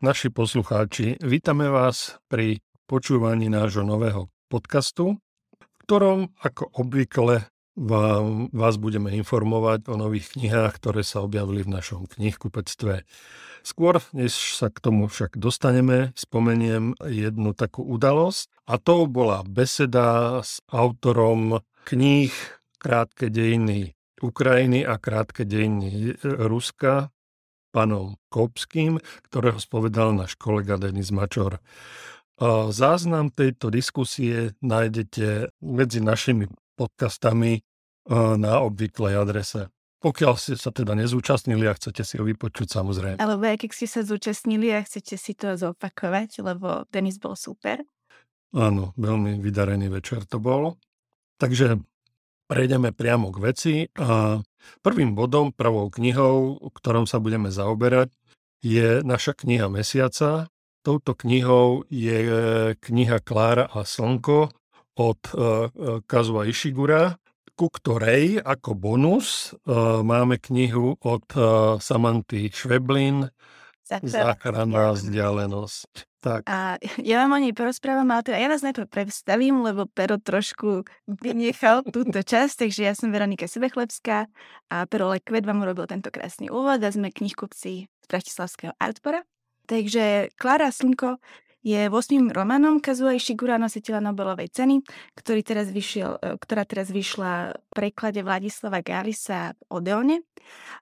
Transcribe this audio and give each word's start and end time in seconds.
Naši 0.00 0.32
poslucháči, 0.32 1.20
vítame 1.20 1.68
vás 1.68 2.16
pri 2.32 2.64
počúvaní 2.88 3.52
nášho 3.52 3.84
nového 3.84 4.32
podcastu, 4.48 5.20
v 5.60 5.74
ktorom, 5.84 6.32
ako 6.40 6.72
obvykle, 6.72 7.44
vám, 7.76 8.48
vás 8.48 8.80
budeme 8.80 9.12
informovať 9.12 9.92
o 9.92 10.00
nových 10.00 10.32
knihách, 10.32 10.80
ktoré 10.80 11.04
sa 11.04 11.20
objavili 11.20 11.68
v 11.68 11.76
našom 11.76 12.08
knihkupectve. 12.08 13.04
Skôr, 13.60 14.00
než 14.16 14.56
sa 14.56 14.72
k 14.72 14.80
tomu 14.80 15.04
však 15.04 15.36
dostaneme, 15.36 16.16
spomeniem 16.16 16.96
jednu 17.04 17.52
takú 17.52 17.84
udalosť 17.84 18.48
a 18.72 18.80
to 18.80 19.04
bola 19.04 19.44
beseda 19.44 20.40
s 20.40 20.64
autorom 20.72 21.60
kníh 21.84 22.32
Krátke 22.80 23.28
dejiny 23.28 23.92
Ukrajiny 24.24 24.80
a 24.80 24.96
krátke 24.96 25.44
dejiny 25.44 26.16
Ruska 26.24 27.12
pánom 27.70 28.18
Kopským, 28.28 28.98
ktorého 29.30 29.62
spovedal 29.62 30.12
náš 30.12 30.34
kolega 30.34 30.76
Denis 30.76 31.14
Mačor. 31.14 31.62
Záznam 32.70 33.30
tejto 33.30 33.70
diskusie 33.70 34.58
nájdete 34.60 35.54
medzi 35.62 36.00
našimi 36.02 36.50
podcastami 36.74 37.62
na 38.10 38.64
obvyklej 38.64 39.14
adrese. 39.22 39.70
Pokiaľ 40.00 40.32
ste 40.40 40.56
sa 40.56 40.72
teda 40.72 40.96
nezúčastnili 40.96 41.68
a 41.68 41.76
chcete 41.76 42.00
si 42.00 42.16
ho 42.16 42.24
vypočuť, 42.24 42.72
samozrejme. 42.72 43.20
Alebo 43.20 43.44
aj 43.44 43.60
keď 43.60 43.70
ste 43.76 43.84
sa 43.84 44.00
zúčastnili 44.00 44.72
a 44.72 44.80
chcete 44.80 45.20
si 45.20 45.36
to 45.36 45.52
zopakovať, 45.60 46.40
lebo 46.40 46.88
Denis 46.88 47.20
bol 47.20 47.36
super. 47.36 47.84
Áno, 48.56 48.96
veľmi 48.96 49.36
vydarený 49.44 49.92
večer 49.92 50.24
to 50.24 50.40
bol. 50.40 50.80
Takže 51.36 51.76
prejdeme 52.48 52.96
priamo 52.96 53.28
k 53.28 53.38
veci 53.44 53.74
a 54.00 54.40
Prvým 54.84 55.16
bodom, 55.16 55.52
prvou 55.52 55.88
knihou, 55.88 56.60
ktorom 56.72 57.04
sa 57.04 57.20
budeme 57.20 57.48
zaoberať, 57.52 58.12
je 58.60 59.00
naša 59.04 59.32
kniha 59.32 59.68
mesiaca. 59.72 60.52
Touto 60.80 61.12
knihou 61.12 61.84
je 61.92 62.18
kniha 62.80 63.20
Klára 63.20 63.68
a 63.68 63.84
slnko 63.84 64.48
od 65.00 65.20
e, 65.28 65.36
e, 65.36 65.44
Kazua 66.04 66.44
Ishigura, 66.44 67.16
ku 67.56 67.68
ktorej 67.68 68.40
ako 68.40 68.76
bonus 68.76 69.52
e, 69.52 69.72
máme 70.04 70.40
knihu 70.40 70.96
od 71.00 71.24
Samanty 71.80 72.48
Šveblin 72.52 73.28
Záchranná 73.90 74.94
vzdialenosť. 74.94 76.09
Tak. 76.20 76.44
A 76.46 76.76
ja 77.10 77.24
vám 77.24 77.36
o 77.36 77.38
nej 77.40 77.56
porozprávam, 77.56 78.08
ale 78.12 78.22
teda 78.22 78.36
ja 78.36 78.52
vás 78.52 78.60
najprv 78.60 78.86
predstavím, 78.92 79.64
lebo 79.64 79.88
Pero 79.88 80.20
trošku 80.20 80.84
vynechal 81.08 81.82
túto 81.88 82.20
časť, 82.32 82.68
takže 82.68 82.80
ja 82.84 82.92
som 82.92 83.08
Veronika 83.08 83.48
Sebechlebská 83.48 84.28
a 84.68 84.76
Pero 84.86 85.08
Lekvet 85.10 85.48
vám 85.48 85.64
urobil 85.64 85.88
tento 85.88 86.12
krásny 86.12 86.52
úvod 86.52 86.84
a 86.84 86.92
sme 86.92 87.08
knihkupci 87.08 87.88
z 87.88 88.06
Bratislavského 88.06 88.76
Artpora. 88.76 89.24
Takže 89.64 90.34
Klára 90.36 90.68
Slnko 90.68 91.16
je 91.60 91.92
8. 91.92 92.32
romanom 92.32 92.80
Kazuo 92.80 93.12
Ishigura, 93.12 93.60
nositeľa 93.60 94.00
Nobelovej 94.00 94.48
ceny, 94.48 94.80
ktorý 95.12 95.44
teraz 95.44 95.68
vyšiel, 95.68 96.16
e, 96.16 96.40
ktorá 96.40 96.64
teraz 96.64 96.88
vyšla 96.88 97.52
v 97.52 97.70
preklade 97.76 98.24
Vladislava 98.24 98.80
Galisa 98.80 99.52
v 99.52 99.60
Odeone. 99.68 100.16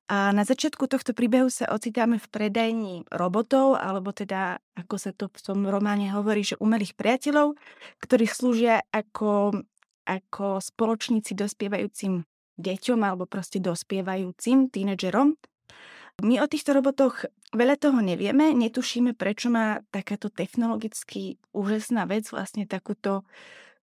A 0.06 0.30
na 0.30 0.46
začiatku 0.46 0.86
tohto 0.86 1.12
príbehu 1.18 1.50
sa 1.50 1.66
ocitáme 1.74 2.22
v 2.22 2.26
predajni 2.30 2.96
robotov, 3.10 3.74
alebo 3.74 4.14
teda, 4.14 4.62
ako 4.78 4.96
sa 4.96 5.10
to 5.10 5.26
v 5.26 5.40
tom 5.42 5.66
románe 5.66 6.14
hovorí, 6.14 6.46
že 6.46 6.60
umelých 6.62 6.94
priateľov, 6.94 7.58
ktorí 7.98 8.24
slúžia 8.30 8.86
ako, 8.94 9.66
ako 10.06 10.62
spoločníci 10.62 11.34
dospievajúcim 11.34 12.22
deťom 12.58 13.00
alebo 13.06 13.26
proste 13.26 13.62
dospievajúcim 13.62 14.70
tínedžerom. 14.70 15.38
My 16.18 16.42
o 16.42 16.50
týchto 16.50 16.74
robotoch 16.74 17.30
veľa 17.54 17.78
toho 17.78 18.02
nevieme, 18.02 18.50
netušíme, 18.50 19.14
prečo 19.14 19.54
má 19.54 19.86
takáto 19.94 20.34
technologicky 20.34 21.38
úžasná 21.54 22.10
vec 22.10 22.26
vlastne 22.34 22.66
takúto 22.66 23.22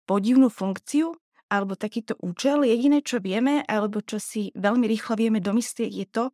podivnú 0.04 0.52
funkciu 0.52 1.16
alebo 1.48 1.80
takýto 1.80 2.20
účel. 2.20 2.62
Jediné, 2.68 3.00
čo 3.00 3.24
vieme, 3.24 3.64
alebo 3.64 4.04
čo 4.04 4.20
si 4.20 4.52
veľmi 4.52 4.84
rýchlo 4.84 5.16
vieme 5.16 5.40
domyslieť, 5.40 5.92
je 5.96 6.06
to, 6.06 6.24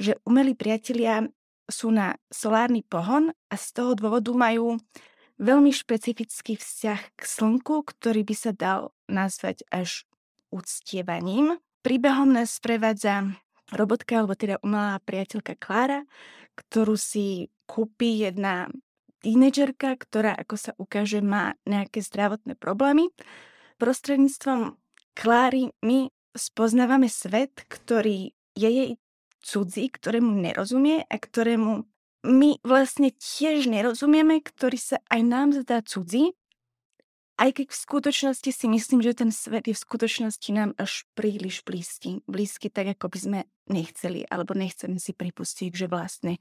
že 0.00 0.16
umelí 0.24 0.56
priatelia 0.56 1.28
sú 1.68 1.92
na 1.92 2.16
solárny 2.32 2.80
pohon 2.80 3.30
a 3.52 3.54
z 3.60 3.66
toho 3.76 3.92
dôvodu 4.00 4.32
majú 4.32 4.80
veľmi 5.36 5.76
špecifický 5.76 6.56
vzťah 6.56 7.00
k 7.14 7.20
slnku, 7.20 7.84
ktorý 7.84 8.24
by 8.24 8.34
sa 8.34 8.52
dal 8.56 8.96
nazvať 9.12 9.60
až 9.68 10.08
uctievaním. 10.48 11.60
Príbehom 11.84 12.32
nás 12.32 12.56
sprevádza 12.56 13.28
robotka, 13.72 14.20
alebo 14.20 14.36
teda 14.36 14.60
umelá 14.60 15.00
priateľka 15.00 15.56
Klára, 15.56 16.04
ktorú 16.58 16.98
si 17.00 17.48
kúpi 17.64 18.20
jedna 18.20 18.68
tínedžerka, 19.24 19.96
ktorá, 19.96 20.36
ako 20.36 20.54
sa 20.60 20.72
ukáže, 20.76 21.24
má 21.24 21.56
nejaké 21.64 22.04
zdravotné 22.04 22.60
problémy. 22.60 23.08
Prostredníctvom 23.80 24.76
Kláry 25.16 25.72
my 25.80 26.12
spoznávame 26.36 27.08
svet, 27.08 27.64
ktorý 27.70 28.36
je 28.52 28.70
jej 28.70 28.90
cudzí, 29.40 29.88
ktorému 29.88 30.34
nerozumie 30.40 31.08
a 31.08 31.16
ktorému 31.16 31.88
my 32.24 32.50
vlastne 32.64 33.12
tiež 33.12 33.68
nerozumieme, 33.68 34.40
ktorý 34.40 34.78
sa 34.80 34.96
aj 35.12 35.20
nám 35.20 35.48
zdá 35.52 35.84
cudzí, 35.84 36.32
aj 37.34 37.50
keď 37.50 37.66
v 37.66 37.80
skutočnosti 37.82 38.50
si 38.54 38.66
myslím, 38.70 39.02
že 39.02 39.18
ten 39.18 39.30
svet 39.34 39.66
je 39.66 39.74
v 39.74 39.84
skutočnosti 39.84 40.50
nám 40.54 40.70
až 40.78 41.02
príliš 41.18 41.66
blízky. 41.66 42.22
Blízky 42.30 42.70
tak, 42.70 42.94
ako 42.94 43.10
by 43.10 43.18
sme 43.18 43.38
nechceli, 43.66 44.22
alebo 44.30 44.54
nechceme 44.54 45.02
si 45.02 45.10
pripustiť, 45.10 45.70
že 45.74 45.86
vlastne 45.90 46.38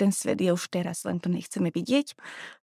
ten 0.00 0.14
svet 0.14 0.40
je 0.40 0.54
už 0.54 0.70
teraz, 0.72 1.04
len 1.04 1.20
to 1.20 1.28
nechceme 1.28 1.68
vidieť. 1.68 2.16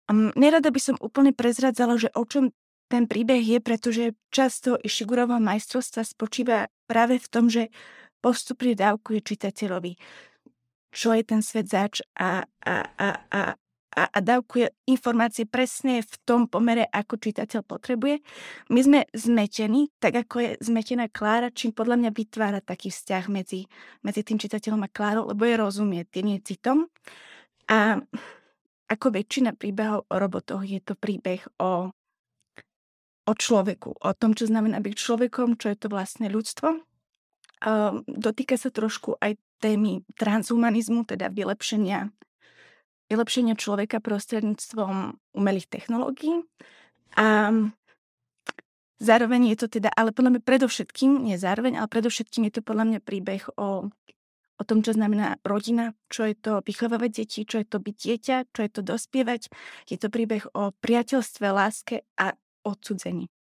Um, 0.10 0.34
nerada 0.36 0.74
by 0.74 0.82
som 0.82 0.98
úplne 1.00 1.32
prezradzala, 1.32 1.96
že 1.96 2.10
o 2.18 2.26
čom 2.26 2.52
ten 2.90 3.06
príbeh 3.06 3.46
je, 3.46 3.62
pretože 3.62 4.04
často 4.34 4.76
Ishigurovho 4.82 5.38
majstrovstva 5.38 6.02
spočíva 6.02 6.68
práve 6.90 7.22
v 7.22 7.28
tom, 7.30 7.46
že 7.46 7.70
postupne 8.20 8.74
dávkuje 8.74 9.22
čitateľovi, 9.22 9.94
čo 10.90 11.14
je 11.14 11.24
ten 11.24 11.46
svet 11.46 11.70
zač 11.70 12.02
a, 12.18 12.44
a, 12.66 12.76
a, 12.98 13.08
a 13.30 13.42
a, 14.00 14.08
a 14.08 14.20
dávkuje 14.24 14.88
informácie 14.88 15.44
presne 15.44 16.00
v 16.00 16.14
tom 16.24 16.48
pomere, 16.48 16.88
ako 16.88 17.20
čitateľ 17.20 17.68
potrebuje. 17.68 18.24
My 18.72 18.80
sme 18.80 19.00
zmetení, 19.12 19.92
tak 20.00 20.16
ako 20.24 20.36
je 20.40 20.50
zmetená 20.64 21.12
Klára, 21.12 21.52
čím 21.52 21.76
podľa 21.76 22.00
mňa 22.00 22.12
vytvára 22.16 22.60
taký 22.64 22.88
vzťah 22.88 23.24
medzi, 23.28 23.68
medzi 24.08 24.24
tým 24.24 24.40
čitateľom 24.40 24.88
a 24.88 24.90
Klárou, 24.90 25.28
lebo 25.28 25.44
je 25.44 25.60
rozumie 25.60 26.08
tým 26.08 26.40
citom. 26.40 26.88
A 27.68 28.00
ako 28.88 29.08
väčšina 29.14 29.54
príbehov 29.54 30.08
o 30.08 30.16
robotoch, 30.16 30.64
je 30.64 30.80
to 30.80 30.96
príbeh 30.96 31.44
o, 31.60 31.92
o 33.28 33.34
človeku, 33.36 34.00
o 34.00 34.12
tom, 34.16 34.32
čo 34.34 34.48
znamená 34.48 34.80
byť 34.80 34.96
človekom, 34.96 35.60
čo 35.60 35.70
je 35.70 35.78
to 35.78 35.92
vlastne 35.92 36.32
ľudstvo. 36.32 36.82
Um, 37.60 38.08
dotýka 38.08 38.56
sa 38.56 38.72
trošku 38.72 39.20
aj 39.20 39.36
témy 39.60 40.08
transhumanizmu, 40.16 41.04
teda 41.04 41.28
vylepšenia 41.28 42.10
vylepšenia 43.10 43.58
človeka 43.58 44.00
prostredníctvom 44.00 45.18
umelých 45.34 45.68
technológií. 45.68 46.46
A 47.18 47.52
zároveň 49.02 49.56
je 49.56 49.58
to 49.66 49.68
teda, 49.82 49.90
ale 49.98 50.14
podľa 50.14 50.38
mňa 50.38 50.42
predovšetkým, 50.46 51.26
nie 51.26 51.42
zároveň, 51.42 51.82
ale 51.82 51.90
predovšetkým 51.90 52.48
je 52.48 52.54
to 52.60 52.62
podľa 52.62 52.86
mňa 52.86 53.00
príbeh 53.02 53.44
o, 53.58 53.90
o 54.60 54.64
tom, 54.64 54.86
čo 54.86 54.94
znamená 54.94 55.42
rodina, 55.42 55.98
čo 56.12 56.30
je 56.30 56.38
to 56.38 56.62
vychovávať 56.62 57.26
deti, 57.26 57.42
čo 57.50 57.66
je 57.66 57.68
to 57.68 57.82
byť 57.82 57.96
dieťa, 57.98 58.38
čo 58.54 58.62
je 58.62 58.72
to 58.72 58.82
dospievať. 58.86 59.50
Je 59.90 59.98
to 59.98 60.14
príbeh 60.14 60.46
o 60.54 60.70
priateľstve, 60.78 61.46
láske 61.50 62.06
a 62.22 62.38
odsudzení. 62.62 63.32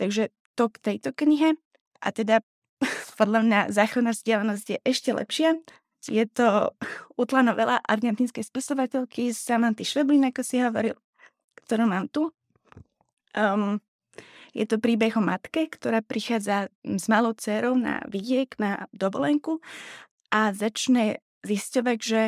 Takže 0.00 0.32
to 0.54 0.70
k 0.70 0.76
tejto 0.80 1.10
knihe. 1.12 1.58
A 2.00 2.08
teda 2.14 2.40
podľa 3.20 3.40
mňa 3.44 3.60
záchranná 3.74 4.16
vzdialenosť 4.16 4.66
je 4.70 4.78
ešte 4.88 5.10
lepšia, 5.12 5.60
je 6.08 6.24
to 6.30 6.72
utla 7.16 7.40
novela 7.42 7.80
argentínskej 7.84 8.44
spisovateľky 8.44 9.30
Samanty 9.32 9.84
Šveblin, 9.86 10.28
ako 10.28 10.42
si 10.42 10.60
hovoril, 10.60 10.96
ktorú 11.64 11.84
mám 11.88 12.08
tu. 12.12 12.30
Um, 13.34 13.82
je 14.54 14.64
to 14.70 14.78
príbeh 14.78 15.18
o 15.18 15.22
matke, 15.22 15.66
ktorá 15.66 15.98
prichádza 15.98 16.70
s 16.86 17.10
malou 17.10 17.34
dcerou 17.34 17.74
na 17.74 17.98
vidiek, 18.06 18.54
na 18.62 18.86
dovolenku 18.94 19.58
a 20.30 20.54
začne 20.54 21.18
zisťovať, 21.42 21.98
že 21.98 22.22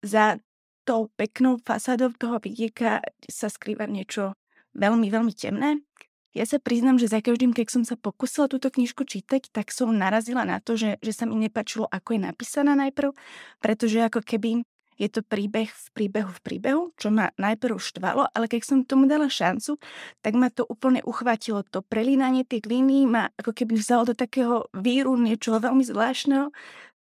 za 0.00 0.40
tou 0.88 1.12
peknou 1.14 1.60
fasádou 1.62 2.16
toho 2.16 2.40
vidieka 2.42 3.04
sa 3.28 3.52
skrýva 3.52 3.86
niečo 3.86 4.34
veľmi, 4.74 5.06
veľmi 5.12 5.32
temné 5.36 5.84
ja 6.32 6.44
sa 6.48 6.56
priznám, 6.56 6.96
že 6.96 7.12
za 7.12 7.20
každým, 7.20 7.52
keď 7.52 7.66
som 7.68 7.82
sa 7.84 7.96
pokusila 7.96 8.48
túto 8.48 8.72
knižku 8.72 9.04
čítať, 9.04 9.52
tak 9.52 9.68
som 9.68 9.92
narazila 9.92 10.48
na 10.48 10.64
to, 10.64 10.80
že, 10.80 10.96
že 11.04 11.12
sa 11.12 11.28
mi 11.28 11.36
nepačilo, 11.36 11.84
ako 11.88 12.16
je 12.16 12.20
napísaná 12.24 12.72
najprv, 12.72 13.12
pretože 13.60 14.00
ako 14.00 14.24
keby 14.24 14.64
je 15.00 15.08
to 15.08 15.24
príbeh 15.24 15.68
v 15.68 15.86
príbehu 15.96 16.30
v 16.30 16.40
príbehu, 16.44 16.82
čo 17.00 17.08
ma 17.08 17.32
najprv 17.40 17.74
štvalo, 17.80 18.28
ale 18.32 18.46
keď 18.46 18.60
som 18.62 18.78
tomu 18.84 19.08
dala 19.08 19.26
šancu, 19.26 19.80
tak 20.20 20.32
ma 20.36 20.52
to 20.52 20.68
úplne 20.68 21.00
uchvátilo. 21.02 21.64
To 21.72 21.80
prelínanie 21.80 22.44
tých 22.44 22.68
línií 22.68 23.08
ma 23.08 23.32
ako 23.40 23.56
keby 23.56 23.76
vzalo 23.80 24.12
do 24.12 24.14
takého 24.14 24.68
víru 24.76 25.16
niečoho 25.16 25.58
veľmi 25.58 25.82
zvláštneho, 25.82 26.52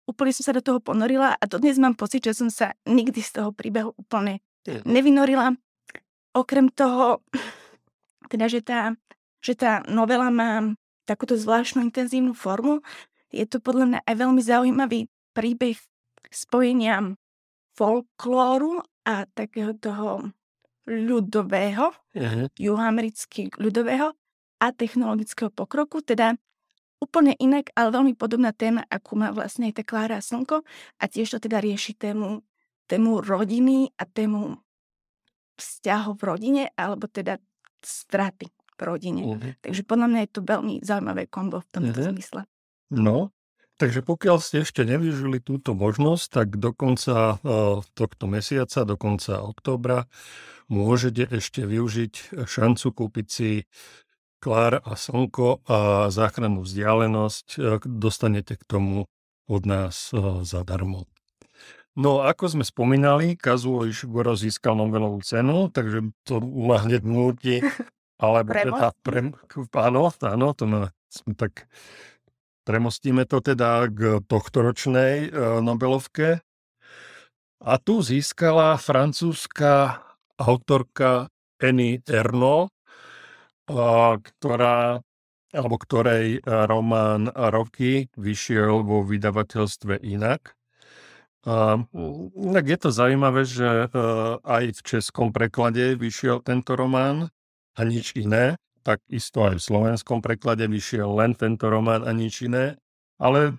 úplne 0.04 0.32
som 0.36 0.44
sa 0.44 0.56
do 0.56 0.64
toho 0.64 0.80
ponorila 0.80 1.36
a 1.36 1.44
dodnes 1.48 1.80
mám 1.80 1.96
pocit, 1.96 2.24
že 2.24 2.36
som 2.36 2.48
sa 2.52 2.76
nikdy 2.84 3.20
z 3.24 3.40
toho 3.40 3.50
príbehu 3.52 3.96
úplne 3.96 4.40
nevynorila. 4.84 5.56
Okrem 6.34 6.68
toho, 6.74 7.22
teda, 8.30 8.46
že 8.50 8.60
tá, 8.64 8.94
že 9.40 9.54
tá 9.56 9.82
novela 9.86 10.28
má 10.28 10.74
takúto 11.04 11.36
zvláštnu 11.36 11.84
intenzívnu 11.84 12.32
formu, 12.32 12.80
je 13.34 13.44
to 13.44 13.58
podľa 13.58 13.84
mňa 13.90 14.00
aj 14.06 14.14
veľmi 14.14 14.42
zaujímavý 14.42 15.00
príbeh 15.34 15.76
spojenia 16.30 17.18
folklóru 17.74 18.80
a 19.04 19.26
takého 19.34 19.74
toho 19.74 20.30
ľudového, 20.86 21.90
uh-huh. 21.90 22.46
juhoamerický 22.56 23.50
ľudového 23.58 24.14
a 24.60 24.66
technologického 24.70 25.50
pokroku, 25.50 26.00
teda 26.00 26.38
úplne 27.02 27.36
inak, 27.36 27.68
ale 27.76 27.92
veľmi 27.92 28.14
podobná 28.16 28.54
téma, 28.56 28.86
akú 28.88 29.18
má 29.18 29.28
vlastne 29.34 29.68
aj 29.68 29.80
tá 29.80 29.84
Klára 29.84 30.16
a 30.20 30.24
Slnko. 30.24 30.64
A 31.00 31.04
tiež 31.04 31.36
to 31.36 31.38
teda 31.42 31.60
rieši 31.60 31.92
tému, 32.00 32.40
tému 32.88 33.20
rodiny 33.20 33.92
a 34.00 34.08
tému 34.08 34.56
vzťahov 35.60 36.16
v 36.16 36.24
rodine, 36.24 36.62
alebo 36.74 37.04
teda 37.10 37.36
straty 37.84 38.50
v 38.74 38.80
rodine. 38.82 39.22
Uh-huh. 39.22 39.52
Takže 39.62 39.86
podľa 39.86 40.06
mňa 40.10 40.20
je 40.26 40.30
to 40.34 40.40
veľmi 40.42 40.74
zaujímavé 40.82 41.30
kombo 41.30 41.62
v 41.62 41.68
tomto 41.70 41.98
uh-huh. 42.00 42.10
zmysle. 42.10 42.40
No, 42.90 43.30
takže 43.78 44.02
pokiaľ 44.02 44.36
ste 44.42 44.66
ešte 44.66 44.82
nevyužili 44.82 45.38
túto 45.38 45.72
možnosť, 45.78 46.26
tak 46.28 46.48
do 46.58 46.74
konca 46.74 47.38
uh, 47.38 47.80
tohto 47.94 48.24
mesiaca, 48.26 48.82
do 48.82 48.98
konca 48.98 49.40
októbra, 49.40 50.10
môžete 50.66 51.28
ešte 51.30 51.62
využiť 51.64 52.44
šancu 52.44 52.86
kúpiť 52.90 53.26
si 53.28 53.50
Klár 54.44 54.76
a 54.84 54.92
Slnko 54.92 55.64
a 55.64 56.12
záchrannú 56.12 56.68
vzdialenosť 56.68 57.46
e, 57.56 57.58
dostanete 57.88 58.60
k 58.60 58.64
tomu 58.68 59.08
od 59.48 59.62
nás 59.64 60.12
e, 60.12 60.44
zadarmo. 60.44 61.08
No 61.94 62.26
ako 62.26 62.58
sme 62.58 62.64
spomínali, 62.66 63.38
Kazuo 63.38 63.86
Ishiguro 63.86 64.34
získal 64.34 64.74
Nobelovú 64.74 65.22
cenu, 65.22 65.70
takže 65.70 66.10
to 66.26 66.42
ma 66.42 66.82
hneď 66.82 67.02
núti, 67.06 67.62
alebo 68.18 68.50
teda, 68.66 68.90
pre, 68.98 69.30
áno, 69.78 70.10
áno, 70.10 70.46
to 70.58 70.64
ma, 70.66 70.90
tak 71.38 71.70
premostíme 72.66 73.22
to 73.30 73.38
teda 73.38 73.86
k 73.86 74.18
tohtoročnej 74.26 75.30
uh, 75.30 75.62
Nobelovke. 75.62 76.42
A 77.64 77.78
tu 77.78 78.02
získala 78.02 78.74
francúzska 78.76 80.02
autorka 80.36 81.30
Annie 81.62 82.02
Ernaux 82.10 82.74
ktorá 83.64 85.00
alebo 85.54 85.78
ktorej 85.78 86.42
e, 86.42 86.50
román 86.66 87.30
Roky 87.30 88.10
vyšiel 88.18 88.82
vo 88.82 89.06
vydavateľstve 89.06 90.02
inak. 90.02 90.58
A, 91.44 91.76
tak 92.56 92.64
je 92.64 92.78
to 92.80 92.88
zaujímavé, 92.88 93.44
že 93.44 93.68
e, 93.68 93.86
aj 94.40 94.64
v 94.76 94.80
českom 94.80 95.28
preklade 95.28 95.92
vyšiel 96.00 96.40
tento 96.40 96.72
román 96.72 97.28
a 97.76 97.80
nič 97.84 98.16
iné. 98.16 98.56
Takisto 98.80 99.44
aj 99.48 99.60
v 99.60 99.64
slovenskom 99.64 100.24
preklade 100.24 100.64
vyšiel 100.64 101.08
len 101.08 101.36
tento 101.36 101.68
román 101.68 102.04
a 102.04 102.12
nič 102.16 102.48
iné. 102.48 102.80
Ale 103.20 103.56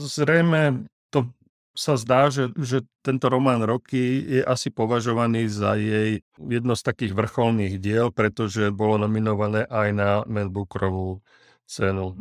zrejme 0.00 0.88
to 1.12 1.28
sa 1.74 1.98
zdá, 1.98 2.30
že, 2.30 2.54
že 2.54 2.86
tento 3.02 3.26
román 3.26 3.66
Roky 3.66 4.22
je 4.22 4.42
asi 4.46 4.70
považovaný 4.70 5.50
za 5.50 5.74
jej 5.74 6.22
jedno 6.38 6.78
z 6.78 6.82
takých 6.86 7.12
vrcholných 7.18 7.82
diel, 7.82 8.14
pretože 8.14 8.70
bolo 8.70 8.94
nominované 9.02 9.66
aj 9.66 9.88
na 9.90 10.10
Mel 10.30 10.54
Bookerovú 10.54 11.18
cenu. 11.66 12.14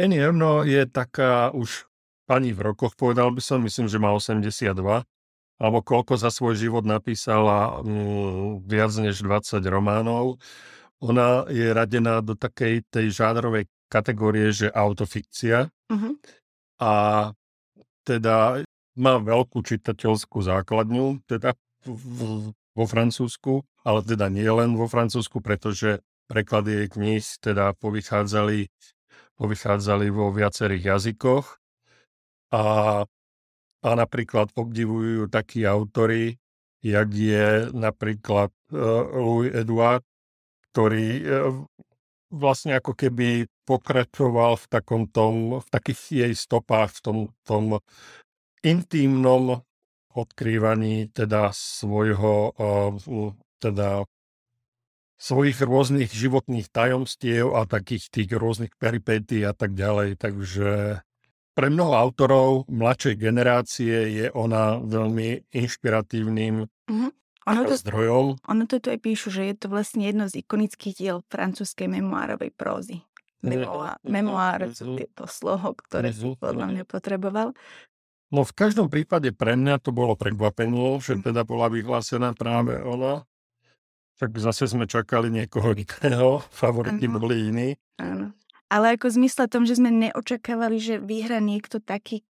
Annie 0.00 0.24
Erno 0.24 0.64
je 0.64 0.88
taká 0.88 1.52
už 1.52 1.89
pani 2.30 2.54
v 2.54 2.62
rokoch, 2.62 2.94
povedal 2.94 3.34
by 3.34 3.42
som, 3.42 3.58
myslím, 3.66 3.90
že 3.90 3.98
má 3.98 4.14
82, 4.14 4.70
alebo 5.58 5.78
koľko 5.82 6.14
za 6.14 6.30
svoj 6.30 6.54
život 6.54 6.86
napísala 6.86 7.82
mm, 7.82 8.62
viac 8.70 8.94
než 9.02 9.26
20 9.26 9.58
románov. 9.66 10.38
Ona 11.02 11.50
je 11.50 11.74
radená 11.74 12.22
do 12.22 12.38
takej 12.38 12.86
tej 12.86 13.10
žádrovej 13.10 13.66
kategórie, 13.90 14.54
že 14.54 14.70
autofikcia. 14.70 15.74
Uh-huh. 15.90 16.14
A 16.78 16.92
teda 18.06 18.62
má 18.94 19.18
veľkú 19.18 19.66
čitateľskú 19.66 20.38
základňu, 20.38 21.26
teda 21.26 21.58
v, 21.82 22.54
vo 22.54 22.84
Francúzsku, 22.86 23.66
ale 23.82 24.06
teda 24.06 24.30
nie 24.30 24.46
len 24.46 24.78
vo 24.78 24.86
Francúzsku, 24.86 25.42
pretože 25.42 25.98
preklady 26.30 26.84
jej 26.84 26.88
kníh 26.94 27.24
teda 27.42 27.74
povychádzali, 27.74 28.70
povychádzali 29.34 30.06
vo 30.14 30.30
viacerých 30.30 30.94
jazykoch 30.94 31.59
a, 32.50 32.64
a 33.80 33.90
napríklad 33.94 34.50
obdivujú 34.54 35.30
takí 35.30 35.64
autory, 35.64 36.36
jak 36.82 37.08
je 37.14 37.70
napríklad 37.72 38.50
uh, 38.72 39.04
Louis 39.14 39.54
Edouard, 39.54 40.04
ktorý 40.72 41.08
uh, 41.22 41.54
vlastne 42.30 42.78
ako 42.78 42.94
keby 42.94 43.50
pokračoval 43.66 44.58
v 44.58 44.66
takom 44.70 45.02
tom, 45.10 45.62
v 45.62 45.68
takých 45.70 46.00
jej 46.26 46.34
stopách, 46.34 46.98
v 46.98 47.00
tom, 47.02 47.18
tom 47.42 47.64
intímnom 48.62 49.62
odkrývaní 50.10 51.10
teda 51.14 51.54
svojho, 51.54 52.50
teda 53.62 54.02
svojich 55.20 55.58
rôznych 55.60 56.10
životných 56.10 56.66
tajomstiev 56.72 57.54
a 57.54 57.68
takých 57.68 58.10
tých 58.10 58.30
rôznych 58.34 58.74
peripetí 58.74 59.44
a 59.46 59.54
tak 59.54 59.76
ďalej. 59.76 60.18
Takže 60.18 61.02
pre 61.60 61.68
mnoho 61.68 61.92
autorov 61.92 62.64
mladšej 62.72 63.20
generácie 63.20 63.96
je 64.16 64.26
ona 64.32 64.80
veľmi 64.80 65.52
inšpiratívnym 65.52 66.64
mm-hmm. 66.64 67.10
ono 67.44 67.62
to, 67.68 67.76
zdrojom. 67.76 68.40
Ono 68.48 68.64
to 68.64 68.80
tu 68.80 68.88
aj 68.88 68.96
píšu, 69.04 69.28
že 69.28 69.52
je 69.52 69.54
to 69.60 69.66
vlastne 69.68 70.08
jedno 70.08 70.24
z 70.24 70.40
ikonických 70.40 70.96
diel 70.96 71.20
francúzskej 71.28 71.84
memoárovej 71.84 72.56
prózy. 72.56 73.04
Memoár, 73.44 74.72
je 74.72 75.08
to 75.12 75.28
sloho, 75.28 75.76
ktoré 75.76 76.16
si 76.16 76.32
podľa 76.40 76.72
mňa 76.72 76.84
potreboval. 76.88 77.52
No 78.32 78.40
v 78.40 78.52
každom 78.56 78.88
prípade 78.88 79.28
pre 79.36 79.52
mňa 79.52 79.84
to 79.84 79.92
bolo 79.92 80.16
prekvapenie, 80.16 80.96
že 81.04 81.20
hm. 81.20 81.28
teda 81.28 81.44
bola 81.44 81.68
vyhlásená 81.68 82.32
práve 82.32 82.80
ona. 82.80 83.28
Tak 84.16 84.32
zase 84.36 84.64
sme 84.64 84.88
čakali 84.88 85.28
niekoho 85.28 85.76
iného, 85.76 86.40
favoriti 86.56 87.04
boli 87.04 87.52
iní. 87.52 87.68
Áno. 88.00 88.32
Ale 88.70 88.94
ako 88.94 89.10
zmysle 89.10 89.50
tom, 89.50 89.66
že 89.66 89.76
sme 89.76 89.90
neočakávali, 89.90 90.78
že 90.78 91.02
vyhra 91.02 91.42
niekto 91.42 91.82
taký 91.82 92.22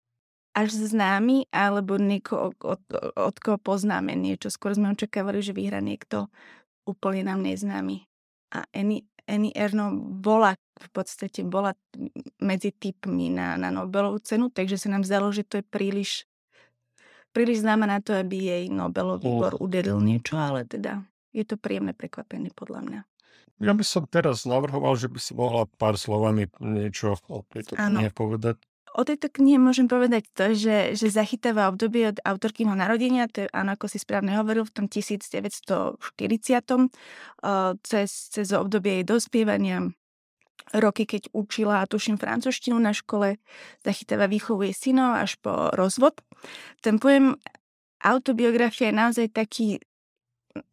až 0.55 0.75
známy, 0.75 1.51
alebo 1.51 1.99
nieko, 1.99 2.55
od, 2.59 2.83
od, 3.15 3.37
koho 3.39 3.59
poznáme 3.59 4.15
niečo. 4.15 4.51
Skôr 4.51 4.75
sme 4.75 4.95
očakávali, 4.95 5.43
že 5.43 5.55
vyhra 5.55 5.83
niekto 5.83 6.31
úplne 6.87 7.27
nám 7.27 7.43
neznámy. 7.43 8.07
A 8.55 8.65
Annie, 8.73 9.05
Annie 9.29 9.55
Erno 9.55 9.93
bola 9.99 10.57
v 10.79 10.89
podstate 10.95 11.43
bola 11.43 11.75
medzi 12.39 12.71
typmi 12.71 13.29
na, 13.35 13.59
na 13.59 13.69
Nobelovú 13.75 14.23
cenu, 14.23 14.49
takže 14.49 14.79
sa 14.79 14.89
nám 14.95 15.03
zdalo, 15.03 15.35
že 15.35 15.43
to 15.43 15.59
je 15.59 15.65
príliš, 15.67 16.25
príliš 17.35 17.67
známa 17.67 17.91
na 17.91 17.99
to, 17.99 18.15
aby 18.15 18.47
jej 18.47 18.65
Nobelový 18.71 19.27
výbor 19.27 19.59
udelil 19.59 19.99
niečo, 19.99 20.39
ale 20.39 20.65
teda 20.65 21.03
je 21.35 21.43
to 21.45 21.59
príjemné 21.59 21.93
prekvapenie 21.93 22.55
podľa 22.55 22.81
mňa. 22.87 23.01
Ja 23.59 23.75
by 23.75 23.83
som 23.83 24.07
teraz 24.07 24.47
navrhoval, 24.47 24.95
že 24.95 25.11
by 25.11 25.19
si 25.19 25.35
mohla 25.35 25.67
pár 25.67 25.99
slovami 25.99 26.47
niečo 26.63 27.19
o 27.27 27.43
tejto 27.51 27.75
knihe 27.75 28.15
povedať. 28.15 28.63
O 28.97 29.05
tejto 29.05 29.29
knihe 29.31 29.61
môžem 29.61 29.87
povedať 29.87 30.27
to, 30.33 30.57
že, 30.57 30.99
že 30.99 31.13
zachytáva 31.13 31.69
obdobie 31.71 32.09
od 32.11 32.19
autorkyho 32.25 32.73
narodenia, 32.73 33.31
to 33.31 33.45
je, 33.45 33.49
áno, 33.53 33.77
ako 33.77 33.87
si 33.87 34.01
správne 34.01 34.35
hovoril, 34.35 34.65
v 34.67 34.75
tom 34.75 34.87
1940. 34.91 35.99
cez, 37.85 38.11
cez 38.33 38.49
obdobie 38.55 39.03
jej 39.03 39.07
dospievania, 39.07 39.93
roky, 40.73 41.05
keď 41.07 41.31
učila, 41.31 41.87
tuším, 41.87 42.19
francúzštinu 42.19 42.77
na 42.81 42.97
škole, 42.97 43.39
zachytáva 43.85 44.27
výchovu 44.27 44.67
jej 44.69 44.75
synov 44.75 45.21
až 45.21 45.37
po 45.39 45.71
rozvod. 45.73 46.19
Ten 46.83 46.99
pojem 46.99 47.39
autobiografia 48.03 48.91
je 48.91 48.95
naozaj 48.95 49.27
taký 49.35 49.79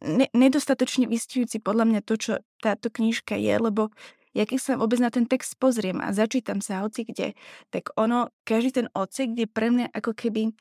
ne- 0.01 0.31
nedostatočne 0.33 1.05
vystihujúci 1.09 1.61
podľa 1.61 1.85
mňa 1.89 2.01
to, 2.05 2.15
čo 2.17 2.33
táto 2.65 2.89
knižka 2.89 3.38
je, 3.38 3.53
lebo 3.62 3.93
ja 4.36 4.43
keď 4.43 4.60
sa 4.60 4.74
vôbec 4.75 4.98
na 5.00 5.13
ten 5.13 5.29
text 5.29 5.55
pozriem 5.62 6.01
a 6.01 6.12
začítam 6.12 6.60
sa 6.60 6.84
hoci 6.84 7.05
kde, 7.07 7.38
tak 7.72 7.93
ono, 7.95 8.34
každý 8.43 8.84
ten 8.84 8.88
odsek 8.91 9.31
je 9.38 9.48
pre 9.48 9.69
mňa 9.72 9.93
ako 9.93 10.12
keby 10.12 10.51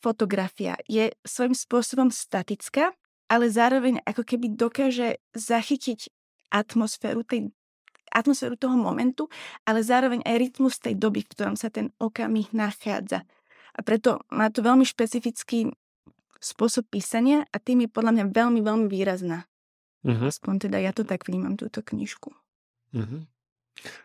fotografia. 0.00 0.78
Je 0.88 1.12
svojím 1.26 1.52
spôsobom 1.52 2.08
statická, 2.08 2.96
ale 3.28 3.52
zároveň 3.52 4.00
ako 4.08 4.24
keby 4.24 4.56
dokáže 4.56 5.20
zachytiť 5.36 6.08
atmosféru 6.48 7.26
tej 7.26 7.52
atmosféru 8.14 8.54
toho 8.54 8.78
momentu, 8.78 9.26
ale 9.66 9.82
zároveň 9.82 10.22
aj 10.22 10.38
rytmus 10.38 10.78
tej 10.78 10.94
doby, 10.94 11.26
v 11.26 11.30
ktorom 11.34 11.56
sa 11.58 11.66
ten 11.66 11.90
okamih 11.98 12.54
nachádza. 12.54 13.26
A 13.74 13.80
preto 13.82 14.22
má 14.30 14.54
to 14.54 14.62
veľmi 14.62 14.86
špecifický 14.86 15.74
spôsob 16.38 16.86
písania 16.86 17.42
a 17.50 17.58
tým 17.58 17.84
je 17.84 17.90
podľa 17.90 18.12
mňa 18.14 18.24
veľmi, 18.30 18.60
veľmi 18.62 18.86
výrazná. 18.86 19.50
Uh-huh. 20.04 20.28
Aspoň 20.28 20.68
teda 20.68 20.78
ja 20.84 20.92
to 20.92 21.02
tak 21.02 21.24
vnímam, 21.24 21.56
túto 21.56 21.80
knižku. 21.80 22.30
Uh-huh. 22.92 23.24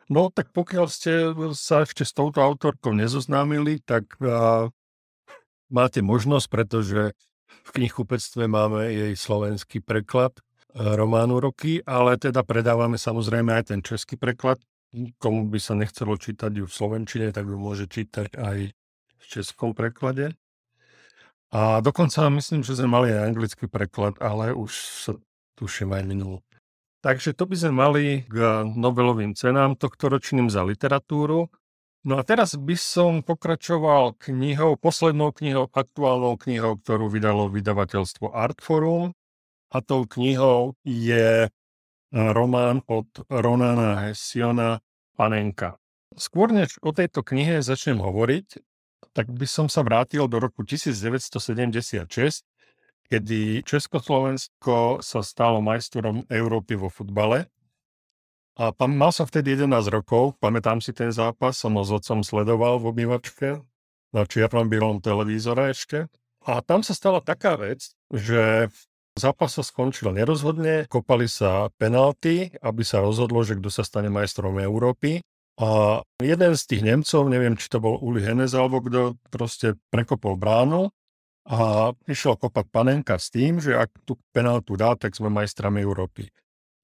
No, 0.10 0.34
tak 0.34 0.50
pokiaľ 0.56 0.86
ste 0.90 1.36
sa 1.54 1.86
ešte 1.86 2.08
s 2.08 2.16
touto 2.16 2.42
autorkou 2.42 2.96
nezoznámili, 2.96 3.84
tak 3.84 4.18
uh, 4.24 4.72
máte 5.70 6.02
možnosť, 6.02 6.48
pretože 6.50 7.14
v 7.68 7.70
knihkupectve 7.76 8.50
máme 8.50 8.90
jej 8.90 9.14
slovenský 9.14 9.84
preklad 9.84 10.34
uh, 10.40 10.98
románu 10.98 11.38
Roky, 11.38 11.86
ale 11.86 12.18
teda 12.18 12.42
predávame 12.42 12.98
samozrejme 12.98 13.54
aj 13.62 13.64
ten 13.76 13.80
český 13.86 14.18
preklad. 14.18 14.58
Komu 15.22 15.46
by 15.54 15.60
sa 15.62 15.78
nechcelo 15.78 16.18
čítať 16.18 16.50
ju 16.50 16.66
v 16.66 16.74
slovenčine, 16.74 17.30
tak 17.30 17.46
ju 17.46 17.62
môže 17.62 17.86
čítať 17.86 18.34
aj 18.34 18.74
v 19.20 19.24
českom 19.30 19.78
preklade. 19.78 20.34
A 21.54 21.82
dokonca 21.82 22.26
myslím, 22.34 22.66
že 22.66 22.78
sme 22.78 22.90
mali 22.90 23.14
aj 23.14 23.34
anglický 23.34 23.66
preklad, 23.70 24.18
ale 24.18 24.54
už 24.54 24.72
sa 24.74 25.12
tuším 25.60 25.92
aj 25.92 26.04
minul. 26.08 26.40
Takže 27.04 27.36
to 27.36 27.48
by 27.48 27.56
sme 27.56 27.74
mali 27.76 28.04
k 28.28 28.64
Nobelovým 28.64 29.36
cenám 29.36 29.76
tohtoročným 29.76 30.48
za 30.48 30.64
literatúru. 30.64 31.52
No 32.08 32.16
a 32.16 32.24
teraz 32.24 32.56
by 32.56 32.76
som 32.80 33.20
pokračoval 33.24 34.16
knihou, 34.20 34.80
poslednou 34.80 35.36
knihou, 35.36 35.68
aktuálnou 35.68 36.40
knihou, 36.40 36.80
ktorú 36.80 37.12
vydalo 37.12 37.52
vydavateľstvo 37.52 38.32
Artforum. 38.32 39.12
A 39.70 39.78
tou 39.84 40.08
knihou 40.08 40.80
je 40.88 41.52
román 42.12 42.82
od 42.90 43.06
Ronana 43.30 44.10
Hessiona 44.10 44.82
Panenka. 45.14 45.78
Skôr 46.18 46.50
než 46.50 46.82
o 46.82 46.90
tejto 46.90 47.22
knihe 47.22 47.62
začnem 47.62 48.02
hovoriť, 48.02 48.66
tak 49.14 49.30
by 49.30 49.46
som 49.46 49.70
sa 49.70 49.86
vrátil 49.86 50.26
do 50.26 50.42
roku 50.42 50.66
1976, 50.66 52.49
kedy 53.10 53.66
Československo 53.66 55.02
sa 55.02 55.20
stalo 55.26 55.60
majstrom 55.66 56.30
Európy 56.30 56.78
vo 56.78 56.94
futbale. 56.94 57.50
A 58.60 58.70
mal 58.86 59.10
som 59.10 59.26
vtedy 59.26 59.56
11 59.56 59.90
rokov, 59.90 60.38
pamätám 60.38 60.84
si 60.84 60.94
ten 60.94 61.10
zápas, 61.10 61.58
som 61.58 61.74
ho 61.80 61.84
s 61.84 61.90
otcom 61.90 62.22
sledoval 62.22 62.78
v 62.78 62.92
obývačke 62.92 63.48
na 64.14 64.22
čiernom 64.28 64.70
bielom 64.70 65.02
televízore 65.02 65.74
ešte. 65.74 66.12
A 66.44 66.60
tam 66.62 66.84
sa 66.84 66.92
stala 66.92 67.24
taká 67.24 67.56
vec, 67.56 67.96
že 68.12 68.68
zápas 69.16 69.56
sa 69.56 69.64
skončil 69.64 70.12
nerozhodne, 70.12 70.86
kopali 70.92 71.32
sa 71.32 71.72
penalty, 71.80 72.52
aby 72.60 72.84
sa 72.84 73.00
rozhodlo, 73.00 73.42
že 73.48 73.58
kto 73.58 73.72
sa 73.72 73.88
stane 73.88 74.12
majstrom 74.12 74.60
Európy. 74.60 75.24
A 75.60 76.00
jeden 76.20 76.56
z 76.56 76.64
tých 76.68 76.84
Nemcov, 76.84 77.28
neviem, 77.28 77.56
či 77.60 77.68
to 77.68 77.84
bol 77.84 78.00
Uli 78.00 78.24
Henez 78.24 78.56
alebo 78.56 78.80
kto, 78.80 79.16
proste 79.32 79.76
prekopol 79.92 80.40
bránu 80.40 80.92
a 81.50 81.92
išiel 82.06 82.38
kopať 82.38 82.66
Panenka 82.70 83.18
s 83.18 83.34
tým, 83.34 83.58
že 83.58 83.74
ak 83.74 84.06
tú 84.06 84.22
penaltu 84.30 84.78
dá, 84.78 84.94
tak 84.94 85.18
sme 85.18 85.34
majstrami 85.34 85.82
Európy. 85.82 86.30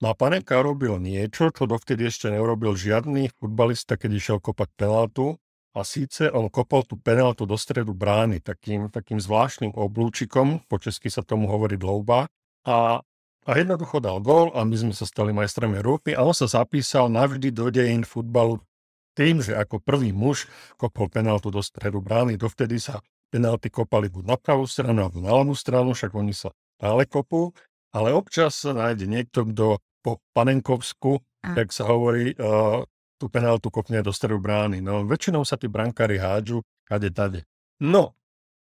No 0.02 0.12
a 0.12 0.18
Panenka 0.18 0.58
robil 0.60 0.98
niečo, 0.98 1.54
čo 1.54 1.70
dovtedy 1.70 2.10
ešte 2.10 2.34
neurobil 2.34 2.74
žiadny 2.74 3.30
futbalista, 3.38 3.94
keď 3.96 4.12
išiel 4.18 4.38
kopať 4.42 4.70
penaltu. 4.74 5.38
A 5.76 5.84
síce 5.84 6.32
on 6.32 6.48
kopol 6.48 6.88
tú 6.88 6.96
penaltu 6.96 7.44
do 7.44 7.60
stredu 7.60 7.92
brány 7.92 8.40
takým, 8.40 8.88
takým 8.88 9.20
zvláštnym 9.20 9.76
oblúčikom, 9.76 10.64
po 10.72 10.80
česky 10.80 11.12
sa 11.12 11.20
tomu 11.20 11.52
hovorí 11.52 11.76
dlouba. 11.76 12.32
A 12.64 13.04
a 13.46 13.52
jednoducho 13.62 14.02
dal 14.02 14.26
gól 14.26 14.50
a 14.58 14.66
my 14.66 14.74
sme 14.74 14.94
sa 14.98 15.06
stali 15.06 15.30
majstrami 15.30 15.78
Európy 15.78 16.18
a 16.18 16.26
on 16.26 16.34
sa 16.34 16.50
zapísal 16.50 17.14
navždy 17.14 17.54
do 17.54 17.70
dejín 17.70 18.02
futbalu 18.02 18.58
tým, 19.14 19.38
že 19.38 19.54
ako 19.54 19.86
prvý 19.86 20.10
muž 20.10 20.50
kopol 20.82 21.14
penaltu 21.14 21.54
do 21.54 21.62
stredu 21.62 22.02
brány. 22.02 22.42
Dovtedy 22.42 22.82
sa 22.82 23.06
penalty 23.34 23.70
kopali 23.74 24.08
buď 24.12 24.24
na 24.24 24.38
pravú 24.38 24.66
stranu 24.70 25.08
alebo 25.08 25.20
na 25.20 25.32
ľavú 25.32 25.56
stranu, 25.58 25.94
však 25.94 26.12
oni 26.14 26.34
sa 26.34 26.54
stále 26.78 27.08
kopú, 27.08 27.52
ale 27.96 28.12
občas 28.12 28.60
sa 28.60 28.76
nájde 28.76 29.08
niekto, 29.08 29.48
kto 29.48 29.80
po 30.06 30.22
Panenkovsku, 30.38 31.24
tak 31.42 31.74
sa 31.74 31.90
hovorí, 31.90 32.38
uh, 32.38 32.86
tú 33.16 33.32
penaltu 33.32 33.72
kopne 33.72 34.04
do 34.04 34.12
stredu 34.12 34.38
brány. 34.38 34.84
No 34.84 35.08
väčšinou 35.08 35.48
sa 35.48 35.56
tí 35.56 35.72
brankári 35.72 36.20
hádžu 36.20 36.62
kade 36.86 37.10
tade. 37.10 37.48
No, 37.82 38.14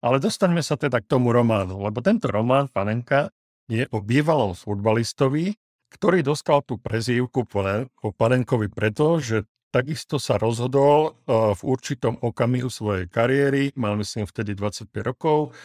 ale 0.05 0.21
dostaňme 0.21 0.61
sa 0.61 0.77
teda 0.77 1.01
k 1.01 1.09
tomu 1.09 1.33
románu, 1.33 1.83
lebo 1.83 2.05
tento 2.05 2.29
román 2.29 2.69
Panenka 2.69 3.33
je 3.67 3.89
o 3.91 3.99
bývalom 4.05 4.53
futbalistovi, 4.53 5.57
ktorý 5.93 6.25
dostal 6.25 6.65
tú 6.65 6.81
prezývku 6.81 7.45
po 7.49 8.09
Panenkovi 8.17 8.69
preto, 8.73 9.21
že 9.21 9.45
takisto 9.73 10.21
sa 10.21 10.37
rozhodol 10.37 11.17
v 11.27 11.61
určitom 11.65 12.21
okamihu 12.21 12.69
svojej 12.69 13.09
kariéry, 13.09 13.73
mal 13.75 13.97
myslím 13.97 14.29
vtedy 14.29 14.53
25 14.53 14.93
rokov, 15.01 15.57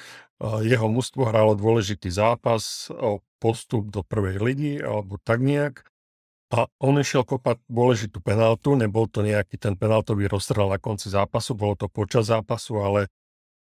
jeho 0.42 0.88
mužstvo 0.88 1.28
hralo 1.28 1.60
dôležitý 1.60 2.08
zápas 2.08 2.88
o 2.94 3.20
postup 3.38 3.92
do 3.92 4.02
prvej 4.02 4.40
ligy 4.40 4.74
alebo 4.80 5.20
tak 5.22 5.44
nejak. 5.44 5.84
A 6.48 6.72
on 6.80 6.96
išiel 6.96 7.28
kopať 7.28 7.60
dôležitú 7.68 8.24
penaltu, 8.24 8.80
nebol 8.80 9.12
to 9.12 9.20
nejaký 9.20 9.60
ten 9.60 9.76
penaltový 9.76 10.32
rozstrel 10.32 10.72
na 10.72 10.80
konci 10.80 11.12
zápasu, 11.12 11.60
bolo 11.60 11.76
to 11.76 11.92
počas 11.92 12.32
zápasu, 12.32 12.80
ale 12.80 13.12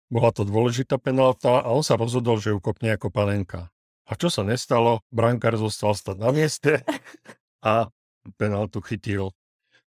bola 0.10 0.34
to 0.34 0.42
dôležitá 0.42 0.98
penalta 0.98 1.62
a 1.62 1.70
on 1.70 1.86
sa 1.86 1.94
rozhodol, 1.94 2.42
že 2.42 2.50
ju 2.50 2.58
kopne 2.58 2.98
ako 2.98 3.14
panenka. 3.14 3.70
A 4.10 4.18
čo 4.18 4.34
sa 4.34 4.42
nestalo? 4.42 5.06
Brankár 5.14 5.54
zostal 5.56 5.94
stať 5.94 6.18
na 6.18 6.34
mieste 6.34 6.82
a 7.62 7.94
penaltu 8.42 8.82
chytil. 8.82 9.30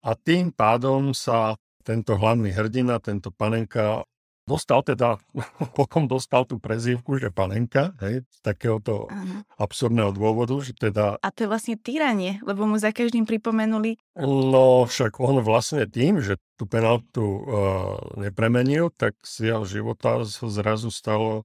A 0.06 0.14
tým 0.14 0.54
pádom 0.54 1.10
sa 1.10 1.58
tento 1.82 2.14
hlavný 2.14 2.54
hrdina, 2.54 3.02
tento 3.02 3.34
panenka, 3.34 4.06
dostal 4.46 4.86
teda, 4.86 5.18
pokom 5.78 6.06
dostal 6.06 6.46
tú 6.46 6.62
prezývku, 6.62 7.18
že 7.18 7.34
panenka, 7.34 7.90
hej, 7.98 8.22
z 8.30 8.38
takéhoto 8.38 9.10
absurdného 9.58 10.14
dôvodu, 10.14 10.54
že 10.62 10.78
teda... 10.78 11.18
A 11.18 11.28
to 11.34 11.46
je 11.46 11.50
vlastne 11.50 11.74
týranie, 11.74 12.38
lebo 12.46 12.70
mu 12.70 12.78
za 12.78 12.94
každým 12.94 13.26
pripomenuli... 13.26 13.98
No 14.22 14.86
však 14.86 15.18
on 15.18 15.42
vlastne 15.42 15.90
tým, 15.90 16.22
že 16.22 16.38
tú 16.54 16.70
penaltu 16.70 17.42
uh, 17.42 17.98
nepremenil, 18.14 18.94
tak 18.94 19.18
z 19.26 19.50
jeho 19.50 19.66
života 19.66 20.22
zrazu 20.26 20.94
stalo 20.94 21.42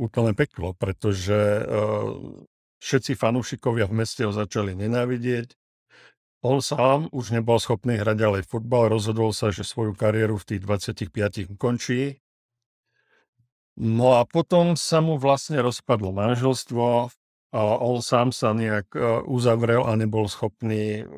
úplne 0.00 0.32
peklo, 0.32 0.72
pretože 0.72 1.36
uh, 1.36 2.16
všetci 2.80 3.12
fanúšikovia 3.16 3.86
v 3.88 3.96
meste 4.00 4.24
ho 4.24 4.32
začali 4.32 4.72
nenávidieť. 4.72 5.52
On 6.44 6.60
sám 6.60 7.08
už 7.08 7.32
nebol 7.32 7.56
schopný 7.56 7.96
hrať 7.96 8.16
ďalej 8.20 8.42
futbal, 8.44 8.92
rozhodol 8.92 9.32
sa, 9.32 9.48
že 9.48 9.64
svoju 9.64 9.96
kariéru 9.96 10.36
v 10.36 10.44
tých 10.44 10.60
25 10.60 11.56
ukončí. 11.56 12.20
No 13.80 14.20
a 14.20 14.28
potom 14.28 14.76
sa 14.76 15.00
mu 15.00 15.16
vlastne 15.16 15.64
rozpadlo 15.64 16.12
manželstvo 16.12 17.08
a 17.56 17.60
on 17.80 18.04
sám 18.04 18.28
sa 18.28 18.52
nejak 18.52 18.92
uzavrel 19.24 19.88
a 19.88 19.96
nebol 19.96 20.28
schopný 20.28 21.08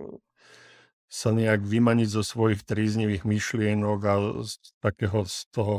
sa 1.11 1.35
nejak 1.35 1.67
vymaniť 1.67 2.07
zo 2.07 2.23
svojich 2.23 2.63
tríznivých 2.63 3.27
myšlienok 3.27 3.99
a 4.07 4.15
z 4.47 4.63
takého 4.79 5.27
z 5.27 5.43
toho 5.51 5.77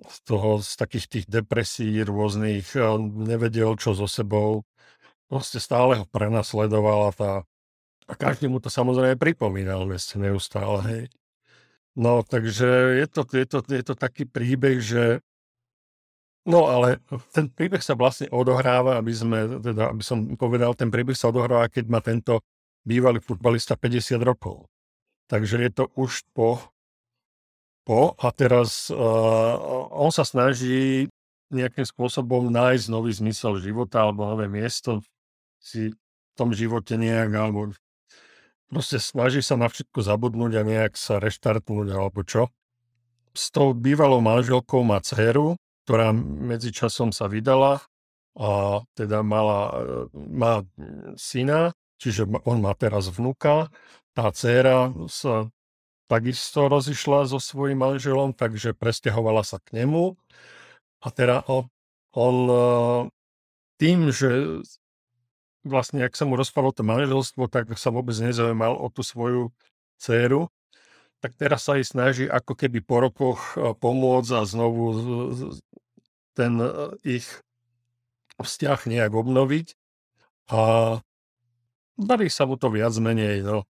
z 0.00 0.16
toho, 0.24 0.64
z 0.64 0.80
takých 0.80 1.06
tých 1.12 1.26
depresí 1.28 1.92
rôznych, 2.00 2.72
nevedel 3.04 3.76
čo 3.76 3.92
so 3.92 4.08
sebou. 4.08 4.64
Proste 5.28 5.60
stále 5.60 6.00
ho 6.00 6.08
prenasledovala 6.08 7.12
tá... 7.12 7.44
A 8.10 8.18
každý 8.18 8.50
mu 8.50 8.58
to 8.58 8.66
samozrejme 8.66 9.14
pripomínal 9.14 9.86
neustále, 9.86 10.78
hej. 10.90 11.02
No, 11.94 12.26
takže 12.26 12.98
je 12.98 13.06
to, 13.06 13.22
je, 13.30 13.46
to, 13.46 13.58
je 13.62 13.84
to 13.86 13.94
taký 13.94 14.26
príbeh, 14.26 14.82
že 14.82 15.22
No 16.48 16.72
ale 16.72 17.04
ten 17.36 17.52
príbeh 17.52 17.84
sa 17.84 17.92
vlastne 17.92 18.24
odohráva, 18.32 18.96
aby 18.96 19.12
sme, 19.12 19.60
teda, 19.60 19.92
aby 19.92 20.00
som 20.00 20.24
povedal, 20.40 20.72
ten 20.72 20.88
príbeh 20.88 21.12
sa 21.12 21.28
odohráva, 21.28 21.68
keď 21.68 21.84
má 21.84 22.00
tento 22.00 22.40
bývalý 22.80 23.20
futbalista 23.20 23.76
50 23.76 24.16
rokov. 24.24 24.64
Takže 25.28 25.60
je 25.60 25.70
to 25.70 25.84
už 26.00 26.24
po 26.32 26.64
po 27.84 28.12
a 28.20 28.28
teraz 28.30 28.92
uh, 28.92 29.56
on 29.90 30.12
sa 30.12 30.22
snaží 30.22 31.08
nejakým 31.50 31.82
spôsobom 31.82 32.46
nájsť 32.52 32.86
nový 32.92 33.10
zmysel 33.10 33.58
života 33.58 34.04
alebo 34.04 34.28
nové 34.28 34.46
miesto 34.46 35.02
si 35.58 35.90
v 35.90 36.32
tom 36.38 36.54
živote 36.54 36.94
nejak, 36.94 37.34
alebo 37.34 37.74
proste 38.70 39.02
snaží 39.02 39.42
sa 39.42 39.58
na 39.58 39.66
všetko 39.66 40.00
zabudnúť 40.00 40.52
a 40.56 40.62
nejak 40.62 40.94
sa 40.94 41.18
reštartnúť 41.18 41.90
alebo 41.90 42.22
čo. 42.22 42.48
S 43.34 43.50
tou 43.50 43.74
bývalou 43.74 44.22
manželkou 44.22 44.86
má 44.86 45.02
dceru, 45.02 45.58
ktorá 45.84 46.14
medzičasom 46.14 47.10
sa 47.10 47.26
vydala 47.26 47.82
a 48.38 48.80
teda 48.94 49.26
mala, 49.26 49.74
má 50.14 50.62
syna, 51.18 51.74
čiže 51.98 52.30
on 52.46 52.62
má 52.62 52.72
teraz 52.78 53.10
vnuka. 53.10 53.68
Tá 54.14 54.30
dcera 54.30 54.94
sa 55.10 55.50
takisto 56.10 56.66
rozišla 56.66 57.30
so 57.30 57.38
svojím 57.38 57.82
manželom, 57.86 58.34
takže 58.34 58.74
presťahovala 58.74 59.46
sa 59.46 59.62
k 59.62 59.82
nemu. 59.82 60.18
A 61.02 61.06
teda 61.14 61.46
on, 61.46 61.70
on 62.14 62.36
tým, 63.78 64.10
že 64.10 64.62
vlastne, 65.64 66.04
ak 66.04 66.16
sa 66.16 66.24
mu 66.24 66.36
rozpadlo 66.36 66.72
to 66.72 66.82
manželstvo, 66.84 67.48
tak 67.50 67.72
sa 67.76 67.92
vôbec 67.92 68.16
nezaujímal 68.16 68.76
o 68.76 68.88
tú 68.88 69.04
svoju 69.04 69.52
dceru, 70.00 70.48
tak 71.20 71.36
teraz 71.36 71.68
sa 71.68 71.76
jej 71.76 71.84
snaží 71.84 72.24
ako 72.24 72.56
keby 72.56 72.80
po 72.80 73.04
rokoch 73.04 73.40
pomôcť 73.56 74.30
a 74.40 74.48
znovu 74.48 74.84
ten 76.32 76.56
ich 77.04 77.28
vzťah 78.40 78.88
nejak 78.88 79.12
obnoviť. 79.12 79.76
A 80.48 80.60
darí 82.00 82.32
sa 82.32 82.48
mu 82.48 82.56
to 82.56 82.72
viac 82.72 82.96
menej, 82.96 83.44
no. 83.44 83.68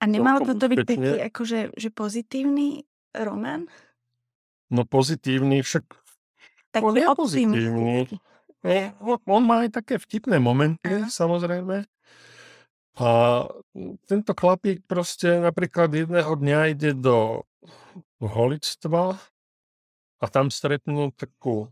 A 0.00 0.08
nemalo 0.08 0.42
to 0.42 0.56
to 0.56 0.66
byť 0.66 0.78
taký 0.88 1.12
akože 1.28 1.76
že 1.76 1.88
pozitívny 1.92 2.88
román? 3.12 3.68
No 4.72 4.88
pozitívny, 4.88 5.60
však 5.60 5.84
on 6.80 6.96
Taký 6.96 7.16
pozitívny. 7.16 8.08
Nie, 8.66 8.90
on 9.04 9.42
má 9.46 9.62
aj 9.66 9.78
také 9.82 10.02
vtipné 10.02 10.42
momenty, 10.42 11.06
Áno. 11.06 11.10
samozrejme. 11.10 11.86
A 12.98 13.10
tento 14.10 14.32
chlapík 14.34 14.82
proste 14.90 15.38
napríklad 15.38 15.94
jedného 15.94 16.34
dňa 16.34 16.74
ide 16.74 16.90
do 16.98 17.46
holictva 18.18 19.14
a 20.18 20.24
tam 20.26 20.50
stretnú 20.50 21.14
takú 21.14 21.70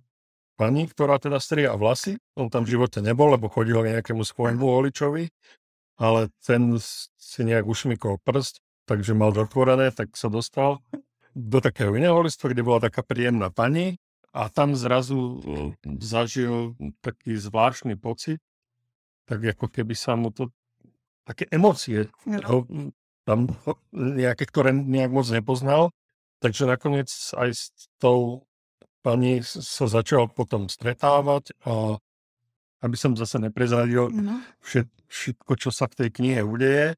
pani, 0.54 0.86
ktorá 0.86 1.18
teda 1.18 1.42
stria 1.42 1.74
vlasy. 1.74 2.22
On 2.38 2.46
tam 2.46 2.62
v 2.62 2.78
živote 2.78 3.02
nebol, 3.02 3.34
lebo 3.34 3.50
chodil 3.50 3.82
k 3.82 3.98
nejakému 3.98 4.22
svojmu 4.22 4.62
holičovi, 4.62 5.26
ale 5.98 6.30
ten 6.46 6.78
si 7.18 7.40
nejak 7.42 7.66
ušmykol 7.66 8.22
prst, 8.22 8.62
takže 8.86 9.18
mal 9.18 9.34
dotvorené, 9.34 9.90
tak 9.90 10.14
sa 10.14 10.30
dostal 10.30 10.78
do 11.34 11.58
takého 11.58 11.90
iného 11.98 12.14
holictva, 12.14 12.54
kde 12.54 12.62
bola 12.62 12.86
taká 12.86 13.02
príjemná 13.02 13.50
pani 13.50 13.98
a 14.36 14.52
tam 14.52 14.76
zrazu 14.76 15.40
eh, 15.40 15.72
zažil 15.98 16.76
taký 17.00 17.40
zvláštny 17.40 17.96
pocit, 17.96 18.36
tak 19.24 19.40
ako 19.40 19.66
keby 19.66 19.96
sa 19.96 20.12
mu 20.14 20.28
to 20.28 20.52
také 21.24 21.48
emócie 21.48 22.06
No. 22.22 22.38
ho, 22.44 22.56
tam 23.24 23.48
ho- 23.64 23.80
nejaké, 23.90 24.44
ktoré 24.44 24.70
nejak 24.70 25.10
moc 25.10 25.26
nepoznal. 25.26 25.90
Takže 26.38 26.68
nakoniec 26.68 27.08
aj 27.32 27.48
s 27.50 27.62
tou 27.96 28.44
pani 29.00 29.40
sa 29.42 29.88
začal 29.88 30.28
potom 30.28 30.68
stretávať 30.68 31.56
a 31.64 31.96
aby 32.84 32.94
som 32.94 33.16
zase 33.16 33.40
neprezradil 33.40 34.12
No. 34.12 34.38
všet, 34.60 34.86
všetko, 35.08 35.52
čo 35.56 35.70
sa 35.72 35.88
v 35.88 35.96
tej 35.96 36.08
knihe 36.12 36.40
udeje. 36.44 36.94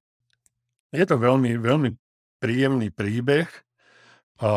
Je 0.90 1.04
to 1.07 1.16
veľmi, 1.16 1.54
veľmi 1.57 1.95
príjemný 2.42 2.90
príbeh 2.90 3.47
a 4.42 4.50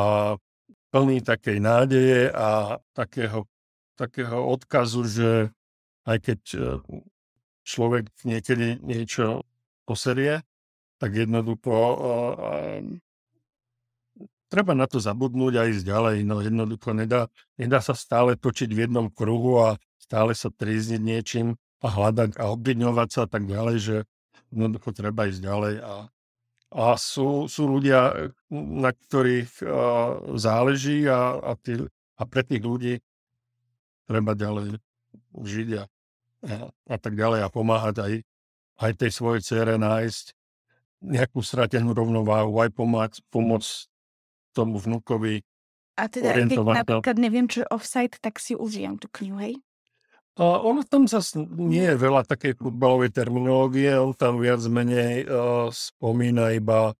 plný 0.91 1.23
takej 1.23 1.57
nádeje 1.63 2.29
a 2.35 2.77
takého, 2.91 3.47
takého 3.95 4.43
odkazu, 4.43 5.01
že 5.07 5.31
aj 6.03 6.17
keď 6.19 6.41
e, 6.51 6.59
človek 7.63 8.11
niekedy 8.27 8.83
niečo 8.83 9.47
poserie, 9.87 10.43
tak 10.99 11.15
jednoducho 11.15 11.71
e, 11.71 11.95
e, 11.95 12.57
treba 14.51 14.75
na 14.75 14.85
to 14.85 14.99
zabudnúť 14.99 15.53
a 15.57 15.63
ísť 15.71 15.83
ďalej. 15.87 16.15
No 16.27 16.43
jednoducho 16.43 16.91
nedá, 16.91 17.31
nedá 17.55 17.79
sa 17.79 17.95
stále 17.95 18.35
točiť 18.35 18.69
v 18.75 18.81
jednom 18.85 19.07
kruhu 19.07 19.63
a 19.63 19.79
stále 19.95 20.35
sa 20.35 20.51
trízniť 20.51 21.01
niečím 21.01 21.55
a 21.81 21.87
hľadať 21.87 22.35
a 22.35 22.51
obviňovať 22.51 23.09
sa 23.09 23.19
a 23.25 23.29
tak 23.31 23.47
ďalej, 23.47 23.77
že 23.79 23.95
jednoducho 24.51 24.91
treba 24.91 25.31
ísť 25.31 25.39
ďalej 25.39 25.75
a, 25.81 25.93
a 26.75 26.85
sú, 26.99 27.47
sú 27.47 27.63
ľudia, 27.71 28.29
na 28.51 28.91
ktorých 28.91 29.63
uh, 29.63 30.35
záleží 30.35 31.07
a, 31.07 31.39
a, 31.39 31.55
tí, 31.55 31.79
a 32.19 32.23
pre 32.27 32.43
tých 32.43 32.61
ľudí 32.61 32.99
treba 34.03 34.35
ďalej 34.35 34.75
žiť 35.31 35.69
a, 35.79 35.83
a, 35.87 35.87
a 36.67 36.95
tak 36.99 37.15
ďalej 37.15 37.47
a 37.47 37.49
pomáhať 37.49 37.95
aj, 38.03 38.13
aj 38.83 38.91
tej 38.99 39.11
svojej 39.15 39.41
cére 39.41 39.79
nájsť 39.79 40.35
nejakú 41.01 41.41
stratenú 41.41 41.97
rovnováhu, 41.97 42.53
aj 42.61 42.69
pomôcť, 42.77 43.19
pomôcť 43.33 43.71
tomu 44.53 44.77
vnukovi. 44.77 45.41
A 45.97 46.07
teda, 46.11 46.35
keď 46.35 46.59
napríklad 46.59 47.17
neviem, 47.17 47.49
čo 47.49 47.65
je 47.65 47.67
offside, 47.73 48.15
tak 48.21 48.37
si 48.37 48.53
užijem 48.53 48.99
tú 49.01 49.09
knihu, 49.19 49.37
hej? 49.41 49.55
A 50.39 50.63
ono 50.63 50.81
tam 50.87 51.11
zase 51.11 51.43
nie 51.43 51.83
je 51.83 51.99
veľa 51.99 52.23
takej 52.23 52.55
futbalovej 52.55 53.11
terminológie, 53.11 53.91
on 53.99 54.15
tam 54.15 54.39
viac 54.39 54.63
menej 54.63 55.27
uh, 55.27 55.67
spomína 55.67 56.55
iba, 56.55 56.95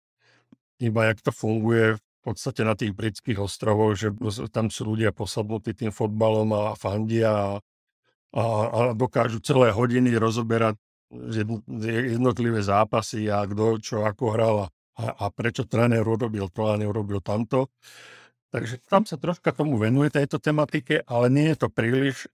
iba, 0.82 1.14
jak 1.14 1.22
to 1.22 1.32
funguje 1.32 1.96
v 1.96 2.20
podstate 2.22 2.62
na 2.66 2.78
tých 2.78 2.94
britských 2.94 3.42
ostrovoch, 3.42 3.98
že 3.98 4.14
tam 4.54 4.70
sú 4.70 4.94
ľudia 4.94 5.14
posadnutí 5.14 5.74
tým 5.74 5.90
fotbalom 5.90 6.54
a 6.54 6.64
fandia 6.78 7.32
a, 7.34 7.50
a, 8.34 8.44
a 8.70 8.80
dokážu 8.94 9.42
celé 9.42 9.74
hodiny 9.74 10.14
rozoberať 10.18 10.78
jedn- 11.12 11.66
jednotlivé 12.14 12.62
zápasy 12.62 13.28
a 13.28 13.44
kto 13.46 13.82
čo 13.82 13.96
ako 14.06 14.26
hral 14.38 14.56
a, 14.98 15.06
a 15.18 15.26
prečo 15.34 15.66
tréner 15.66 16.06
urobil 16.06 16.48
to 16.54 16.70
a 16.70 16.78
neurobil 16.78 17.20
tamto. 17.26 17.68
Takže 18.52 18.84
tam 18.86 19.08
sa 19.08 19.16
troška 19.16 19.56
tomu 19.56 19.80
venuje 19.80 20.12
tejto 20.12 20.36
tematike, 20.38 21.08
ale 21.08 21.32
nie 21.32 21.56
je 21.56 21.58
to 21.66 21.68
príliš 21.72 22.28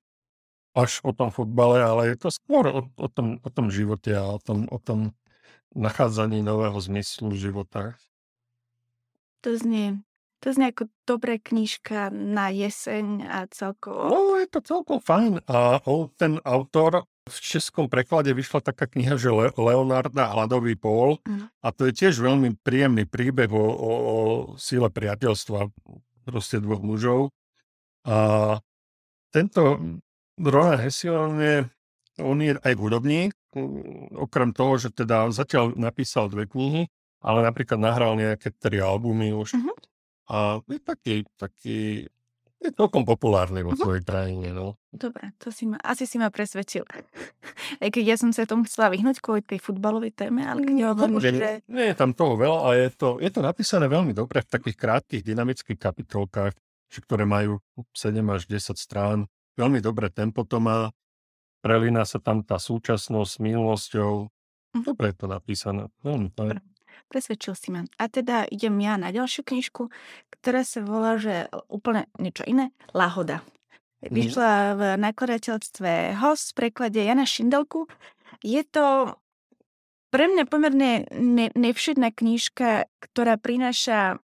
až 0.78 1.02
o 1.02 1.14
tom 1.14 1.34
futbale, 1.34 1.82
ale 1.82 2.14
je 2.14 2.18
to 2.22 2.30
skôr 2.30 2.70
o, 2.70 2.82
o, 2.86 3.08
tom, 3.10 3.42
o 3.42 3.50
tom 3.50 3.70
živote 3.74 4.14
a 4.14 4.38
o 4.38 4.40
tom, 4.42 4.70
o 4.70 4.78
tom 4.78 5.14
nachádzaní 5.74 6.42
nového 6.42 6.78
zmyslu 6.78 7.34
života. 7.38 7.98
To 9.46 9.54
znie, 9.54 10.02
to 10.42 10.54
znie 10.54 10.74
ako 10.74 10.90
dobrá 11.06 11.38
knižka 11.38 12.10
na 12.10 12.50
jeseň 12.50 13.06
a 13.30 13.40
celkovo. 13.52 14.10
No, 14.10 14.38
je 14.42 14.48
to 14.50 14.60
celkom 14.66 14.98
fajn. 15.02 15.46
A 15.46 15.82
ten 16.18 16.42
autor, 16.42 17.06
v 17.28 17.38
českom 17.44 17.92
preklade 17.92 18.32
vyšla 18.32 18.64
taká 18.64 18.88
kniha, 18.88 19.20
že 19.20 19.30
Le- 19.30 19.54
Leonarda 19.60 20.32
Hladový 20.32 20.80
pól. 20.80 21.20
Áno. 21.28 21.52
A 21.60 21.68
to 21.76 21.92
je 21.92 21.94
tiež 21.94 22.24
veľmi 22.24 22.56
príjemný 22.64 23.04
príbeh 23.04 23.52
o, 23.52 23.66
o, 23.68 23.92
o 23.92 24.18
síle 24.56 24.88
priateľstva 24.88 25.68
proste 26.24 26.64
dvoch 26.64 26.80
mužov. 26.80 27.36
A 28.08 28.58
tento 29.36 29.76
Ronan 30.40 30.80
Hession 30.80 31.36
je, 31.44 31.68
on 32.24 32.40
je 32.40 32.56
aj 32.56 32.74
hudobník, 32.80 33.36
mm, 33.52 34.16
okrem 34.16 34.56
toho, 34.56 34.80
že 34.80 34.96
teda 34.96 35.28
zatiaľ 35.36 35.76
napísal 35.76 36.32
dve 36.32 36.48
knihy, 36.48 36.88
ale 37.28 37.44
napríklad 37.44 37.76
nahral 37.76 38.16
nejaké 38.16 38.56
tri 38.56 38.80
albumy 38.80 39.36
už. 39.36 39.60
Mhm. 39.60 39.72
A 40.28 40.60
je 40.64 40.80
taký, 40.80 41.16
taký, 41.36 41.80
je 42.58 42.70
celkom 42.72 43.04
populárny 43.04 43.64
vo 43.64 43.76
Mhm. 43.76 43.80
svojej 43.80 44.04
krajine, 44.04 44.50
no. 44.52 44.80
Dobre, 44.92 45.36
to 45.38 45.52
si 45.52 45.68
ma, 45.68 45.76
asi 45.84 46.08
si 46.08 46.16
ma 46.16 46.32
presvedčil. 46.32 46.88
Aj 47.84 47.90
keď 47.92 48.04
ja 48.04 48.16
som 48.16 48.32
sa 48.32 48.48
tomu 48.48 48.64
chcela 48.64 48.92
vyhnúť 48.92 49.20
kvôli 49.20 49.44
tej 49.44 49.60
futbalovej 49.60 50.16
téme, 50.16 50.44
ale 50.44 50.64
keď 50.64 50.96
hovorím, 50.96 51.20
Že 51.20 51.32
že... 51.36 51.52
Nie 51.68 51.92
je 51.92 51.96
tam 51.96 52.16
toho 52.16 52.34
veľa 52.36 52.60
a 52.64 52.70
je 52.76 52.88
to, 52.96 53.20
je 53.20 53.30
to 53.30 53.42
napísané 53.44 53.86
veľmi 53.88 54.16
dobre 54.16 54.40
v 54.42 54.50
takých 54.50 54.78
krátkých 54.80 55.24
dynamických 55.24 55.80
kapitolkách, 55.80 56.56
že 56.88 57.00
ktoré 57.04 57.28
majú 57.28 57.60
7 57.92 58.24
až 58.32 58.48
10 58.48 58.80
strán. 58.80 59.28
Veľmi 59.60 59.84
dobré 59.84 60.08
tempo 60.08 60.48
to 60.48 60.58
má. 60.60 60.92
Prelína 61.60 62.06
sa 62.08 62.20
tam 62.20 62.44
tá 62.46 62.56
súčasnosť 62.58 63.32
s 63.32 63.38
minulosťou. 63.38 64.14
Mhm. 64.76 64.84
Dobre 64.84 65.12
je 65.12 65.18
to 65.18 65.28
napísané. 65.28 65.82
Veľmi 66.04 66.32
fajn. 66.32 66.58
Presvedčil 67.08 67.54
si 67.54 67.70
ma. 67.70 67.86
A 68.02 68.10
teda 68.10 68.50
idem 68.50 68.76
ja 68.82 68.98
na 68.98 69.14
ďalšiu 69.14 69.46
knižku, 69.46 69.94
ktorá 70.34 70.62
sa 70.66 70.82
volá, 70.82 71.16
že 71.22 71.48
úplne 71.70 72.10
niečo 72.18 72.44
iné, 72.44 72.74
Lahoda. 72.92 73.46
Vyšla 74.02 74.78
v 74.78 74.82
nakladateľstve 75.02 76.22
HOS 76.22 76.54
v 76.54 76.56
preklade 76.58 77.02
Jana 77.02 77.26
Šindelku. 77.26 77.90
Je 78.46 78.62
to 78.62 79.18
pre 80.14 80.30
mňa 80.30 80.46
pomerne 80.46 81.10
ne- 81.10 81.54
nevšedná 81.58 82.14
knižka, 82.14 82.86
ktorá 83.02 83.42
prináša 83.42 84.22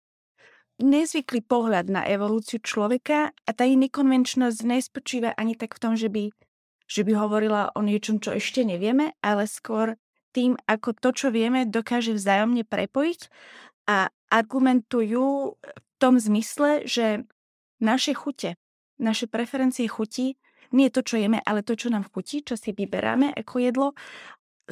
nezvyklý 0.82 1.46
pohľad 1.46 1.88
na 1.88 2.02
evolúciu 2.04 2.58
človeka 2.60 3.32
a 3.32 3.50
tá 3.54 3.62
jej 3.64 3.78
nekonvenčnosť 3.78 4.58
nespočíva 4.66 5.30
ani 5.38 5.54
tak 5.54 5.78
v 5.78 5.82
tom, 5.82 5.92
že 5.94 6.10
by, 6.10 6.34
že 6.90 7.02
by 7.06 7.12
hovorila 7.16 7.70
o 7.72 7.80
niečom, 7.80 8.18
čo 8.18 8.34
ešte 8.34 8.66
nevieme, 8.66 9.14
ale 9.22 9.46
skôr 9.46 9.96
tým, 10.32 10.56
ako 10.66 10.96
to, 10.96 11.10
čo 11.12 11.28
vieme, 11.28 11.68
dokáže 11.68 12.16
vzájomne 12.16 12.64
prepojiť 12.64 13.20
a 13.86 14.08
argumentujú 14.32 15.54
v 15.60 15.80
tom 16.00 16.16
zmysle, 16.16 16.88
že 16.88 17.28
naše 17.78 18.16
chute, 18.16 18.56
naše 18.96 19.28
preferencie 19.28 19.86
chutí, 19.86 20.40
nie 20.72 20.88
to, 20.88 21.04
čo 21.04 21.20
jeme, 21.20 21.38
ale 21.44 21.60
to, 21.60 21.76
čo 21.76 21.92
nám 21.92 22.08
chutí, 22.08 22.40
čo 22.40 22.56
si 22.56 22.72
vyberáme 22.72 23.36
ako 23.36 23.54
jedlo, 23.60 23.88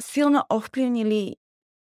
silno 0.01 0.41
ovplyvnili 0.49 1.37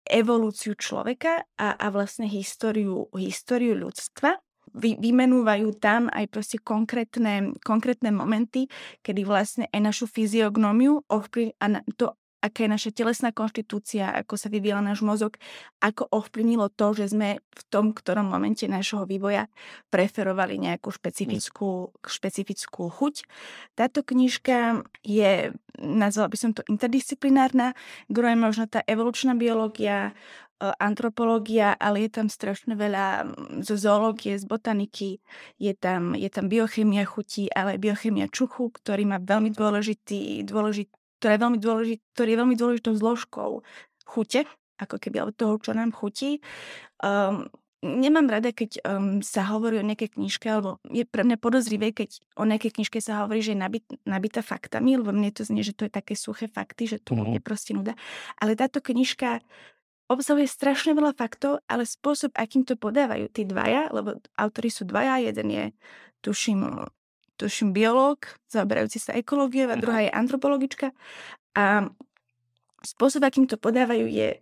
evolúciu 0.05 0.77
človeka 0.77 1.43
a, 1.57 1.75
a 1.75 1.85
vlastne 1.91 2.29
históriu, 2.29 3.09
históriu 3.17 3.75
ľudstva. 3.75 4.39
Vy, 4.75 4.97
vymenúvajú 5.01 5.77
tam 5.77 6.11
aj 6.11 6.25
proste 6.29 6.57
konkrétne, 6.61 7.57
konkrétne 7.63 8.11
momenty, 8.11 8.67
kedy 9.01 9.21
vlastne 9.23 9.65
aj 9.71 9.81
našu 9.81 10.05
fyziognómiu 10.09 11.05
ovplyv, 11.09 11.57
a 11.59 11.65
na, 11.69 11.79
to, 11.95 12.13
aká 12.45 12.69
je 12.69 12.73
naša 12.77 12.91
telesná 12.93 13.33
konštitúcia, 13.33 14.13
ako 14.13 14.37
sa 14.37 14.53
vyvíjal 14.53 14.85
náš 14.85 15.01
mozog, 15.01 15.41
ako 15.81 16.05
ovplyvnilo 16.13 16.69
to, 16.69 16.93
že 16.93 17.17
sme 17.17 17.41
v 17.41 17.61
tom 17.73 17.89
ktorom 17.89 18.29
momente 18.29 18.69
nášho 18.69 19.09
vývoja 19.09 19.49
preferovali 19.89 20.61
nejakú 20.61 20.93
špecifickú, 20.93 21.89
špecifickú 22.05 22.93
chuť. 22.93 23.25
Táto 23.73 24.05
knižka 24.05 24.85
je, 25.01 25.57
nazvala 25.81 26.29
by 26.29 26.37
som 26.37 26.51
to 26.53 26.61
interdisciplinárna, 26.69 27.73
gro 28.13 28.29
je 28.29 28.37
možno 28.37 28.69
tá 28.69 28.85
evolučná 28.85 29.33
biológia, 29.33 30.13
e, 30.61 30.69
antropológia, 30.77 31.73
ale 31.73 32.05
je 32.05 32.21
tam 32.21 32.27
strašne 32.29 32.77
veľa 32.77 33.25
mm, 33.25 33.65
zo 33.65 33.73
zoológie, 33.73 34.37
z 34.37 34.45
botaniky, 34.45 35.09
je 35.57 35.73
tam, 35.73 36.13
je 36.13 36.29
tam 36.29 36.45
biochemia 36.45 37.07
chutí, 37.09 37.49
ale 37.49 37.81
biochemia 37.81 38.29
čuchu, 38.29 38.69
ktorý 38.69 39.09
má 39.09 39.17
veľmi 39.17 39.49
dôležitý, 39.49 40.45
dôležitý 40.45 41.04
ktorá 41.19 41.35
je 41.35 41.43
veľmi 41.43 41.59
dôležit, 41.59 41.99
ktorý 42.15 42.29
je 42.33 42.39
veľmi 42.43 42.55
dôležitou 42.55 42.93
zložkou 42.95 43.63
chute. 44.05 44.45
ako 44.75 44.99
keby, 44.99 45.23
alebo 45.23 45.35
toho, 45.35 45.55
čo 45.59 45.71
nám 45.71 45.95
chutí. 45.95 46.43
Um, 46.99 47.47
nemám 47.79 48.27
rada, 48.27 48.51
keď 48.51 48.81
um, 48.83 49.23
sa 49.23 49.47
hovorí 49.47 49.79
o 49.79 49.87
nejakej 49.87 50.19
knižke, 50.19 50.47
alebo 50.51 50.83
je 50.89 51.07
pre 51.07 51.23
mňa 51.23 51.37
podozrivé, 51.39 51.95
keď 51.95 52.19
o 52.35 52.43
nejakej 52.43 52.75
knižke 52.75 52.99
sa 52.99 53.23
hovorí, 53.23 53.39
že 53.39 53.55
je 53.55 53.59
nabit, 53.59 53.85
nabitá 54.03 54.43
faktami, 54.43 54.99
lebo 54.99 55.15
mne 55.15 55.31
to 55.31 55.47
znie, 55.47 55.63
že 55.63 55.77
to 55.77 55.87
je 55.87 55.91
také 55.93 56.17
suché 56.17 56.51
fakty, 56.51 56.91
že 56.91 56.97
to 56.99 57.15
mm. 57.15 57.39
je 57.39 57.41
proste 57.41 57.71
nuda. 57.71 57.93
Ale 58.41 58.57
táto 58.57 58.83
knižka 58.83 59.39
obsahuje 60.11 60.45
strašne 60.49 60.93
veľa 60.93 61.15
faktov, 61.15 61.63
ale 61.71 61.87
spôsob, 61.87 62.35
akým 62.35 62.67
to 62.67 62.77
podávajú 62.77 63.31
tí 63.31 63.47
dvaja, 63.47 63.89
lebo 63.89 64.19
autori 64.37 64.69
sú 64.69 64.85
dvaja, 64.85 65.23
jeden 65.23 65.47
je, 65.49 65.65
tuším, 66.21 66.61
tuším 67.35 67.75
biológ, 67.75 68.25
zaoberajúci 68.49 68.99
sa 68.99 69.15
ekológiou 69.15 69.71
a 69.71 69.79
druhá 69.79 70.07
je 70.07 70.11
antropologička. 70.11 70.91
A 71.55 71.91
spôsob, 72.83 73.23
akým 73.23 73.47
to 73.47 73.55
podávajú, 73.55 74.07
je 74.07 74.39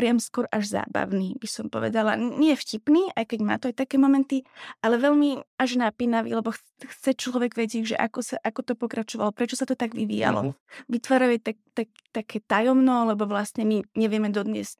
priam 0.00 0.16
skôr 0.22 0.46
až 0.48 0.80
zábavný, 0.80 1.36
by 1.36 1.48
som 1.50 1.66
povedala. 1.68 2.16
Nie 2.16 2.56
vtipný, 2.56 3.10
aj 3.12 3.34
keď 3.34 3.40
má 3.42 3.60
to 3.60 3.68
aj 3.68 3.84
také 3.84 4.00
momenty, 4.00 4.46
ale 4.80 4.96
veľmi 4.96 5.44
až 5.60 5.76
napínavý, 5.76 6.32
lebo 6.32 6.54
chce 6.80 7.12
človek 7.18 7.58
vedieť, 7.58 7.94
že 7.94 7.96
ako, 7.98 8.20
sa, 8.24 8.36
ako 8.40 8.60
to 8.64 8.72
pokračovalo, 8.78 9.34
prečo 9.34 9.58
sa 9.58 9.66
to 9.66 9.76
tak 9.76 9.92
vyvíjalo. 9.92 10.54
Uh-huh. 10.54 10.86
Vytvárajú 10.88 11.42
tak, 11.42 11.58
tak, 11.76 11.92
také 12.14 12.40
tajomno, 12.40 13.12
lebo 13.12 13.28
vlastne 13.28 13.66
my 13.66 13.84
nevieme 13.92 14.30
dodnes, 14.32 14.78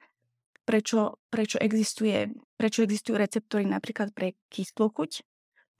prečo, 0.64 1.18
prečo, 1.28 1.58
existuje, 1.58 2.30
prečo 2.54 2.86
existujú 2.86 3.18
receptory 3.18 3.66
napríklad 3.66 4.14
pre 4.14 4.38
kyslú 4.48 4.94
chuť 4.94 5.26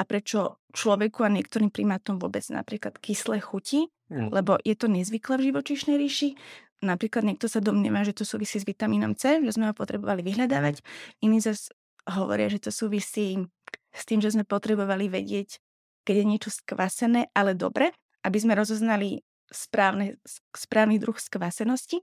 a 0.01 0.03
prečo 0.09 0.57
človeku 0.73 1.21
a 1.21 1.29
niektorým 1.29 1.69
primátom 1.69 2.17
vôbec 2.17 2.41
napríklad 2.49 2.97
kyslé 2.97 3.45
chuti, 3.45 3.93
mm. 4.09 4.33
lebo 4.33 4.57
je 4.65 4.73
to 4.73 4.89
nezvyklé 4.89 5.37
v 5.37 5.47
živočíšnej 5.53 6.01
ríši. 6.01 6.41
Napríklad 6.81 7.29
niekto 7.29 7.45
sa 7.45 7.61
domnieva, 7.61 8.01
že 8.01 8.17
to 8.17 8.25
súvisí 8.25 8.57
s 8.57 8.65
vitamínom 8.65 9.13
C, 9.13 9.45
že 9.45 9.53
sme 9.53 9.69
ho 9.69 9.75
potrebovali 9.77 10.25
vyhľadávať. 10.25 10.81
Iní 11.21 11.45
zase 11.45 11.77
hovoria, 12.09 12.49
že 12.49 12.65
to 12.65 12.73
súvisí 12.73 13.45
s 13.93 14.03
tým, 14.09 14.25
že 14.25 14.33
sme 14.33 14.49
potrebovali 14.49 15.13
vedieť, 15.13 15.61
keď 16.09 16.15
je 16.17 16.25
niečo 16.25 16.51
skvasené, 16.51 17.29
ale 17.37 17.53
dobre, 17.53 17.93
aby 18.25 18.39
sme 18.41 18.57
rozoznali 18.57 19.21
správne, 19.53 20.17
správny 20.57 20.97
druh 20.97 21.21
skvasenosti. 21.21 22.01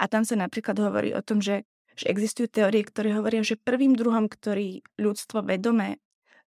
A 0.00 0.08
tam 0.08 0.24
sa 0.24 0.40
napríklad 0.40 0.80
hovorí 0.80 1.12
o 1.12 1.20
tom, 1.20 1.44
že, 1.44 1.68
že 1.92 2.08
existujú 2.08 2.48
teórie, 2.48 2.80
ktoré 2.80 3.12
hovoria, 3.12 3.44
že 3.44 3.60
prvým 3.60 3.92
druhom, 3.92 4.32
ktorý 4.32 4.80
ľudstvo 4.96 5.44
vedome 5.44 6.00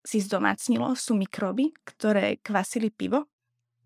si 0.00 0.18
zdomácnilo, 0.20 0.96
sú 0.96 1.16
mikróby, 1.16 1.72
ktoré 1.84 2.40
kvasili 2.40 2.88
pivo. 2.88 3.28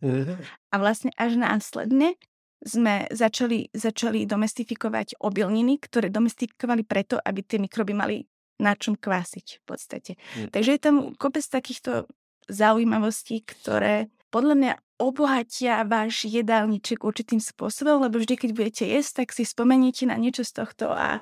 Mhm. 0.04 0.34
A 0.70 0.74
vlastne 0.76 1.10
až 1.16 1.38
následne 1.40 2.18
sme 2.64 3.04
začali, 3.12 3.68
začali 3.76 4.24
domestifikovať 4.24 5.20
obilniny, 5.20 5.76
ktoré 5.84 6.08
domestifikovali 6.08 6.82
preto, 6.88 7.20
aby 7.20 7.44
tie 7.44 7.60
mikroby 7.60 7.92
mali 7.92 8.24
na 8.56 8.72
čom 8.78 8.94
kvásiť 8.96 9.46
v 9.60 9.62
podstate. 9.66 10.12
Mm. 10.38 10.48
Takže 10.54 10.70
je 10.72 10.80
tam 10.80 10.96
kopec 11.18 11.42
takýchto 11.44 12.06
zaujímavostí, 12.46 13.42
ktoré 13.42 14.08
podľa 14.30 14.54
mňa 14.58 14.72
obohatia 14.98 15.82
váš 15.86 16.26
jedálniček 16.26 17.02
určitým 17.02 17.42
spôsobom, 17.42 18.02
lebo 18.02 18.18
vždy, 18.18 18.34
keď 18.38 18.50
budete 18.54 18.84
jesť, 18.86 19.22
tak 19.22 19.28
si 19.34 19.42
spomeniete 19.42 20.06
na 20.06 20.14
niečo 20.14 20.46
z 20.46 20.62
tohto 20.62 20.90
a, 20.90 21.18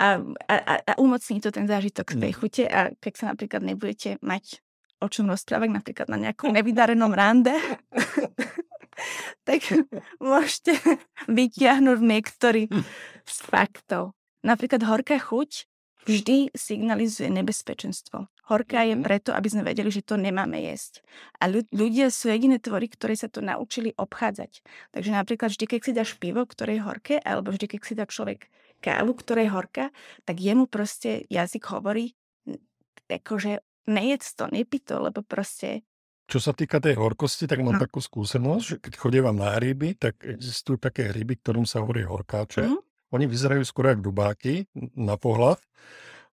a, 0.00 0.16
a, 0.48 0.74
a 0.80 0.92
umocní 0.96 1.44
to 1.44 1.52
ten 1.52 1.68
zážitok 1.68 2.16
z 2.16 2.16
tej 2.16 2.32
mm. 2.32 2.38
chute 2.40 2.64
a 2.64 2.88
keď 2.96 3.12
sa 3.12 3.24
napríklad 3.36 3.60
nebudete 3.60 4.16
mať 4.24 4.64
o 5.00 5.08
čom 5.08 5.32
rozprávať, 5.32 5.68
napríklad 5.72 6.08
na 6.12 6.20
nejakom 6.20 6.52
nevydarenom 6.52 7.12
rande, 7.12 7.56
tak 9.48 9.64
môžete 10.20 10.76
vytiahnuť 11.24 11.98
niektorý 12.04 12.68
z 13.24 13.36
faktov. 13.48 14.12
Napríklad 14.44 14.84
horká 14.84 15.16
chuť 15.16 15.68
vždy 16.04 16.52
signalizuje 16.52 17.28
nebezpečenstvo. 17.32 18.28
Horká 18.48 18.82
je 18.82 18.98
mhm. 18.98 19.04
preto, 19.04 19.30
aby 19.32 19.48
sme 19.48 19.62
vedeli, 19.62 19.88
že 19.88 20.04
to 20.04 20.20
nemáme 20.20 20.58
jesť. 20.58 21.04
A 21.40 21.48
ľudia 21.48 22.12
sú 22.12 22.28
jediné 22.28 22.60
tvory, 22.60 22.90
ktoré 22.90 23.16
sa 23.16 23.30
to 23.30 23.40
naučili 23.40 23.96
obchádzať. 23.96 24.64
Takže 24.92 25.10
napríklad 25.14 25.54
vždy, 25.54 25.64
keď 25.64 25.80
si 25.80 25.92
dáš 25.96 26.10
pivo, 26.18 26.44
ktoré 26.44 26.80
je 26.80 26.84
horké, 26.84 27.16
alebo 27.22 27.54
vždy, 27.54 27.66
keď 27.76 27.80
si 27.84 27.94
dá 27.96 28.04
človek 28.04 28.50
kávu, 28.80 29.12
ktorá 29.14 29.44
je 29.44 29.52
horká, 29.52 29.84
tak 30.24 30.40
jemu 30.40 30.66
proste 30.66 31.28
jazyk 31.28 31.64
hovorí, 31.70 32.16
akože 33.06 33.60
nejedz 33.86 34.34
to, 34.34 34.48
nepí 34.48 34.80
to, 34.80 34.98
lebo 34.98 35.20
proste 35.20 35.84
čo 36.30 36.38
sa 36.38 36.54
týka 36.54 36.78
tej 36.78 36.94
horkosti, 36.94 37.50
tak 37.50 37.58
mám 37.58 37.74
no. 37.74 37.82
takú 37.82 37.98
skúsenosť, 37.98 38.62
že 38.62 38.76
keď 38.78 38.92
chodievam 39.02 39.34
na 39.34 39.58
ryby, 39.58 39.98
tak 39.98 40.22
existujú 40.22 40.78
také 40.78 41.10
ryby, 41.10 41.42
ktorým 41.42 41.66
sa 41.66 41.82
hovorí 41.82 42.06
horkáče. 42.06 42.70
Mm. 42.70 42.78
Oni 43.10 43.26
vyzerajú 43.26 43.66
skôr 43.66 43.90
ako 43.90 44.14
dubáky 44.14 44.70
na 44.94 45.18
pohľad, 45.18 45.58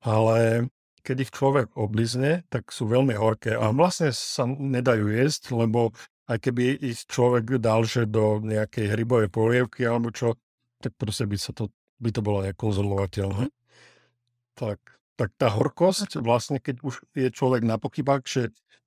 ale 0.07 0.71
keď 1.03 1.17
ich 1.27 1.35
človek 1.35 1.75
oblizne, 1.75 2.47
tak 2.55 2.71
sú 2.71 2.87
veľmi 2.87 3.19
horké 3.19 3.59
a 3.59 3.75
vlastne 3.75 4.15
sa 4.15 4.47
nedajú 4.47 5.11
jesť, 5.11 5.59
lebo 5.59 5.91
aj 6.31 6.39
keby 6.39 6.79
ich 6.87 7.03
človek 7.11 7.59
dal, 7.59 7.83
že 7.83 8.07
do 8.07 8.39
nejakej 8.39 8.95
rybovej 8.95 9.35
polievky 9.35 9.83
alebo 9.91 10.15
čo, 10.15 10.39
tak 10.79 10.95
proste 10.95 11.27
by, 11.27 11.35
sa 11.35 11.51
to, 11.51 11.75
by 12.01 12.11
to 12.11 12.21
bolo 12.25 12.43
nekonzolovateľné. 12.43 13.53
Mm. 13.53 13.55
Tak, 14.57 14.81
tak 15.17 15.31
tá 15.37 15.53
horkosť, 15.53 16.21
vlastne 16.21 16.59
keď 16.59 16.81
už 16.81 17.05
je 17.13 17.29
človek 17.29 17.63
na 17.65 17.77
pochybách, 17.77 18.25
že 18.25 18.43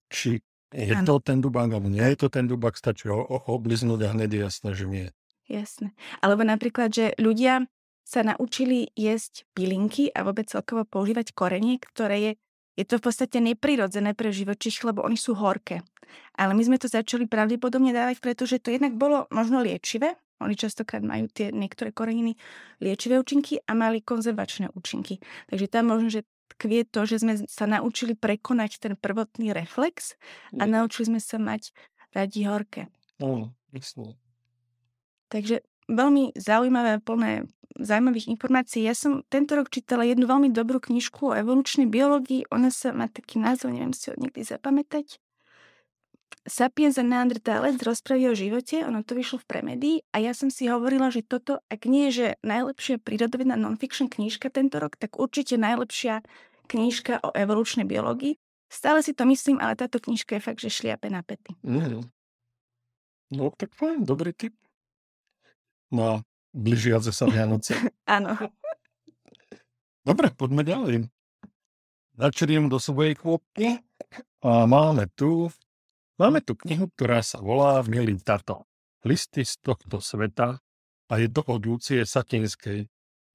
či 0.09 0.41
je 0.73 0.93
ano. 0.97 1.05
to 1.05 1.13
ten 1.21 1.37
dubák, 1.37 1.69
alebo 1.69 1.89
nie 1.89 2.03
je 2.13 2.17
to 2.25 2.27
ten 2.33 2.49
dubák, 2.49 2.73
stačí 2.73 3.05
ho 3.07 3.21
obliznúť 3.45 4.09
a 4.09 4.13
hneď 4.17 4.29
je 4.33 4.41
jasné, 4.41 4.69
že 4.73 4.85
nie. 4.89 5.07
Jasné. 5.45 5.93
Alebo 6.17 6.41
napríklad, 6.41 6.89
že 6.89 7.05
ľudia 7.21 7.69
sa 8.03 8.25
naučili 8.25 8.89
jesť 8.97 9.45
pilinky 9.53 10.09
a 10.11 10.25
vôbec 10.25 10.49
celkovo 10.49 10.83
používať 10.83 11.31
korenie, 11.31 11.77
ktoré 11.79 12.17
je, 12.19 12.31
je 12.81 12.85
to 12.89 12.97
v 12.99 13.05
podstate 13.05 13.37
neprirodzené 13.39 14.17
pre 14.17 14.33
živočích, 14.33 14.83
lebo 14.83 15.05
oni 15.05 15.15
sú 15.15 15.37
horké. 15.37 15.85
Ale 16.37 16.57
my 16.57 16.63
sme 16.65 16.77
to 16.81 16.89
začali 16.89 17.29
pravdepodobne 17.29 17.93
dávať, 17.93 18.21
pretože 18.21 18.59
to 18.59 18.73
jednak 18.73 18.97
bolo 18.97 19.29
možno 19.29 19.61
liečivé. 19.61 20.17
Oni 20.43 20.55
častokrát 20.59 21.01
majú 21.01 21.31
tie 21.31 21.49
niektoré 21.49 21.95
koreniny 21.95 22.35
liečivé 22.83 23.17
účinky 23.17 23.63
a 23.65 23.71
mali 23.73 24.03
konzervačné 24.03 24.71
účinky. 24.75 25.23
Takže 25.49 25.65
tam 25.71 25.89
možno, 25.89 26.11
že 26.11 26.21
tkvie 26.55 26.85
to, 26.85 27.07
že 27.09 27.23
sme 27.23 27.33
sa 27.49 27.65
naučili 27.65 28.13
prekonať 28.13 28.83
ten 28.83 28.93
prvotný 28.93 29.55
reflex 29.55 30.19
a 30.53 30.63
naučili 30.69 31.15
sme 31.15 31.19
sa 31.23 31.41
mať 31.41 31.73
radi 32.13 32.45
horké. 32.45 32.91
Mm, 33.17 33.49
Takže 35.33 35.65
veľmi 35.89 36.37
zaujímavé 36.37 37.01
plné 37.01 37.49
zaujímavých 37.73 38.29
informácií. 38.29 38.85
Ja 38.85 38.93
som 38.93 39.25
tento 39.33 39.57
rok 39.57 39.73
čítala 39.73 40.05
jednu 40.05 40.29
veľmi 40.29 40.53
dobrú 40.53 40.77
knižku 40.77 41.33
o 41.33 41.37
evolučnej 41.37 41.89
biológii. 41.89 42.45
Ona 42.53 42.69
sa 42.69 42.93
má 42.93 43.09
taký 43.09 43.41
názov, 43.41 43.73
neviem 43.73 43.97
si 43.97 44.13
ho 44.13 44.15
nikdy 44.17 44.45
zapamätať. 44.45 45.17
Sapiens 46.43 46.99
a 46.99 47.03
Neandertálec 47.03 47.79
rozpravy 47.79 48.29
o 48.29 48.35
živote, 48.35 48.83
ono 48.83 49.05
to 49.05 49.15
vyšlo 49.15 49.39
v 49.41 49.47
Premedii 49.47 49.97
a 50.11 50.19
ja 50.19 50.35
som 50.35 50.51
si 50.51 50.67
hovorila, 50.67 51.07
že 51.07 51.23
toto, 51.23 51.63
ak 51.71 51.87
nie 51.87 52.11
je 52.11 52.11
že 52.11 52.27
najlepšia 52.43 52.99
prírodovedná 52.99 53.55
non-fiction 53.55 54.11
knižka 54.11 54.51
tento 54.51 54.81
rok, 54.81 54.99
tak 54.99 55.15
určite 55.15 55.55
najlepšia 55.55 56.19
knižka 56.67 57.23
o 57.23 57.31
evolučnej 57.31 57.87
biológii. 57.87 58.35
Stále 58.67 59.05
si 59.05 59.13
to 59.13 59.23
myslím, 59.29 59.61
ale 59.61 59.77
táto 59.77 60.01
knižka 60.01 60.35
je 60.35 60.41
fakt, 60.41 60.59
že 60.59 60.73
šliape 60.73 61.07
na 61.07 61.21
pety. 61.21 61.53
Mm. 61.63 62.09
No 63.33 63.53
tak 63.55 63.71
fajn, 63.77 64.03
dobrý 64.03 64.33
tip. 64.33 64.57
No 65.93 66.01
a 66.01 66.13
blížiace 66.51 67.13
sa 67.13 67.29
Vianoce. 67.29 67.77
Áno. 68.09 68.33
Dobre, 70.03 70.33
poďme 70.35 70.65
ďalej. 70.65 70.95
Načriem 72.19 72.69
do 72.69 72.77
svojej 72.77 73.17
kvopky 73.17 73.81
a 74.45 74.69
máme 74.69 75.09
tu 75.15 75.49
Máme 76.21 76.45
tu 76.45 76.53
knihu, 76.53 76.93
ktorá 76.93 77.25
sa 77.25 77.41
volá 77.41 77.81
Milý 77.89 78.21
tato. 78.21 78.69
Listy 79.01 79.41
z 79.41 79.57
tohto 79.65 79.97
sveta 79.97 80.61
a 81.09 81.13
je 81.17 81.25
to 81.25 81.41
od 81.49 81.65
Lucie 81.65 82.05
Satinskej. 82.05 82.85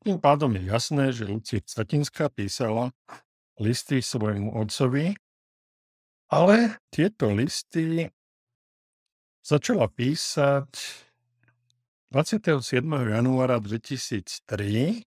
Tým 0.07 0.19
pádom 0.23 0.55
je 0.55 0.63
jasné, 0.71 1.11
že 1.11 1.27
Lucie 1.27 1.59
Satinská 1.59 2.31
písala 2.31 2.95
listy 3.59 3.99
svojmu 3.99 4.55
otcovi, 4.55 5.19
ale 6.31 6.79
tieto 6.95 7.35
listy 7.35 8.07
začala 9.43 9.91
písať 9.91 10.71
27. 12.15 12.63
januára 12.87 13.59
2003 13.59 15.08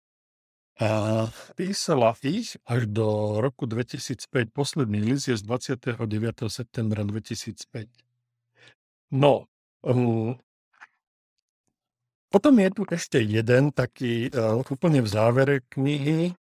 a 0.78 1.26
písala 1.58 2.14
ich 2.22 2.54
až 2.70 2.86
do 2.86 3.38
roku 3.42 3.66
2005. 3.66 4.54
Posledný 4.54 5.02
list 5.02 5.26
je 5.26 5.38
z 5.38 5.42
29. 5.42 5.98
septembra 6.54 7.02
2005. 7.02 7.90
No, 9.10 9.50
um, 9.82 10.38
potom 12.30 12.54
je 12.62 12.70
tu 12.70 12.84
ešte 12.86 13.18
jeden 13.18 13.74
taký 13.74 14.30
uh, 14.30 14.62
úplne 14.70 15.02
v 15.02 15.10
závere 15.10 15.56
knihy. 15.74 16.38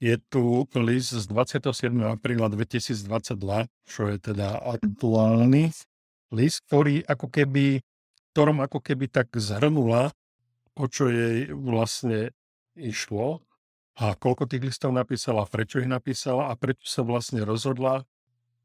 Je 0.00 0.16
tu 0.28 0.68
list 0.76 1.16
z 1.16 1.24
27. 1.28 1.92
apríla 2.04 2.52
2022, 2.52 3.68
čo 3.88 4.02
je 4.12 4.16
teda 4.16 4.60
aktuálny 4.60 5.72
list, 6.32 6.64
ktorý 6.68 7.04
ako 7.04 7.26
keby, 7.32 7.80
ktorom 8.32 8.60
ako 8.64 8.80
keby 8.80 9.08
tak 9.08 9.32
zhrnula, 9.36 10.12
o 10.76 10.84
čo 10.88 11.12
jej 11.12 11.52
vlastne 11.52 12.32
išlo 12.76 13.44
a 14.00 14.16
koľko 14.16 14.48
tých 14.48 14.72
listov 14.72 14.96
napísala, 14.96 15.44
prečo 15.44 15.76
ich 15.76 15.90
napísala 15.90 16.48
a 16.48 16.56
prečo 16.56 16.88
sa 16.88 17.04
vlastne 17.04 17.44
rozhodla, 17.44 18.08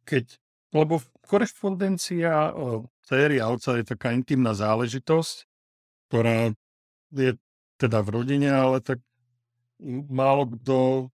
keď, 0.08 0.40
lebo 0.72 1.04
korešpondencia 1.28 2.56
séria 3.04 3.52
otca 3.52 3.76
je 3.76 3.84
taká 3.84 4.16
intimná 4.16 4.56
záležitosť, 4.56 5.36
ktorá 6.08 6.56
je 7.12 7.36
teda 7.76 8.00
v 8.00 8.10
rodine, 8.16 8.48
ale 8.48 8.80
tak 8.80 9.04
málo 10.08 10.48
kto 10.56 11.12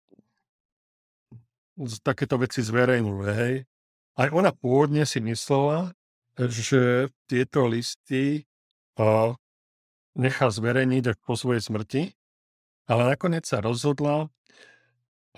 takéto 2.03 2.43
veci 2.43 2.59
zverejnuje, 2.59 3.31
hej. 3.31 3.57
Aj 4.19 4.35
ona 4.35 4.51
pôvodne 4.51 5.07
si 5.07 5.23
myslela, 5.23 5.95
že 6.35 7.07
tieto 7.31 7.71
listy 7.71 8.51
a, 8.99 9.39
nechá 10.19 10.51
zverejniť 10.51 11.15
až 11.15 11.17
po 11.23 11.39
svojej 11.39 11.63
smrti, 11.63 12.18
ale 12.89 13.15
nakoniec 13.15 13.45
sa 13.45 13.61
rozhodla, 13.61 14.33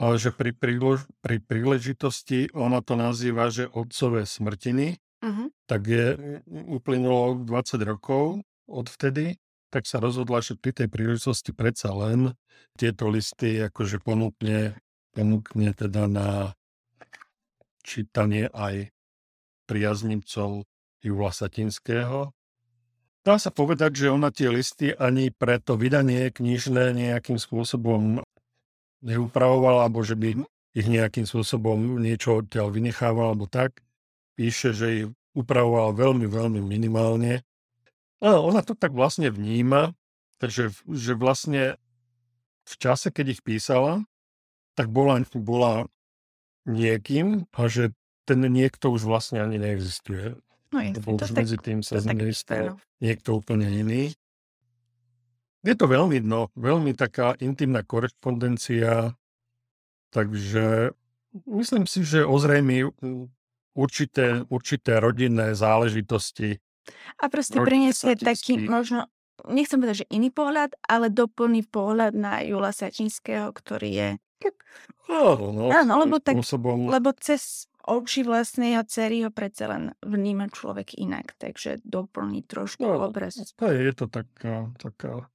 že 0.01 0.33
pri, 0.33 0.57
prílož, 0.57 1.05
pri 1.21 1.43
príležitosti, 1.43 2.49
ona 2.57 2.81
to 2.81 2.97
nazýva, 2.97 3.53
že 3.53 3.69
otcové 3.69 4.25
smrtiny, 4.25 4.97
uh-huh. 5.21 5.53
tak 5.69 5.85
je, 5.85 6.07
uplynulo 6.49 7.45
20 7.45 7.85
rokov 7.85 8.41
odvtedy, 8.65 9.37
tak 9.69 9.85
sa 9.85 10.01
rozhodla, 10.01 10.41
že 10.41 10.57
pri 10.57 10.73
tej 10.73 10.89
príležitosti 10.89 11.53
predsa 11.53 11.93
len 11.93 12.33
tieto 12.81 13.13
listy 13.13 13.61
akože 13.61 14.01
ponúkne, 14.01 14.79
ponúkne 15.13 15.71
teda 15.77 16.09
na 16.09 16.57
čítanie 17.85 18.49
aj 18.51 18.89
priaznivcov 19.69 20.65
Jula 21.05 21.31
Satinského. 21.31 22.35
Dá 23.21 23.37
sa 23.37 23.53
povedať, 23.53 24.07
že 24.07 24.13
ona 24.13 24.33
tie 24.33 24.49
listy 24.49 24.97
ani 24.97 25.29
pre 25.29 25.61
to 25.61 25.77
vydanie 25.77 26.33
knižné 26.33 26.97
nejakým 26.97 27.37
spôsobom 27.37 28.25
neupravovala, 29.05 29.89
alebo 29.89 30.01
že 30.01 30.17
by 30.17 30.41
ich 30.73 30.87
nejakým 30.89 31.29
spôsobom 31.29 32.01
niečo 32.01 32.41
odtiaľ 32.41 32.73
vynechával, 32.73 33.37
alebo 33.37 33.45
tak. 33.45 33.85
Píše, 34.41 34.73
že 34.73 34.87
ich 34.89 35.07
upravovala 35.37 35.93
veľmi, 35.93 36.25
veľmi 36.25 36.61
minimálne 36.65 37.45
No, 38.21 38.45
ona 38.45 38.61
to 38.61 38.77
tak 38.77 38.93
vlastne 38.93 39.33
vníma, 39.33 39.97
že, 40.45 40.69
že 40.93 41.17
vlastne 41.17 41.81
v 42.69 42.75
čase, 42.77 43.09
keď 43.09 43.41
ich 43.41 43.41
písala, 43.41 44.05
tak 44.77 44.93
bola, 44.93 45.25
bola 45.33 45.89
niekým 46.69 47.49
a 47.57 47.63
že 47.73 47.97
ten 48.29 48.45
niekto 48.45 48.93
už 48.93 49.09
vlastne 49.09 49.41
ani 49.41 49.57
neexistuje. 49.57 50.37
No 50.71 50.79
je, 50.79 50.91
to 50.95 51.01
už 51.03 51.31
tak, 51.35 51.43
medzi 51.43 51.57
tým 51.59 51.83
sa 51.83 51.99
z 51.99 52.15
niekto 53.03 53.29
úplne 53.43 53.67
iný. 53.67 54.15
Je 55.61 55.75
to 55.77 55.85
veľmi, 55.91 56.25
no, 56.25 56.49
veľmi 56.57 56.97
taká 56.97 57.37
intimná 57.43 57.85
korešpondencia, 57.85 59.13
takže 60.15 60.95
myslím 61.45 61.85
si, 61.85 62.01
že 62.07 62.25
ozrejmi 62.25 62.89
určité, 63.77 64.47
určité 64.49 65.03
rodinné 65.03 65.53
záležitosti 65.53 66.57
a 67.21 67.25
proste 67.29 67.59
preniesie 67.61 68.17
taký 68.17 68.67
možno, 68.67 69.07
nechcem 69.49 69.79
povedať, 69.79 70.07
že 70.07 70.11
iný 70.13 70.33
pohľad, 70.33 70.75
ale 70.87 71.13
doplný 71.13 71.67
pohľad 71.69 72.13
na 72.17 72.43
Jula 72.45 72.75
Sačinského, 72.75 73.51
ktorý 73.53 73.91
je... 73.91 74.09
Áno, 75.11 75.53
no, 75.53 75.65
Áno, 75.69 75.93
lebo, 76.01 76.17
tak, 76.23 76.39
spôsobom... 76.39 76.89
lebo 76.89 77.13
cez 77.19 77.69
oči 77.87 78.27
vlastnej 78.27 78.77
jeho 78.77 78.85
cery 78.85 79.17
ho 79.25 79.31
predsa 79.33 79.71
len 79.71 79.95
vníma 80.05 80.53
človek 80.53 80.99
inak, 81.01 81.39
takže 81.41 81.81
doplní 81.85 82.45
trošku 82.45 82.85
no, 82.85 83.09
obraz. 83.09 83.41
To 83.57 83.67
je, 83.71 83.79
je 83.89 83.95
to 83.97 84.07
taká, 84.09 84.69
taká 84.77 85.31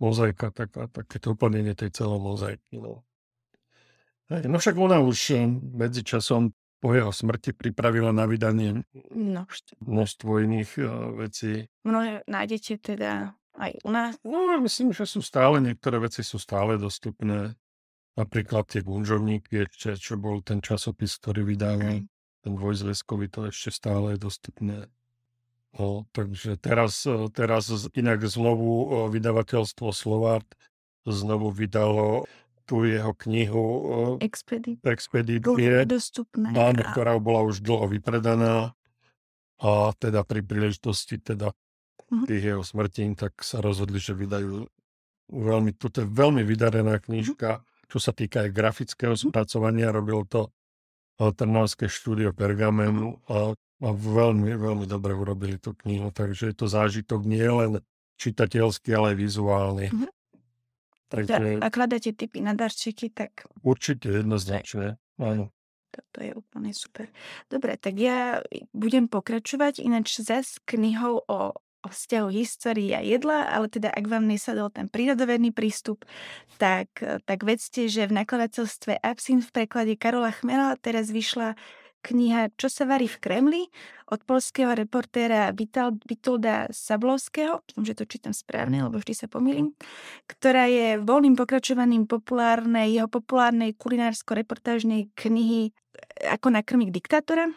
mozaika, 0.00 0.48
taká, 0.50 0.88
také 0.88 1.20
doplnenie 1.20 1.76
tej 1.76 1.92
celé 1.92 2.16
mozaiky. 2.16 2.80
No. 2.80 3.04
Hej, 4.32 4.48
no 4.48 4.56
však 4.56 4.76
ona 4.78 5.02
už 5.02 5.18
eh, 5.36 5.44
medzi 5.74 6.00
časom 6.06 6.54
po 6.80 6.96
jeho 6.96 7.12
smrti 7.12 7.52
pripravila 7.52 8.08
na 8.08 8.24
vydanie 8.24 8.88
množstvo, 9.12 9.84
množstvo 9.84 10.30
iných 10.48 10.70
uh, 10.80 11.12
vecí. 11.12 11.68
Mnohé 11.84 12.24
nájdete 12.24 12.80
teda 12.80 13.36
aj 13.60 13.84
u 13.84 13.90
nás? 13.92 14.16
No, 14.24 14.48
myslím, 14.64 14.96
že 14.96 15.04
sú 15.04 15.20
stále, 15.20 15.60
niektoré 15.60 16.00
veci 16.00 16.24
sú 16.24 16.40
stále 16.40 16.80
dostupné. 16.80 17.52
Napríklad 18.18 18.66
tie 18.66 18.82
gunžovníky, 18.82 19.70
ešte, 19.70 19.94
čo 19.96 20.18
bol 20.18 20.42
ten 20.42 20.58
časopis, 20.58 21.18
ktorý 21.22 21.46
vydával, 21.46 22.04
ten 22.42 22.52
dvojzväzkový, 22.56 23.26
to 23.30 23.40
ešte 23.48 23.70
stále 23.70 24.16
je 24.16 24.18
dostupné. 24.18 24.76
No, 25.78 26.10
takže 26.10 26.58
teraz, 26.58 27.06
e, 27.06 27.30
teraz 27.30 27.70
inak 27.94 28.26
znovu 28.26 28.70
e, 28.70 28.86
vydavateľstvo 29.14 29.94
Slovart 29.94 30.48
znovu 31.06 31.54
vydalo 31.54 32.26
tú 32.66 32.86
jeho 32.86 33.14
knihu 33.26 33.64
Expedit. 34.22 34.78
Expedície, 34.86 35.82
dostupné. 35.86 36.54
áno, 36.54 36.82
ktorá 36.94 37.18
bola 37.18 37.42
už 37.46 37.66
dlho 37.66 37.90
vypredaná 37.90 38.74
a 39.58 39.90
teda 39.98 40.22
pri 40.22 40.46
príležitosti 40.46 41.18
teda 41.18 41.50
uh-huh. 41.50 42.26
tých 42.30 42.54
jeho 42.54 42.62
smrtín, 42.62 43.18
tak 43.18 43.42
sa 43.42 43.58
rozhodli, 43.58 43.98
že 43.98 44.14
vydajú 44.14 44.70
veľmi, 45.30 45.74
toto 45.74 46.02
je 46.02 46.08
veľmi 46.08 46.46
vydarená 46.46 47.02
knižka, 47.02 47.58
uh-huh. 47.58 47.69
Čo 47.90 47.98
sa 47.98 48.14
týka 48.14 48.46
aj 48.46 48.54
grafického 48.54 49.18
uh-huh. 49.18 49.34
spracovania, 49.34 49.90
robil 49.90 50.22
to 50.30 50.54
Trnavské 51.20 51.90
štúdio 51.90 52.32
Pergamenu 52.32 53.20
a, 53.28 53.52
a 53.58 53.88
veľmi, 53.92 54.56
veľmi 54.56 54.86
dobre 54.88 55.12
urobili 55.12 55.60
tú 55.60 55.76
knihu, 55.84 56.08
takže 56.14 56.48
je 56.48 56.56
to 56.56 56.64
zážitok 56.64 57.20
nie 57.28 57.44
len 57.44 57.82
čitateľský, 58.16 58.88
ale 58.96 59.12
aj 59.12 59.16
vizuálny. 59.18 59.86
Uh-huh. 59.92 60.08
Takže... 61.10 61.58
Ak 61.58 61.74
hľadáte 61.74 62.14
typy 62.14 62.38
na 62.38 62.54
darčeky, 62.54 63.10
tak... 63.10 63.44
Určite 63.66 64.22
jednoznačne, 64.22 64.96
áno. 65.18 65.50
Toto 65.90 66.22
je 66.22 66.30
úplne 66.38 66.70
super. 66.70 67.10
Dobre, 67.50 67.74
tak 67.74 67.98
ja 67.98 68.46
budem 68.70 69.10
pokračovať, 69.10 69.82
ináč 69.82 70.22
zase 70.22 70.62
knihou 70.62 71.26
o, 71.26 71.50
o 71.80 71.88
vzťahu 71.88 72.28
histórii 72.28 72.92
a 72.92 73.00
jedla, 73.00 73.48
ale 73.48 73.72
teda 73.72 73.88
ak 73.88 74.04
vám 74.04 74.28
nesadol 74.28 74.68
ten 74.68 74.86
prírodovedný 74.86 75.50
prístup, 75.56 76.04
tak, 76.60 76.92
tak 77.00 77.40
vedzte, 77.40 77.88
že 77.88 78.04
v 78.04 78.20
nakladateľstve 78.20 79.00
Absint 79.00 79.48
v 79.48 79.64
preklade 79.64 79.94
Karola 79.96 80.32
Chmela 80.34 80.76
teraz 80.76 81.08
vyšla 81.08 81.56
kniha 82.00 82.56
Čo 82.56 82.72
sa 82.72 82.88
varí 82.88 83.04
v 83.04 83.20
Kremli 83.20 83.62
od 84.08 84.24
polského 84.24 84.72
reportéra 84.72 85.52
Vitolda 85.52 86.66
Sablovského, 86.72 87.60
dúfam, 87.68 87.84
že 87.84 87.94
to 87.94 88.08
čítam 88.08 88.32
správne, 88.32 88.82
lebo 88.88 88.98
vždy 88.98 89.14
sa 89.14 89.26
pomýlim, 89.28 89.76
ktorá 90.26 90.66
je 90.66 90.98
voľným 90.98 91.36
pokračovaním 91.36 92.08
populárnej, 92.08 92.96
jeho 92.96 93.08
populárnej 93.08 93.76
kulinársko-reportážnej 93.76 95.12
knihy 95.14 95.76
Ako 96.32 96.48
nakrmiť 96.50 96.88
diktátora. 96.88 97.52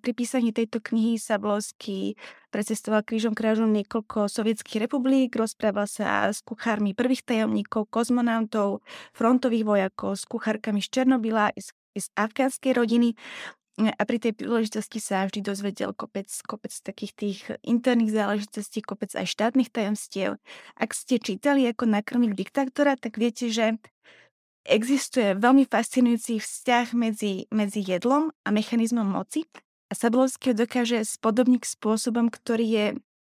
Pri 0.00 0.12
písaní 0.12 0.52
tejto 0.52 0.78
knihy 0.78 1.16
Sablovský 1.16 2.14
precestoval 2.52 3.02
krížom 3.02 3.32
krážom 3.32 3.72
niekoľko 3.72 4.28
sovietských 4.28 4.86
republik, 4.86 5.34
rozprával 5.34 5.88
sa 5.88 6.28
s 6.28 6.44
kuchármi 6.44 6.92
prvých 6.92 7.24
tajomníkov, 7.24 7.88
kozmonautov, 7.88 8.84
frontových 9.16 9.64
vojakov, 9.64 10.20
s 10.20 10.28
kuchárkami 10.28 10.84
z 10.84 10.88
Černobyla, 10.92 11.56
z, 11.56 11.72
z 11.96 12.06
afgánskej 12.14 12.72
rodiny 12.76 13.16
a 13.76 14.02
pri 14.08 14.16
tej 14.16 14.32
príležitosti 14.32 15.04
sa 15.04 15.28
vždy 15.28 15.44
dozvedel 15.44 15.92
kopec, 15.92 16.32
kopec 16.48 16.72
takých 16.72 17.12
tých 17.12 17.40
interných 17.60 18.16
záležitostí, 18.16 18.80
kopec 18.80 19.12
aj 19.12 19.28
štátnych 19.28 19.68
tajomstiev. 19.68 20.40
Ak 20.80 20.96
ste 20.96 21.20
čítali 21.20 21.68
ako 21.68 21.84
nakrmík 21.84 22.32
diktátora, 22.32 22.96
tak 22.96 23.20
viete, 23.20 23.52
že 23.52 23.76
existuje 24.64 25.36
veľmi 25.36 25.68
fascinujúci 25.68 26.40
vzťah 26.40 26.96
medzi, 26.96 27.52
medzi 27.52 27.84
jedlom 27.84 28.32
a 28.32 28.48
mechanizmom 28.48 29.04
moci 29.04 29.44
a 29.86 29.92
Sablovský 29.94 30.50
dokáže 30.50 31.06
spodobniť 31.06 31.62
spôsobom, 31.62 32.26
ktorý 32.26 32.66
je 32.66 32.86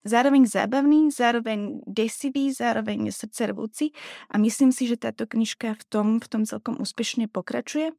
zároveň 0.06 0.48
zábavný, 0.48 1.12
zároveň 1.12 1.84
desivý, 1.84 2.48
zároveň 2.48 3.12
srdcervúci 3.12 3.92
a 4.32 4.40
myslím 4.40 4.72
si, 4.72 4.88
že 4.88 4.96
táto 4.96 5.28
knižka 5.28 5.76
v 5.76 5.84
tom, 5.84 6.06
v 6.22 6.26
tom 6.26 6.42
celkom 6.48 6.80
úspešne 6.80 7.28
pokračuje. 7.28 7.92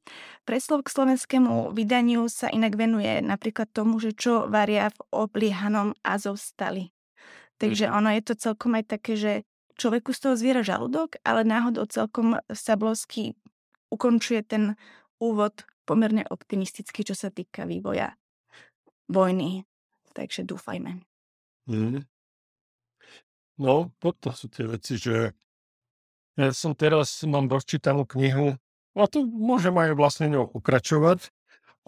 Preslov 0.49 0.87
k 0.87 0.93
slovenskému 0.97 1.75
vydaniu 1.77 2.25
sa 2.25 2.49
inak 2.49 2.73
venuje 2.73 3.21
napríklad 3.21 3.69
tomu, 3.69 4.01
že 4.01 4.17
čo 4.17 4.49
varia 4.49 4.89
v 4.89 4.99
obliehanom 5.13 5.93
Azovstali. 6.01 6.89
Takže 7.61 7.91
mhm. 7.91 7.93
ono 7.93 8.09
je 8.17 8.23
to 8.25 8.33
celkom 8.33 8.73
aj 8.79 8.85
také, 8.89 9.13
že 9.13 9.31
človeku 9.77 10.11
z 10.11 10.19
toho 10.25 10.33
zviera 10.35 10.65
žalúdok, 10.65 11.21
ale 11.21 11.45
náhodou 11.45 11.85
celkom 11.85 12.41
Sablovský 12.49 13.37
ukončuje 13.93 14.41
ten 14.43 14.63
úvod 15.21 15.67
pomerne 15.85 16.25
optimisticky, 16.29 17.01
čo 17.05 17.17
sa 17.17 17.33
týka 17.33 17.65
vývoja 17.65 18.15
vojny. 19.09 19.65
Takže 20.13 20.45
dúfajme. 20.45 21.01
Mm. 21.67 22.05
No, 23.59 23.91
toto 23.99 24.31
sú 24.31 24.47
tie 24.47 24.63
veci, 24.69 24.95
že 24.95 25.35
ja 26.39 26.55
som 26.55 26.71
teraz, 26.71 27.27
mám 27.27 27.51
rozčítanú 27.51 28.07
knihu, 28.07 28.55
a 28.97 29.05
tu 29.05 29.27
môžem 29.27 29.75
aj 29.75 29.95
vlastne 29.95 30.27
ňou 30.33 30.49
pokračovať. 30.49 31.29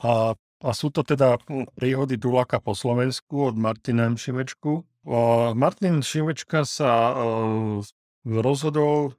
A, 0.06 0.36
a 0.38 0.70
sú 0.72 0.94
to 0.94 1.02
teda 1.02 1.42
hm, 1.44 1.72
príhody 1.74 2.16
Dulaka 2.16 2.62
po 2.62 2.78
Slovensku 2.78 3.52
od 3.52 3.56
Martina 3.58 4.08
Šimečku. 4.12 4.86
A 5.10 5.52
Martin 5.58 6.06
Šimečka 6.06 6.64
sa 6.64 6.92
uh, 7.12 7.82
rozhodol 8.24 9.18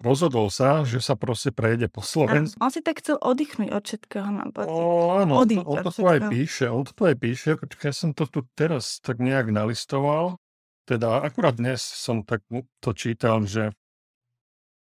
rozhodol 0.00 0.48
sa, 0.48 0.82
že 0.82 0.98
sa 1.04 1.14
proste 1.14 1.52
prejde 1.52 1.92
po 1.92 2.00
Slovensku. 2.00 2.56
On 2.58 2.72
si 2.72 2.80
tak 2.80 3.04
chcel 3.04 3.20
oddychnúť 3.20 3.70
od 3.70 3.84
všetkého, 3.84 4.28
mám 4.32 4.50
pocit. 4.50 4.72
O, 4.72 5.12
áno, 5.20 5.44
on 5.44 5.46
to, 5.46 5.60
on 5.60 5.76
to 5.84 5.92
tu 5.92 6.04
aj 6.08 6.20
píše, 6.32 6.66
on 6.72 6.82
to 6.88 6.92
tu 6.96 7.02
aj 7.04 7.16
píše, 7.20 7.50
počkaj, 7.60 7.88
ja 7.92 7.94
som 7.94 8.10
to 8.16 8.24
tu 8.24 8.40
teraz 8.56 8.98
tak 9.04 9.20
nejak 9.20 9.52
nalistoval, 9.52 10.40
teda 10.88 11.20
akurát 11.20 11.60
dnes 11.60 11.84
som 11.84 12.24
tak 12.24 12.40
to 12.80 12.90
čítal, 12.96 13.44
že 13.44 13.76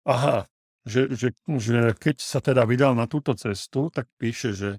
aha, 0.08 0.48
že, 0.82 1.12
že, 1.14 1.36
že 1.46 1.94
keď 1.94 2.16
sa 2.18 2.42
teda 2.42 2.66
vydal 2.66 2.96
na 2.98 3.06
túto 3.06 3.36
cestu, 3.38 3.92
tak 3.92 4.10
píše, 4.18 4.56
že 4.56 4.70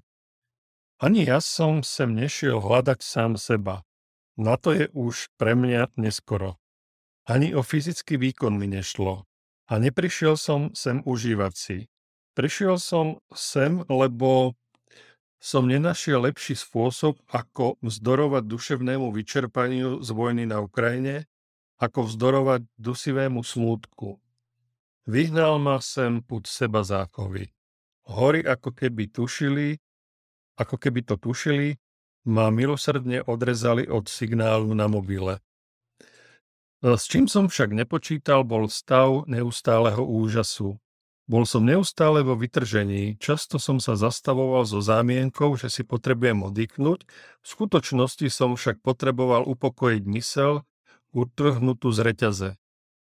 ani 1.00 1.26
ja 1.26 1.40
som 1.40 1.80
sem 1.80 2.12
nešiel 2.12 2.60
hľadať 2.60 3.00
sám 3.00 3.40
seba. 3.40 3.82
Na 4.34 4.58
to 4.58 4.74
je 4.74 4.90
už 4.90 5.30
pre 5.38 5.54
mňa 5.54 5.94
neskoro. 5.94 6.58
Ani 7.24 7.54
o 7.54 7.62
fyzický 7.62 8.18
výkon 8.18 8.58
mi 8.58 8.68
nešlo. 8.68 9.24
A 9.70 9.80
neprišiel 9.80 10.36
som 10.36 10.72
sem 10.76 11.00
užívať 11.04 11.52
si. 11.56 11.78
Prišiel 12.36 12.76
som 12.76 13.22
sem, 13.32 13.80
lebo 13.88 14.58
som 15.40 15.68
nenašiel 15.68 16.24
lepší 16.24 16.56
spôsob, 16.56 17.20
ako 17.28 17.76
vzdorovať 17.84 18.42
duševnému 18.48 19.12
vyčerpaniu 19.12 20.00
z 20.00 20.08
vojny 20.12 20.44
na 20.48 20.64
Ukrajine, 20.64 21.28
ako 21.76 22.08
vzdorovať 22.08 22.64
dusivému 22.80 23.44
smútku. 23.44 24.20
Vyhnal 25.04 25.60
ma 25.60 25.84
sem 25.84 26.24
put 26.24 26.48
seba 26.48 26.80
záchovy. 26.80 27.52
Hory 28.08 28.40
ako 28.40 28.72
keby 28.72 29.12
tušili, 29.12 29.76
ako 30.56 30.80
keby 30.80 31.04
to 31.04 31.20
tušili, 31.20 31.76
ma 32.24 32.48
milosrdne 32.48 33.20
odrezali 33.28 33.84
od 33.84 34.08
signálu 34.08 34.72
na 34.72 34.88
mobile. 34.88 35.44
E, 36.82 36.96
s 36.96 37.04
čím 37.06 37.28
som 37.28 37.46
však 37.46 37.76
nepočítal, 37.76 38.42
bol 38.42 38.66
stav 38.66 39.28
neustáleho 39.28 40.00
úžasu. 40.00 40.80
Bol 41.24 41.48
som 41.48 41.64
neustále 41.64 42.20
vo 42.20 42.36
vytržení, 42.36 43.16
často 43.16 43.56
som 43.56 43.80
sa 43.80 43.96
zastavoval 43.96 44.68
so 44.68 44.84
zámienkou, 44.84 45.56
že 45.56 45.72
si 45.72 45.80
potrebujem 45.80 46.44
oddychnúť, 46.44 47.08
v 47.40 47.46
skutočnosti 47.48 48.28
som 48.28 48.60
však 48.60 48.84
potreboval 48.84 49.48
upokojiť 49.48 50.04
mysel, 50.20 50.68
utrhnutú 51.16 51.88
z 51.96 52.00
reťaze. 52.04 52.50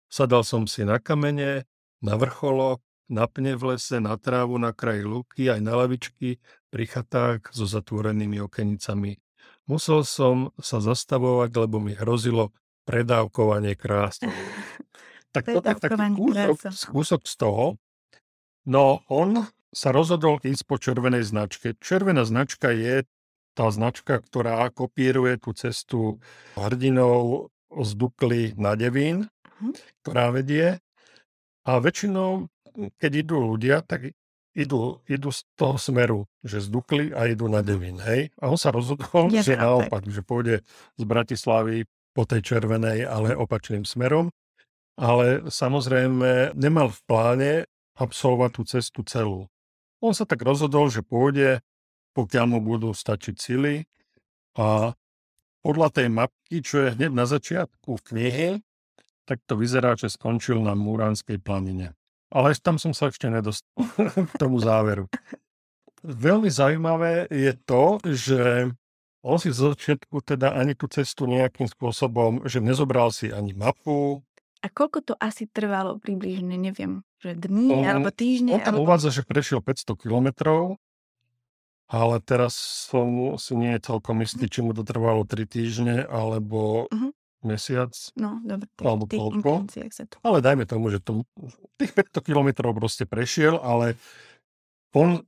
Sadal 0.08 0.48
som 0.48 0.72
si 0.72 0.88
na 0.88 1.04
kamene, 1.04 1.68
na 2.00 2.16
vrcholok, 2.16 2.80
na 3.12 3.28
pne 3.28 3.60
v 3.60 3.76
lese, 3.76 4.00
na 4.00 4.16
trávu 4.16 4.56
na 4.56 4.72
kraji 4.72 5.04
lúky, 5.04 5.52
aj 5.52 5.60
na 5.60 5.76
lavičky, 5.76 6.40
pri 6.72 6.84
chatách 6.88 7.52
so 7.52 7.68
zatvorenými 7.68 8.40
okenicami. 8.40 9.20
Musel 9.68 10.08
som 10.08 10.56
sa 10.64 10.80
zastavovať, 10.80 11.52
lebo 11.60 11.84
mi 11.84 11.92
hrozilo, 11.92 12.56
predávkovanie 12.88 13.76
krásy. 13.76 14.28
Tak 15.34 15.50
to 15.50 15.66
je 15.66 15.82
taký 15.82 16.14
kúsok, 16.14 16.58
kúsok 16.94 17.22
z 17.26 17.36
toho. 17.42 17.66
No 18.70 19.02
on 19.10 19.50
sa 19.74 19.90
rozhodol 19.90 20.38
ísť 20.46 20.64
po 20.70 20.78
červenej 20.78 21.26
značke. 21.26 21.74
Červená 21.82 22.22
značka 22.22 22.70
je 22.70 23.02
tá 23.58 23.66
značka, 23.74 24.22
ktorá 24.22 24.70
kopíruje 24.70 25.42
tú 25.42 25.58
cestu 25.58 26.22
hrdinov 26.54 27.50
z 27.74 27.90
Dukly 27.98 28.54
na 28.62 28.78
Devín, 28.78 29.26
uh-huh. 29.26 29.74
ktorá 30.06 30.30
vedie. 30.30 30.78
A 31.66 31.82
väčšinou, 31.82 32.46
keď 33.02 33.12
idú 33.26 33.42
ľudia, 33.42 33.82
tak 33.82 34.14
idú, 34.54 35.02
idú 35.10 35.30
z 35.34 35.50
toho 35.58 35.82
smeru, 35.82 36.20
že 36.46 36.62
z 36.62 36.70
Dukly 36.70 37.06
a 37.10 37.26
idú 37.26 37.50
na 37.50 37.66
Devín. 37.66 37.98
Hej? 37.98 38.30
A 38.38 38.54
on 38.54 38.58
sa 38.62 38.70
rozhodol, 38.70 39.34
ja 39.34 39.42
že 39.42 39.58
naopak, 39.58 40.06
že 40.06 40.22
pôjde 40.22 40.62
z 40.98 41.04
Bratislavy 41.04 41.90
po 42.14 42.24
tej 42.30 42.46
červenej, 42.46 43.06
ale 43.06 43.34
opačným 43.34 43.84
smerom. 43.84 44.30
Ale 44.94 45.50
samozrejme 45.50 46.54
nemal 46.54 46.94
v 46.94 47.02
pláne 47.10 47.52
absolvovať 47.98 48.50
tú 48.54 48.62
cestu 48.66 49.00
celú. 49.06 49.50
On 50.02 50.14
sa 50.14 50.26
tak 50.30 50.46
rozhodol, 50.46 50.94
že 50.94 51.02
pôjde, 51.02 51.66
pokiaľ 52.14 52.46
mu 52.46 52.60
budú 52.62 52.94
stačiť 52.94 53.36
sily 53.38 53.90
a 54.54 54.94
podľa 55.64 55.90
tej 55.96 56.08
mapky, 56.12 56.62
čo 56.62 56.86
je 56.86 56.94
hneď 56.94 57.12
na 57.16 57.26
začiatku 57.26 57.90
v 57.98 58.06
knihe, 58.06 58.50
tak 59.24 59.40
to 59.48 59.56
vyzerá, 59.56 59.96
že 59.96 60.12
skončil 60.12 60.60
na 60.60 60.76
Múranskej 60.76 61.40
planine. 61.40 61.96
Ale 62.34 62.52
tam 62.60 62.76
som 62.76 62.92
sa 62.92 63.10
ešte 63.10 63.32
nedostal 63.32 63.72
k 64.30 64.34
tomu 64.36 64.60
záveru. 64.60 65.08
Veľmi 66.04 66.52
zaujímavé 66.52 67.32
je 67.32 67.54
to, 67.64 68.04
že 68.04 68.68
on 69.24 69.40
si 69.40 69.56
zo 69.56 69.72
začiatku 69.72 70.20
teda 70.20 70.52
ani 70.52 70.76
tú 70.76 70.92
cestu 70.92 71.24
nejakým 71.26 71.72
spôsobom, 71.72 72.44
že 72.44 72.60
nezobral 72.60 73.10
si 73.16 73.32
ani 73.32 73.56
mapu. 73.56 74.20
A 74.60 74.68
koľko 74.68 75.00
to 75.04 75.14
asi 75.20 75.48
trvalo 75.48 75.96
približne, 76.00 76.60
neviem, 76.60 77.04
že 77.24 77.36
dní 77.36 77.72
on, 77.72 77.84
alebo 77.84 78.12
týždne? 78.12 78.60
On 78.60 78.64
tam 78.64 78.76
alebo... 78.80 78.88
uvádza, 78.88 79.16
že 79.16 79.22
prešiel 79.24 79.64
500 79.64 79.96
kilometrov, 79.96 80.76
ale 81.88 82.20
teraz 82.24 82.56
som 82.92 83.36
si 83.40 83.56
nie 83.56 83.76
je 83.80 83.88
celkom 83.88 84.24
istý, 84.24 84.48
či 84.48 84.60
mu 84.60 84.76
to 84.76 84.84
trvalo 84.84 85.24
3 85.24 85.48
týždne 85.48 85.96
alebo 86.08 86.88
uh-huh. 86.92 87.12
mesiac. 87.44 87.92
No, 88.16 88.40
dobre. 88.44 88.68
Alebo 88.80 89.08
koľko. 89.08 89.68
Sa 89.72 90.04
to... 90.08 90.20
Ale 90.24 90.40
dajme 90.44 90.64
tomu, 90.68 90.92
že 90.92 91.04
to, 91.04 91.28
tých 91.80 91.96
500 91.96 92.24
kilometrov 92.24 92.76
proste 92.76 93.04
prešiel, 93.04 93.60
ale 93.60 94.00
on 94.96 95.24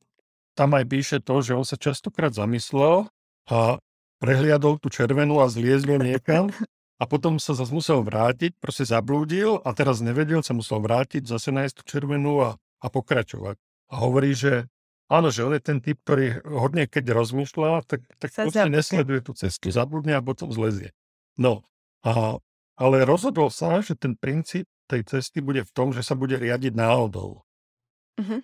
tam 0.56 0.72
aj 0.80 0.86
píše 0.88 1.18
to, 1.20 1.44
že 1.44 1.52
on 1.56 1.68
sa 1.68 1.76
častokrát 1.76 2.32
zamyslel 2.32 3.12
a 3.52 3.78
prehliadol 4.26 4.82
tú 4.82 4.90
červenú 4.90 5.38
a 5.38 5.46
zliezol 5.46 6.02
niekam 6.02 6.50
a 6.98 7.04
potom 7.06 7.38
sa 7.38 7.54
zase 7.54 7.70
musel 7.70 8.02
vrátiť, 8.02 8.58
proste 8.58 8.90
zablúdil 8.90 9.62
a 9.62 9.70
teraz 9.78 10.02
nevedel, 10.02 10.42
sa 10.42 10.58
musel 10.58 10.82
vrátiť, 10.82 11.30
zase 11.30 11.54
nájsť 11.54 11.74
tú 11.78 11.84
červenú 11.86 12.42
a, 12.42 12.58
a 12.58 12.88
pokračovať. 12.90 13.62
A 13.94 13.94
hovorí, 14.02 14.34
že 14.34 14.66
áno, 15.14 15.30
že 15.30 15.46
on 15.46 15.54
je 15.54 15.62
ten 15.62 15.78
typ, 15.78 16.02
ktorý 16.02 16.42
hodne 16.42 16.90
keď 16.90 17.14
rozmýšľa, 17.14 17.86
tak, 17.86 18.02
tak 18.18 18.34
proste 18.34 18.66
nesleduje 18.66 19.22
tú 19.22 19.38
cestu, 19.38 19.70
zabudne 19.70 20.18
a 20.18 20.26
potom 20.26 20.50
zlezie. 20.50 20.90
No, 21.38 21.62
a, 22.02 22.42
ale 22.80 23.06
rozhodol 23.06 23.54
sa, 23.54 23.84
že 23.86 23.94
ten 23.94 24.18
princíp 24.18 24.66
tej 24.90 25.06
cesty 25.06 25.42
bude 25.42 25.62
v 25.62 25.72
tom, 25.74 25.94
že 25.94 26.02
sa 26.02 26.18
bude 26.18 26.38
riadiť 26.38 26.74
náhodou. 26.74 27.46
Uh-huh. 28.16 28.42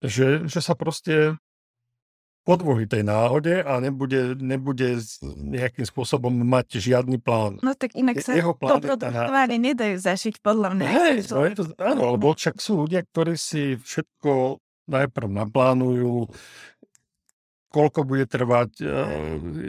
Že, 0.00 0.48
že 0.48 0.60
sa 0.64 0.72
proste 0.72 1.36
podvohitej 2.50 3.06
náhode 3.06 3.62
a 3.62 3.78
nebude, 3.78 4.34
nebude 4.42 4.98
nejakým 5.22 5.86
spôsobom 5.86 6.34
mať 6.34 6.82
žiadny 6.82 7.22
plán. 7.22 7.62
No 7.62 7.78
tak 7.78 7.94
inak 7.94 8.18
sa 8.18 8.34
Jeho 8.34 8.58
plán 8.58 8.82
to 8.82 8.98
tá... 8.98 9.30
nedajú 9.46 9.94
zašiť 10.02 10.42
podľa 10.42 10.74
mňa. 10.74 10.86
Hej, 10.90 11.16
no 11.30 11.46
je 11.46 11.54
to, 11.54 11.64
áno, 11.78 12.18
lebo 12.18 12.34
však 12.34 12.58
sú 12.58 12.82
ľudia, 12.82 13.06
ktorí 13.06 13.38
si 13.38 13.78
všetko 13.78 14.58
najprv 14.90 15.28
naplánujú, 15.30 16.26
koľko 17.70 18.00
bude 18.02 18.26
trvať 18.26 18.70
e, 18.82 18.86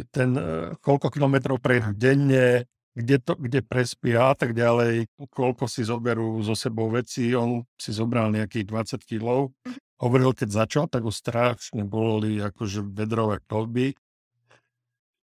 ten, 0.10 0.34
e, 0.34 0.74
koľko 0.82 1.14
kilometrov 1.14 1.62
prejdú 1.62 1.94
denne, 1.94 2.66
kde, 2.92 3.18
to, 3.24 3.40
kde 3.40 3.64
prespia 3.64 4.32
a 4.32 4.36
tak 4.36 4.52
ďalej, 4.52 5.08
koľko 5.32 5.68
si 5.68 5.88
zoberú 5.88 6.44
zo 6.44 6.56
sebou 6.56 6.92
veci. 6.92 7.32
On 7.32 7.64
si 7.80 7.96
zobral 7.96 8.32
nejakých 8.36 8.68
20 8.98 9.10
kilov 9.10 9.56
hovoril, 10.02 10.34
keď 10.34 10.66
začal, 10.66 10.86
tak 10.90 11.06
ho 11.06 11.14
strašne 11.14 11.86
boli 11.86 12.42
akože 12.42 12.82
vedrové 12.82 13.38
kolby. 13.46 13.94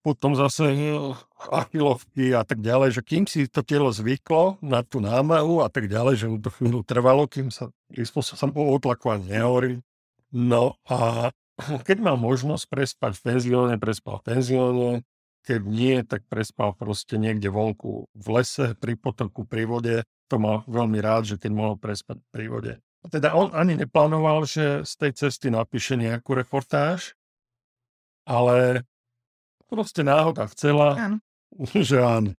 Potom 0.03 0.35
zase 0.35 0.71
eh, 0.71 1.15
achilovky 1.51 2.31
a 2.35 2.47
tak 2.47 2.63
ďalej, 2.63 2.99
že 2.99 3.01
kým 3.03 3.23
si 3.27 3.47
to 3.47 3.63
telo 3.63 3.91
zvyklo 3.91 4.59
na 4.63 4.83
tú 4.83 5.03
námahu 5.03 5.63
a 5.63 5.67
tak 5.67 5.91
ďalej, 5.91 6.15
že 6.15 6.25
mu 6.31 6.39
to 6.39 6.51
chvíľu 6.51 6.83
trvalo, 6.87 7.27
kým 7.27 7.51
sa 7.51 7.71
sa 8.15 8.47
o 8.47 8.63
otlakovanie 8.75 9.35
nehovorí. 9.39 9.73
No 10.31 10.79
a 10.87 11.31
keď 11.87 11.97
mal 12.03 12.15
možnosť 12.15 12.67
prespať 12.67 13.11
v 13.19 13.21
penzióne, 13.21 13.75
prespal 13.79 14.19
v 14.23 14.25
penzióne, 14.27 14.91
keď 15.43 15.61
nie, 15.67 15.95
tak 16.07 16.23
prespal 16.31 16.71
proste 16.73 17.19
niekde 17.19 17.51
vonku 17.51 18.07
v 18.15 18.27
lese, 18.31 18.73
pri 18.79 18.95
potoku, 18.95 19.43
pri 19.43 19.67
vode. 19.67 19.95
To 20.31 20.39
mal 20.39 20.63
veľmi 20.65 21.03
rád, 21.03 21.35
že 21.35 21.35
keď 21.35 21.51
mohol 21.51 21.75
prespať 21.75 22.23
pri 22.31 22.47
vode. 22.47 22.73
Teda 23.11 23.35
on 23.35 23.51
ani 23.51 23.75
neplánoval, 23.75 24.47
že 24.47 24.87
z 24.87 24.93
tej 24.95 25.11
cesty 25.19 25.51
napíše 25.51 25.99
nejakú 25.99 26.31
reportáž, 26.31 27.19
ale 28.23 28.87
proste 29.67 30.07
náhoda 30.07 30.47
chcela, 30.55 30.95
áno. 30.95 31.17
že 31.87 31.99
áno. 31.99 32.31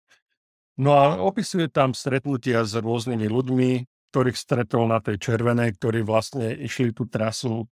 No 0.75 0.97
a 0.99 1.21
opisuje 1.23 1.71
tam 1.71 1.95
stretnutia 1.95 2.67
s 2.67 2.75
rôznymi 2.75 3.31
ľuďmi, 3.31 3.71
ktorých 4.11 4.39
stretol 4.39 4.91
na 4.91 4.99
tej 4.99 5.21
červenej, 5.23 5.77
ktorí 5.79 6.03
vlastne 6.03 6.51
išli 6.51 6.91
tú 6.91 7.07
trasu 7.07 7.69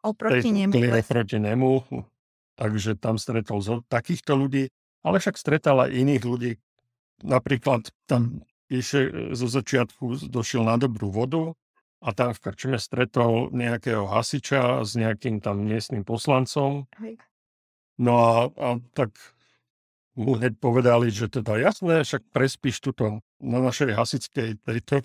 oproti 0.00 0.54
nemu. 0.54 0.72
Oproti 0.72 1.36
nemu. 1.36 1.72
Takže 2.56 2.96
tam 2.96 3.20
stretol 3.20 3.60
zo 3.60 3.84
takýchto 3.88 4.32
ľudí, 4.32 4.72
ale 5.04 5.20
však 5.20 5.36
stretal 5.36 5.86
aj 5.86 5.92
iných 5.92 6.24
ľudí. 6.24 6.52
Napríklad 7.20 7.92
tam 8.08 8.44
píše, 8.66 9.32
zo 9.36 9.46
začiatku 9.46 10.28
došiel 10.32 10.64
na 10.64 10.80
dobrú 10.80 11.12
vodu, 11.12 11.52
a 12.04 12.12
tam 12.12 12.36
v 12.36 12.42
krčme 12.44 12.76
stretol 12.76 13.48
nejakého 13.56 14.04
hasiča 14.04 14.84
s 14.84 14.94
nejakým 15.00 15.40
tam 15.40 15.64
miestnym 15.64 16.04
poslancom. 16.04 16.84
No 17.96 18.12
a, 18.20 18.34
a 18.52 18.68
tak 18.92 19.16
mu 20.16 20.36
hneď 20.36 20.60
povedali, 20.60 21.08
že 21.08 21.32
teda 21.32 21.56
jasné, 21.56 22.04
však 22.04 22.30
prespíš 22.32 22.84
tuto 22.84 23.24
na 23.40 23.58
našej 23.60 23.96
hasičkej 23.96 24.60
tejto 24.60 25.00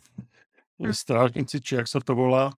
strážnici, 0.80 1.64
či 1.64 1.80
ak 1.80 1.88
sa 1.88 2.04
to 2.04 2.12
volá. 2.16 2.52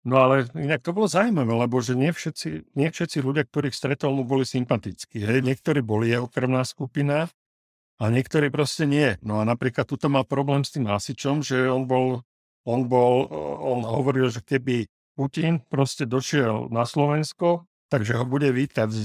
No 0.00 0.16
ale 0.16 0.48
inak 0.56 0.80
to 0.80 0.96
bolo 0.96 1.04
zaujímavé, 1.04 1.52
lebo 1.52 1.76
že 1.84 1.92
nie 1.92 2.08
všetci, 2.08 2.72
nie 2.72 2.88
všetci 2.88 3.20
ľudia, 3.20 3.44
ktorých 3.44 3.76
stretol, 3.76 4.16
mu 4.16 4.24
boli 4.24 4.48
sympatickí. 4.48 5.20
Hej. 5.20 5.44
Niektorí 5.44 5.84
boli 5.84 6.08
jeho 6.08 6.24
krvná 6.24 6.64
skupina 6.64 7.28
a 8.00 8.04
niektorí 8.08 8.48
proste 8.48 8.88
nie. 8.88 9.20
No 9.20 9.40
a 9.40 9.44
napríklad 9.44 9.84
tuto 9.84 10.08
mal 10.08 10.24
problém 10.24 10.64
s 10.64 10.72
tým 10.72 10.88
hasičom, 10.88 11.44
že 11.44 11.68
on 11.68 11.84
bol, 11.84 12.24
on 12.64 12.88
bol, 12.88 13.28
on 13.60 13.84
hovoril, 13.84 14.32
že 14.32 14.40
keby 14.40 14.88
Putin 15.12 15.60
proste 15.68 16.08
došiel 16.08 16.72
na 16.72 16.88
Slovensko, 16.88 17.68
takže 17.92 18.16
ho 18.16 18.24
bude 18.24 18.48
vítať 18.48 18.88
s, 18.88 19.04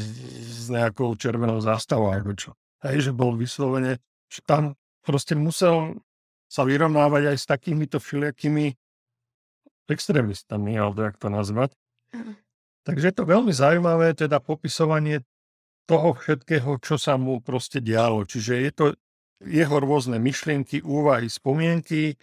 s 0.63 0.65
nejakou 0.71 1.11
červenou 1.19 1.59
zástavou 1.59 2.15
alebo 2.15 2.31
čo. 2.39 2.55
Hej, 2.87 3.09
že 3.09 3.11
bol 3.11 3.35
vyslovene, 3.35 3.99
že 4.31 4.39
tam 4.47 4.79
proste 5.03 5.35
musel 5.35 5.99
sa 6.47 6.63
vyrovnávať 6.63 7.35
aj 7.35 7.37
s 7.41 7.45
takýmito 7.51 7.99
všelijakými 7.99 8.84
extrémistami, 9.91 10.77
alebo 10.79 11.05
jak 11.05 11.17
to 11.19 11.29
nazvať. 11.29 11.73
Takže 12.85 13.05
je 13.09 13.15
to 13.17 13.25
veľmi 13.25 13.49
zaujímavé, 13.49 14.13
teda 14.13 14.37
popisovanie 14.37 15.25
toho 15.89 16.17
všetkého, 16.17 16.77
čo 16.81 16.97
sa 16.97 17.17
mu 17.17 17.41
proste 17.41 17.81
dialo. 17.81 18.25
Čiže 18.25 18.53
je 18.61 18.71
to 18.73 18.85
jeho 19.45 19.77
rôzne 19.77 20.17
myšlienky, 20.21 20.81
úvahy, 20.85 21.29
spomienky, 21.29 22.17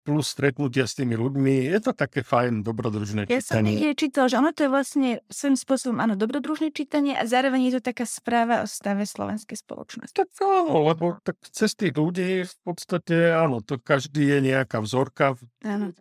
plus 0.00 0.32
stretnutia 0.32 0.88
s 0.88 0.96
tými 0.96 1.12
ľuďmi. 1.12 1.68
Je 1.68 1.78
to 1.84 1.92
také 1.92 2.24
fajn, 2.24 2.64
dobrodružné 2.64 3.28
ja 3.28 3.38
čítanie. 3.38 3.44
Ja 3.44 3.44
som 3.44 3.60
niekde 3.62 3.94
čítal, 3.94 4.24
že 4.32 4.40
ono 4.40 4.50
to 4.56 4.64
je 4.66 4.70
vlastne 4.72 5.08
svojím 5.28 5.58
spôsobom, 5.60 5.98
áno, 6.00 6.16
dobrodružné 6.16 6.72
čítanie 6.72 7.12
a 7.12 7.28
zároveň 7.28 7.68
je 7.68 7.72
to 7.78 7.92
taká 7.92 8.08
správa 8.08 8.64
o 8.64 8.66
stave 8.66 9.04
slovenskej 9.04 9.60
spoločnosti. 9.60 10.16
Tak 10.16 10.28
áno, 10.40 10.88
lebo 10.88 11.20
tak 11.20 11.36
cez 11.52 11.76
tých 11.76 11.92
ľudí 11.92 12.48
v 12.48 12.56
podstate, 12.64 13.36
áno, 13.36 13.60
to 13.60 13.76
každý 13.76 14.24
je 14.24 14.38
nejaká 14.40 14.80
vzorka. 14.80 15.36
Áno. 15.62 15.92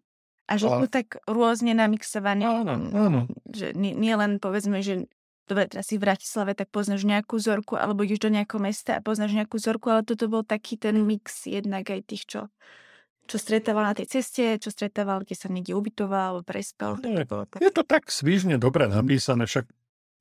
A 0.50 0.58
že 0.58 0.66
sú 0.66 0.89
tak 0.89 1.22
rôzne 1.30 1.78
namixované. 1.78 2.41
Áno, 2.41 2.89
áno. 2.89 3.20
Že 3.54 3.78
nie, 3.78 3.93
nie 3.93 4.18
len 4.18 4.41
povedzme, 4.41 4.82
že 4.82 5.06
dobre, 5.45 5.70
teraz 5.70 5.86
si 5.89 6.02
v 6.02 6.10
Bratislave, 6.10 6.58
tak 6.58 6.74
poznáš 6.74 7.06
nejakú 7.06 7.38
vzorku, 7.38 7.78
alebo 7.78 8.02
ideš 8.02 8.26
do 8.26 8.34
nejakého 8.34 8.58
mesta 8.58 8.97
a 8.97 9.06
poznáš 9.06 9.38
nejakú 9.38 9.62
vzorku, 9.62 9.93
ale 9.93 10.02
toto 10.02 10.26
bol 10.26 10.41
taký 10.41 10.82
ten 10.82 10.97
mix 11.06 11.45
jednak 11.45 11.86
aj 11.89 12.02
tých, 12.06 12.26
čo 12.26 12.41
čo 13.30 13.38
stretával 13.38 13.86
na 13.86 13.93
tej 13.93 14.10
ceste, 14.10 14.58
čo 14.58 14.74
stretával, 14.74 15.22
kde 15.22 15.38
sa 15.38 15.54
niekde 15.54 15.78
ubytoval, 15.78 16.41
prespal. 16.41 16.97
Nie, 17.06 17.30
je 17.62 17.70
to 17.70 17.86
tak 17.86 18.10
svížne 18.10 18.58
dobre 18.58 18.89
napísané, 18.89 19.45
však 19.45 19.70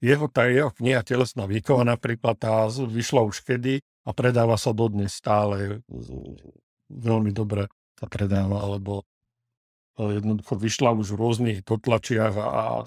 jeho, 0.05 0.29
tá 0.29 0.45
jeho 0.47 0.69
kniha 0.77 1.01
Telesná 1.01 1.49
výkova 1.49 1.89
napríklad, 1.89 2.37
tá 2.37 2.69
vyšla 2.69 3.25
už 3.25 3.43
kedy 3.49 3.81
a 4.05 4.11
predáva 4.13 4.61
sa 4.61 4.77
dodnes 4.77 5.17
stále. 5.17 5.81
Veľmi 6.93 7.33
dobre 7.33 7.73
sa 7.97 8.07
predáva, 8.07 8.61
alebo 8.61 9.09
jednoducho 9.99 10.55
vyšla 10.55 10.95
už 10.95 11.15
v 11.15 11.21
rôznych 11.21 11.59
dotlačiach 11.67 12.35
a 12.39 12.87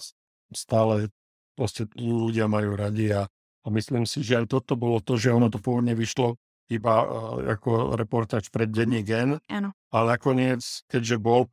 stále 0.56 1.12
proste 1.60 1.92
ľudia 2.00 2.48
majú 2.48 2.80
radi 2.80 3.12
a, 3.12 3.28
a 3.64 3.68
myslím 3.70 4.08
si, 4.08 4.24
že 4.24 4.40
aj 4.40 4.48
toto 4.48 4.80
bolo 4.80 5.04
to, 5.04 5.20
že 5.20 5.36
ono 5.36 5.52
to 5.52 5.60
pôvodne 5.60 5.92
vyšlo 5.92 6.40
iba 6.72 7.04
uh, 7.04 7.52
ako 7.52 8.00
reportáž 8.00 8.48
pred 8.48 8.72
denní 8.72 9.04
gen, 9.04 9.44
áno. 9.52 9.76
ale 9.92 10.16
nakoniec, 10.16 10.64
keďže 10.88 11.20
bol 11.20 11.52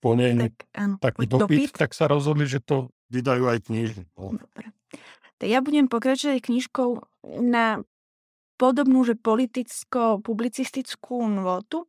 po 0.00 0.16
nej 0.16 0.32
tak, 0.32 0.64
áno, 0.72 0.96
taký 0.96 1.28
dopyt, 1.28 1.44
dopyt, 1.44 1.76
tak 1.76 1.92
sa 1.92 2.08
rozhodli, 2.08 2.48
že 2.48 2.64
to 2.64 2.88
vydajú 3.12 3.52
aj 3.52 3.68
knižne. 3.68 4.08
No. 4.16 4.40
Dobre. 4.40 4.72
Tak 5.40 5.48
ja 5.48 5.60
budem 5.60 5.88
pokračovať 5.92 6.40
knižkou 6.40 7.04
na 7.44 7.84
podobnú, 8.56 9.04
že 9.08 9.16
politicko-publicistickú 9.16 11.28
notu. 11.28 11.84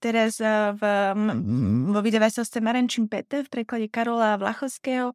Teraz 0.00 0.40
eh, 0.40 0.72
v, 0.72 0.82
vo 1.92 2.00
vydavateľstve 2.00 2.58
Marenčín 2.64 3.06
Pete 3.06 3.44
v 3.44 3.48
preklade 3.52 3.86
Karola 3.92 4.40
Vlachovského 4.40 5.12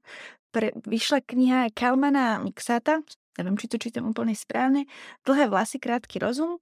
pre, 0.54 0.72
vyšla 0.86 1.26
kniha 1.26 1.74
Kalmana 1.74 2.40
Mixata, 2.40 3.02
neviem, 3.42 3.58
či 3.58 3.66
to 3.68 3.82
čítam 3.82 4.08
úplne 4.08 4.38
správne, 4.38 4.86
Dlhé 5.26 5.50
vlasy, 5.50 5.82
krátky 5.82 6.22
rozum. 6.22 6.62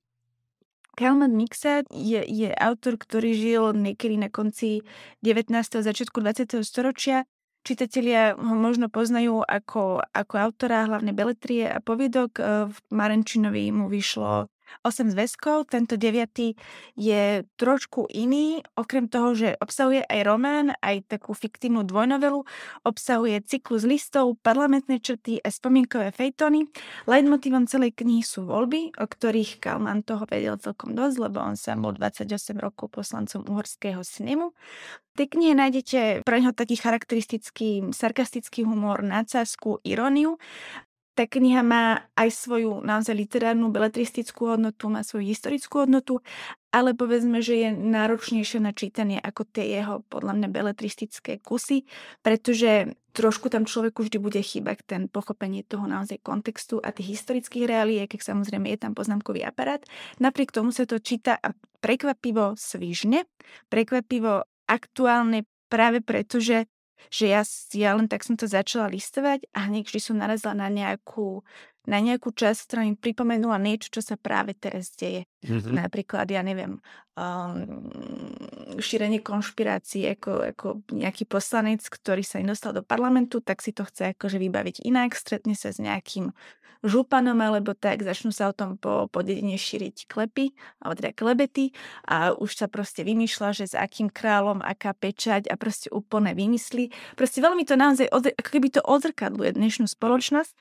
Kalman 0.94 1.34
Mixat 1.34 1.90
je, 1.90 2.22
je 2.22 2.54
autor, 2.54 3.02
ktorý 3.02 3.34
žil 3.34 3.64
niekedy 3.74 4.14
na 4.14 4.30
konci 4.30 4.86
19. 5.26 5.50
začiatku 5.82 6.22
20. 6.22 6.62
storočia. 6.62 7.26
Čitatelia 7.66 8.38
ho 8.38 8.54
možno 8.54 8.94
poznajú 8.94 9.42
ako, 9.42 10.06
ako 10.14 10.34
autora 10.38 10.86
hlavne 10.86 11.16
beletrie 11.16 11.66
a 11.66 11.82
poviedok. 11.82 12.32
Eh, 12.38 12.46
v 12.70 12.78
Marenčinovi 12.94 13.74
mu 13.74 13.90
vyšlo 13.90 14.53
8 14.82 15.14
zväzkov. 15.14 15.70
Tento 15.70 15.94
deviatý 15.94 16.58
je 16.98 17.46
trošku 17.62 18.10
iný, 18.10 18.66
okrem 18.74 19.06
toho, 19.06 19.38
že 19.38 19.50
obsahuje 19.62 20.02
aj 20.10 20.20
román, 20.26 20.74
aj 20.82 21.06
takú 21.06 21.38
fiktívnu 21.38 21.86
dvojnovelu, 21.86 22.42
obsahuje 22.82 23.46
cyklus 23.46 23.86
listov, 23.86 24.42
parlamentné 24.42 24.98
črty 24.98 25.38
a 25.38 25.54
spomienkové 25.54 26.10
fejtony. 26.10 26.66
Leitmotívom 27.06 27.70
celej 27.70 27.94
knihy 27.94 28.26
sú 28.26 28.50
voľby, 28.50 28.98
o 28.98 29.06
ktorých 29.06 29.62
Kalman 29.62 30.02
toho 30.02 30.26
vedel 30.26 30.58
celkom 30.58 30.98
dosť, 30.98 31.16
lebo 31.22 31.38
on 31.44 31.54
sa 31.54 31.78
bol 31.78 31.94
28 31.94 32.58
rokov 32.58 32.90
poslancom 32.90 33.46
uhorského 33.46 34.02
snemu. 34.02 34.56
V 35.14 35.14
tej 35.14 35.28
knihe 35.30 35.54
nájdete 35.54 36.26
pre 36.26 36.42
neho 36.42 36.58
taký 36.58 36.74
charakteristický 36.74 37.94
sarkastický 37.94 38.66
humor, 38.66 39.06
nadsázku, 39.06 39.78
iróniu 39.86 40.42
tá 41.14 41.30
kniha 41.30 41.62
má 41.62 42.10
aj 42.18 42.30
svoju 42.34 42.82
naozaj 42.82 43.14
literárnu, 43.14 43.70
beletristickú 43.70 44.58
hodnotu, 44.58 44.90
má 44.90 45.06
svoju 45.06 45.30
historickú 45.30 45.86
hodnotu, 45.86 46.26
ale 46.74 46.98
povedzme, 46.98 47.38
že 47.46 47.54
je 47.62 47.70
náročnejšie 47.70 48.58
na 48.58 48.74
čítanie 48.74 49.22
ako 49.22 49.46
tie 49.46 49.78
jeho 49.78 50.02
podľa 50.10 50.34
mňa 50.42 50.50
beletristické 50.50 51.38
kusy, 51.38 51.86
pretože 52.26 52.98
trošku 53.14 53.54
tam 53.54 53.70
človeku 53.70 54.10
vždy 54.10 54.18
bude 54.18 54.42
chýbať 54.42 54.78
ten 54.90 55.02
pochopenie 55.06 55.62
toho 55.62 55.86
naozaj 55.86 56.18
kontextu 56.26 56.82
a 56.82 56.90
tých 56.90 57.22
historických 57.22 57.70
reálí, 57.70 58.02
keď 58.10 58.34
samozrejme 58.34 58.74
je 58.74 58.82
tam 58.82 58.98
poznámkový 58.98 59.46
aparát. 59.46 59.86
Napriek 60.18 60.50
tomu 60.50 60.74
sa 60.74 60.90
to 60.90 60.98
číta 60.98 61.38
prekvapivo 61.78 62.58
svižne, 62.58 63.30
prekvapivo 63.70 64.50
aktuálne 64.66 65.46
práve 65.70 66.02
preto, 66.02 66.42
že 66.42 66.66
že 67.10 67.26
ja, 67.32 67.42
ja 67.74 67.96
len 67.98 68.08
tak 68.08 68.24
som 68.24 68.38
to 68.38 68.46
začala 68.46 68.92
listovať 68.92 69.50
a 69.56 69.68
hneď 69.72 69.90
vždy 69.90 70.00
som 70.00 70.16
narazila 70.20 70.54
na 70.54 70.70
nejakú, 70.70 71.42
na 71.84 72.00
nejakú 72.00 72.32
časť, 72.32 72.60
ktorá 72.68 72.82
mi 72.88 72.96
pripomenula 72.96 73.60
niečo, 73.60 73.92
čo 73.92 74.02
sa 74.04 74.16
práve 74.16 74.56
teraz 74.56 74.94
deje. 74.96 75.28
Mm-hmm. 75.44 75.76
Napríklad, 75.76 76.28
ja 76.32 76.40
neviem, 76.40 76.80
um, 77.20 77.54
šírenie 78.80 79.20
konšpirácií 79.20 80.08
ako, 80.16 80.32
ako 80.56 80.68
nejaký 80.96 81.28
poslanec, 81.28 81.84
ktorý 81.84 82.24
sa 82.24 82.40
nedostal 82.40 82.72
do 82.72 82.84
parlamentu, 82.86 83.44
tak 83.44 83.60
si 83.60 83.76
to 83.76 83.84
chce 83.84 84.16
akože 84.16 84.40
vybaviť 84.40 84.88
inak, 84.88 85.14
stretne 85.14 85.54
sa 85.54 85.76
s 85.76 85.84
nejakým 85.84 86.32
županom 86.84 87.40
alebo 87.40 87.72
tak, 87.72 88.04
začnú 88.04 88.36
sa 88.36 88.52
o 88.52 88.54
tom 88.54 88.76
po, 88.76 89.08
po 89.08 89.20
dedine 89.24 89.56
šíriť 89.56 90.12
klepy, 90.12 90.52
alebo 90.84 90.94
teda 91.00 91.12
klebety 91.16 91.72
a 92.04 92.36
už 92.36 92.60
sa 92.60 92.68
proste 92.68 93.08
vymýšľa, 93.08 93.50
že 93.56 93.66
s 93.72 93.76
akým 93.76 94.12
kráľom, 94.12 94.60
aká 94.60 94.92
pečať 94.92 95.48
a 95.48 95.56
proste 95.56 95.88
úplne 95.90 96.36
vymyslí. 96.36 96.92
Proste 97.16 97.40
veľmi 97.40 97.64
to 97.64 97.80
naozaj, 97.80 98.12
ako 98.12 98.50
keby 98.52 98.68
to 98.70 98.84
odzrkadluje 98.84 99.56
dnešnú 99.56 99.88
spoločnosť 99.88 100.56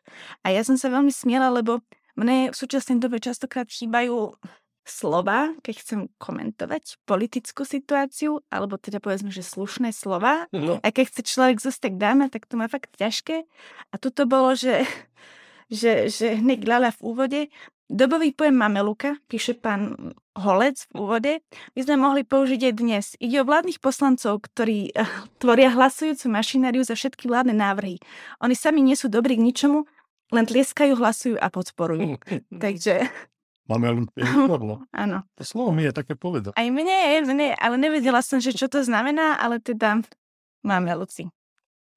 a 0.47 0.55
ja 0.55 0.63
som 0.63 0.79
sa 0.79 0.89
veľmi 0.89 1.11
smiela, 1.11 1.51
lebo 1.51 1.83
mne 2.15 2.55
v 2.55 2.57
súčasnej 2.57 3.03
dobe 3.03 3.19
častokrát 3.19 3.67
chýbajú 3.67 4.37
slova, 4.83 5.55
keď 5.63 5.75
chcem 5.79 6.01
komentovať 6.19 7.03
politickú 7.07 7.63
situáciu, 7.63 8.43
alebo 8.51 8.75
teda 8.79 8.99
povedzme, 8.99 9.31
že 9.31 9.47
slušné 9.47 9.95
slova. 9.95 10.51
No. 10.51 10.83
A 10.83 10.87
keď 10.91 11.05
chce 11.15 11.23
človek 11.23 11.59
zostať 11.63 11.93
dáma, 11.95 12.27
tak 12.27 12.51
to 12.51 12.59
má 12.59 12.67
fakt 12.67 12.91
ťažké. 12.99 13.47
A 13.91 13.95
toto 13.97 14.27
bolo, 14.27 14.59
že 14.59 14.83
že, 15.73 16.13
že 16.13 16.37
hneď 16.37 16.69
Lala 16.69 16.93
v 16.93 17.01
úvode. 17.01 17.41
Dobový 17.93 18.33
pojem 18.33 18.57
mameluka, 18.57 19.21
píše 19.29 19.53
pán 19.53 20.13
Holec 20.33 20.89
v 20.93 20.95
úvode, 20.97 21.33
by 21.77 21.81
sme 21.85 22.01
mohli 22.01 22.25
použiť 22.25 22.73
aj 22.73 22.75
dnes. 22.81 23.05
Ide 23.21 23.45
o 23.45 23.49
vládnych 23.49 23.85
poslancov, 23.85 24.41
ktorí 24.49 24.97
uh, 24.97 25.05
tvoria 25.37 25.69
hlasujúcu 25.69 26.25
mašináriu 26.33 26.81
za 26.89 26.97
všetky 26.97 27.29
vládne 27.29 27.53
návrhy. 27.53 28.01
Oni 28.41 28.57
sami 28.57 28.81
nie 28.81 28.97
sú 28.97 29.13
dobrí 29.13 29.37
k 29.37 29.45
ničomu, 29.45 29.85
len 30.33 30.45
tlieskajú, 30.49 30.97
hlasujú 30.97 31.37
a 31.37 31.53
podporujú. 31.53 32.17
Takže... 32.65 33.13
Máme 33.69 34.09
výborno. 34.17 34.89
Áno. 34.97 35.29
To 35.37 35.45
slovo 35.45 35.77
mi 35.77 35.85
je 35.85 35.93
také 35.93 36.17
povedať. 36.17 36.57
Aj 36.57 36.69
mne 36.73 37.29
mne, 37.29 37.53
ale 37.61 37.77
nevedela 37.77 38.25
som, 38.25 38.41
že 38.41 38.57
čo 38.57 38.73
to 38.73 38.81
znamená, 38.81 39.37
ale 39.37 39.61
teda 39.61 40.01
máme 40.65 40.97
luci. 40.97 41.29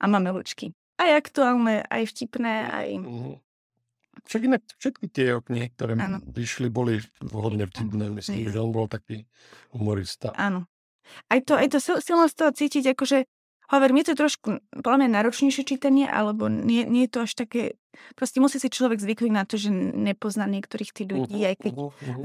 A 0.03 0.11
máme 0.11 0.35
lučky. 0.35 0.75
Aj 0.99 1.07
aktuálne, 1.15 1.87
aj 1.87 2.03
vtipné, 2.11 2.67
aj... 2.67 2.87
Uh-huh. 2.99 3.35
Však 4.23 4.41
inak 4.47 4.61
všetky 4.79 5.05
tie 5.11 5.23
jeho 5.35 5.41
knihy, 5.43 5.67
ktoré 5.75 5.99
ano. 5.99 6.23
vyšli, 6.23 6.71
boli 6.71 7.03
vhodne 7.19 7.67
vtipné. 7.67 8.07
Myslím, 8.15 8.47
že 8.47 8.59
on 8.63 8.71
bol 8.71 8.87
taký 8.87 9.27
humorista. 9.75 10.31
Áno. 10.39 10.71
Aj 11.29 11.37
to, 11.43 11.53
aj 11.53 11.67
to 11.69 11.77
silno 11.81 12.25
z 12.25 12.33
toho 12.33 12.51
cítiť, 12.55 12.97
akože 12.97 13.29
Hovorím, 13.65 14.05
je 14.05 14.13
to 14.13 14.15
trošku, 14.25 14.61
podľa 14.85 14.97
mňa, 15.01 15.15
náročnejšie 15.21 15.65
čítanie, 15.65 16.05
alebo 16.05 16.45
nie, 16.45 16.85
nie 16.85 17.09
je 17.09 17.11
to 17.17 17.19
až 17.25 17.33
také... 17.33 17.61
Proste 18.13 18.37
musí 18.37 18.61
si 18.61 18.69
človek 18.69 19.01
zvyknúť 19.01 19.31
na 19.33 19.47
to, 19.47 19.57
že 19.57 19.73
nepozná 19.73 20.45
niektorých 20.45 20.91
tých 20.93 21.09
ľudí, 21.09 21.41
aj 21.47 21.55
keď, 21.63 21.73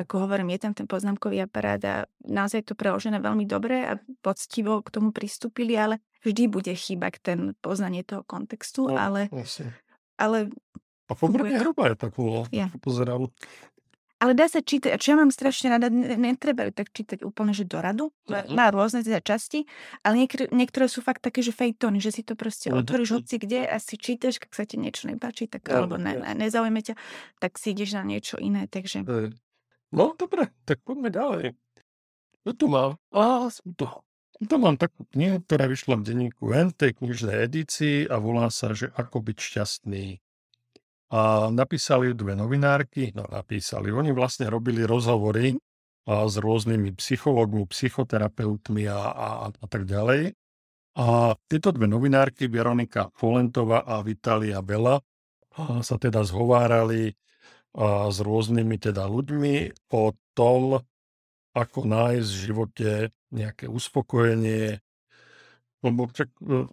ako 0.03 0.15
hovorím, 0.27 0.53
je 0.53 0.61
tam 0.61 0.73
ten 0.77 0.85
poznámkový 0.91 1.47
aparát 1.47 1.81
a 1.87 1.97
naozaj 2.27 2.61
je 2.61 2.69
to 2.69 2.77
preložené 2.77 3.23
veľmi 3.23 3.47
dobre 3.47 3.87
a 3.87 3.97
poctivo 4.21 4.83
k 4.85 4.93
tomu 4.93 5.15
pristúpili, 5.15 5.79
ale 5.79 6.03
vždy 6.27 6.51
bude 6.51 6.75
chýbať 6.75 7.23
ten 7.23 7.39
poznanie 7.63 8.05
toho 8.05 8.27
kontextu, 8.27 8.91
No, 8.91 8.99
ale, 8.99 9.31
ale 10.19 10.51
A 11.11 11.19
pomerne 11.19 11.59
hrubá 11.59 11.91
je 11.91 11.97
takú, 11.99 12.47
Je. 12.49 12.63
pozerám. 12.79 13.27
Ale 14.21 14.37
dá 14.37 14.53
sa 14.53 14.61
čítať, 14.61 14.93
a 14.93 15.01
čo 15.01 15.17
ja 15.17 15.17
mám 15.17 15.33
strašne 15.33 15.73
rada, 15.73 15.89
ne- 15.89 16.13
netreba 16.13 16.69
ju 16.69 16.77
tak 16.77 16.93
čítať 16.93 17.25
úplne, 17.25 17.57
že 17.57 17.65
do 17.65 17.81
radu. 17.81 18.13
Mhm. 18.29 18.53
Má 18.53 18.69
rôzne 18.69 19.01
teda 19.01 19.25
časti, 19.25 19.65
ale 20.05 20.21
niektoré, 20.21 20.53
niektoré 20.53 20.93
sú 20.93 21.01
fakt 21.01 21.25
také, 21.25 21.41
že 21.41 21.57
fejtony, 21.57 22.05
že 22.05 22.13
si 22.13 22.23
to 22.23 22.37
proste 22.37 22.69
Mhm. 22.69 22.85
otvoríš 22.85 23.11
hoci 23.17 23.41
kde 23.41 23.65
a 23.65 23.81
si 23.81 23.97
čítaš, 23.97 24.37
ak 24.39 24.53
sa 24.53 24.69
ti 24.69 24.77
niečo 24.77 25.09
nepáči, 25.09 25.49
tak, 25.49 25.65
Áno, 25.73 25.89
alebo 25.89 25.97
ne, 25.97 26.21
ne, 26.21 26.37
nezaujme 26.37 26.85
ťa, 26.85 26.95
tak 27.41 27.57
si 27.57 27.73
ideš 27.73 27.97
na 27.97 28.05
niečo 28.05 28.37
iné, 28.37 28.69
takže... 28.69 29.09
No, 29.91 30.13
dobre, 30.15 30.53
tak 30.69 30.85
poďme 30.85 31.09
ďalej. 31.11 31.45
Čo 32.45 32.51
tu 32.55 32.67
mám? 32.69 33.01
Á, 33.11 33.49
som 33.51 33.73
tu. 33.75 33.89
Tu 34.41 34.57
mám 34.57 34.77
takú 34.77 35.05
knihu, 35.13 35.41
ktorá 35.45 35.69
vyšla 35.69 36.01
v 36.01 36.05
denníku 36.07 36.49
N, 36.53 36.73
tej 36.73 36.97
knižnej 36.97 37.45
edícii 37.45 38.09
a 38.09 38.17
volá 38.17 38.49
sa, 38.49 38.73
že 38.73 38.89
Ako 38.97 39.21
byť 39.21 39.37
šťastný. 39.37 40.17
A 41.11 41.51
napísali 41.51 42.15
dve 42.15 42.39
novinárky, 42.39 43.11
no 43.19 43.27
napísali, 43.27 43.91
oni 43.91 44.15
vlastne 44.15 44.47
robili 44.47 44.87
rozhovory 44.87 45.59
a 46.07 46.27
s 46.31 46.39
rôznymi 46.39 46.95
psychológmi, 46.95 47.67
psychoterapeutmi 47.67 48.87
a, 48.87 49.01
a, 49.11 49.29
a 49.51 49.67
tak 49.67 49.91
ďalej. 49.91 50.39
A 50.99 51.35
tieto 51.51 51.71
dve 51.75 51.91
novinárky, 51.91 52.47
Veronika 52.47 53.11
Folentová 53.15 53.83
a 53.83 54.03
Vitalia 54.07 54.63
Bela, 54.63 55.03
a 55.59 55.83
sa 55.83 55.99
teda 55.99 56.23
zhovárali 56.23 57.15
a 57.75 58.11
s 58.11 58.19
rôznymi 58.23 58.77
teda 58.79 59.07
ľuďmi 59.07 59.55
o 59.95 60.15
tom, 60.35 60.83
ako 61.55 61.79
nájsť 61.87 62.31
v 62.31 62.43
živote 62.47 62.91
nejaké 63.31 63.67
uspokojenie, 63.67 64.79
lebo 65.81 66.09
však 66.09 66.29
e, 66.41 66.69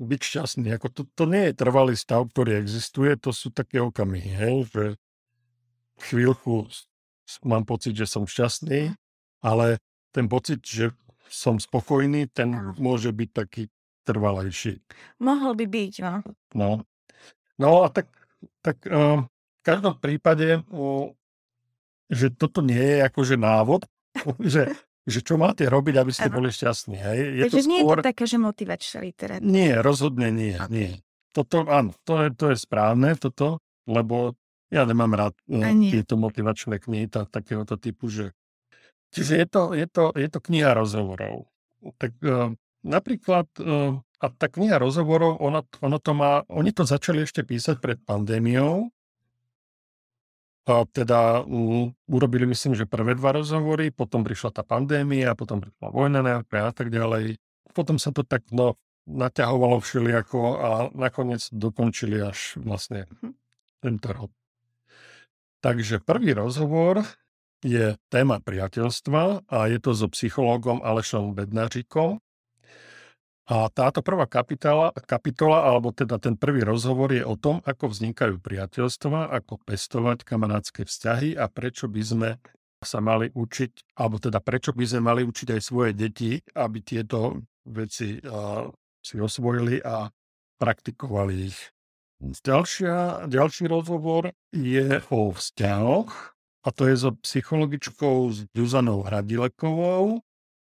byť 0.00 0.20
šťastný, 0.20 0.68
ako 0.76 0.88
to, 0.88 1.02
to 1.12 1.24
nie 1.28 1.52
je 1.52 1.58
trvalý 1.58 1.94
stav, 1.96 2.24
ktorý 2.32 2.56
existuje, 2.56 3.12
to 3.20 3.30
sú 3.30 3.52
také 3.52 3.80
okamihy, 3.80 4.32
hej, 4.32 4.56
že 4.72 4.84
chvíľku 6.08 6.68
mám 7.44 7.68
pocit, 7.68 7.92
že 7.92 8.08
som 8.08 8.24
šťastný, 8.24 8.96
ale 9.44 9.78
ten 10.12 10.28
pocit, 10.28 10.64
že 10.64 10.92
som 11.32 11.56
spokojný, 11.56 12.28
ten 12.28 12.52
môže 12.76 13.08
byť 13.08 13.30
taký 13.32 13.62
trvalejší. 14.04 14.82
Mohol 15.22 15.52
by 15.64 15.66
byť, 15.68 15.92
no. 16.04 16.14
No, 16.52 16.70
no 17.56 17.70
a 17.84 17.88
tak, 17.88 18.10
tak 18.60 18.84
um, 18.84 19.24
v 19.28 19.62
každom 19.64 19.96
prípade, 19.96 20.60
o, 20.68 21.16
že 22.12 22.28
toto 22.34 22.60
nie 22.60 22.80
je 22.80 22.98
akože 23.06 23.36
návod, 23.40 23.88
že, 24.52 24.68
že 25.02 25.20
čo 25.20 25.34
máte 25.34 25.66
robiť, 25.66 25.94
aby 25.98 26.12
ste 26.14 26.30
Áno. 26.30 26.38
boli 26.38 26.54
šťastní. 26.54 26.96
Hej? 26.96 27.18
Je 27.18 27.44
to 27.50 27.58
Takže 27.58 27.62
nie 27.66 27.78
je 27.82 27.84
skôr... 27.86 27.96
to 27.98 28.06
taká, 28.06 28.24
že 28.26 28.38
motivačná 28.38 28.98
literatúra. 29.02 29.50
Nie, 29.50 29.72
rozhodne 29.82 30.28
nie, 30.30 30.54
nie. 30.70 31.02
Toto, 31.34 31.64
áno, 31.66 31.96
to 32.06 32.22
je, 32.22 32.28
to 32.36 32.44
je 32.52 32.56
správne, 32.60 33.16
toto, 33.16 33.58
lebo 33.88 34.36
ja 34.70 34.86
nemám 34.86 35.12
rád 35.16 35.34
e, 35.48 35.64
tieto 35.90 36.14
motivačné 36.20 36.78
knihy 36.78 37.08
tá, 37.10 37.26
takéhoto 37.26 37.76
typu, 37.76 38.08
že... 38.08 38.36
Čiže 39.12 39.32
je 39.44 39.46
to, 39.48 39.62
je 39.76 39.86
to, 39.88 40.04
je 40.16 40.28
to 40.28 40.38
kniha 40.40 40.72
rozhovorov. 40.72 41.50
Tak 41.98 42.12
e, 42.22 42.56
napríklad, 42.86 43.48
e, 43.58 43.96
a 44.00 44.26
tá 44.30 44.46
kniha 44.46 44.78
rozhovorov, 44.78 45.40
ona, 45.42 45.66
ono 45.82 45.98
to 45.98 46.12
má, 46.14 46.46
oni 46.46 46.70
to 46.70 46.86
začali 46.86 47.26
ešte 47.26 47.42
písať 47.42 47.82
pred 47.82 47.98
pandémiou, 48.00 48.92
a 50.62 50.86
teda 50.86 51.42
um, 51.42 51.90
urobili 52.06 52.46
myslím, 52.46 52.78
že 52.78 52.86
prvé 52.86 53.18
dva 53.18 53.34
rozhovory, 53.34 53.90
potom 53.90 54.22
prišla 54.22 54.54
tá 54.54 54.62
pandémia, 54.62 55.34
potom 55.34 55.58
prišla 55.58 55.88
vojna 55.90 56.20
nejaká 56.22 56.70
a 56.70 56.72
tak 56.72 56.94
ďalej. 56.94 57.34
Potom 57.74 57.98
sa 57.98 58.14
to 58.14 58.22
tak 58.22 58.46
no, 58.54 58.78
naťahovalo 59.10 59.82
všelijako 59.82 60.40
a 60.62 60.70
nakoniec 60.94 61.42
dokončili 61.50 62.22
až 62.22 62.54
vlastne 62.62 63.10
Mhm. 63.10 63.34
tento 63.82 64.08
rok. 64.14 64.30
Takže 65.62 66.02
prvý 66.02 66.34
rozhovor 66.34 67.02
je 67.62 67.94
téma 68.10 68.42
priateľstva 68.42 69.46
a 69.46 69.58
je 69.70 69.78
to 69.78 69.94
so 69.94 70.10
psychológom 70.10 70.82
Alešom 70.82 71.34
Bednaříkom. 71.34 72.18
A 73.50 73.66
táto 73.74 74.06
prvá 74.06 74.30
kapitola, 74.30 74.94
kapitola, 74.94 75.66
alebo 75.66 75.90
teda 75.90 76.22
ten 76.22 76.38
prvý 76.38 76.62
rozhovor 76.62 77.10
je 77.10 77.26
o 77.26 77.34
tom, 77.34 77.58
ako 77.66 77.90
vznikajú 77.90 78.38
priateľstva, 78.38 79.34
ako 79.34 79.58
pestovať 79.66 80.22
kamarátske 80.22 80.86
vzťahy 80.86 81.34
a 81.34 81.50
prečo 81.50 81.90
by 81.90 82.02
sme 82.06 82.30
sa 82.82 83.02
mali 83.02 83.34
učiť, 83.34 83.98
alebo 83.98 84.22
teda 84.22 84.38
prečo 84.38 84.70
by 84.70 84.84
sme 84.86 85.00
mali 85.02 85.22
učiť 85.26 85.58
aj 85.58 85.60
svoje 85.62 85.90
deti, 85.94 86.38
aby 86.54 86.78
tieto 86.82 87.42
veci 87.66 88.18
a, 88.22 88.66
si 89.02 89.18
osvojili 89.18 89.82
a 89.82 90.06
praktikovali 90.58 91.50
ich. 91.50 91.58
Ďalšia, 92.22 93.26
ďalší 93.26 93.66
rozhovor 93.66 94.30
je 94.54 95.02
o 95.10 95.34
vzťahoch 95.34 96.10
a 96.62 96.68
to 96.70 96.86
je 96.86 96.94
so 96.94 97.10
psychologičkou 97.18 98.30
Zuzanou 98.54 99.02
Hradilekovou 99.02 100.22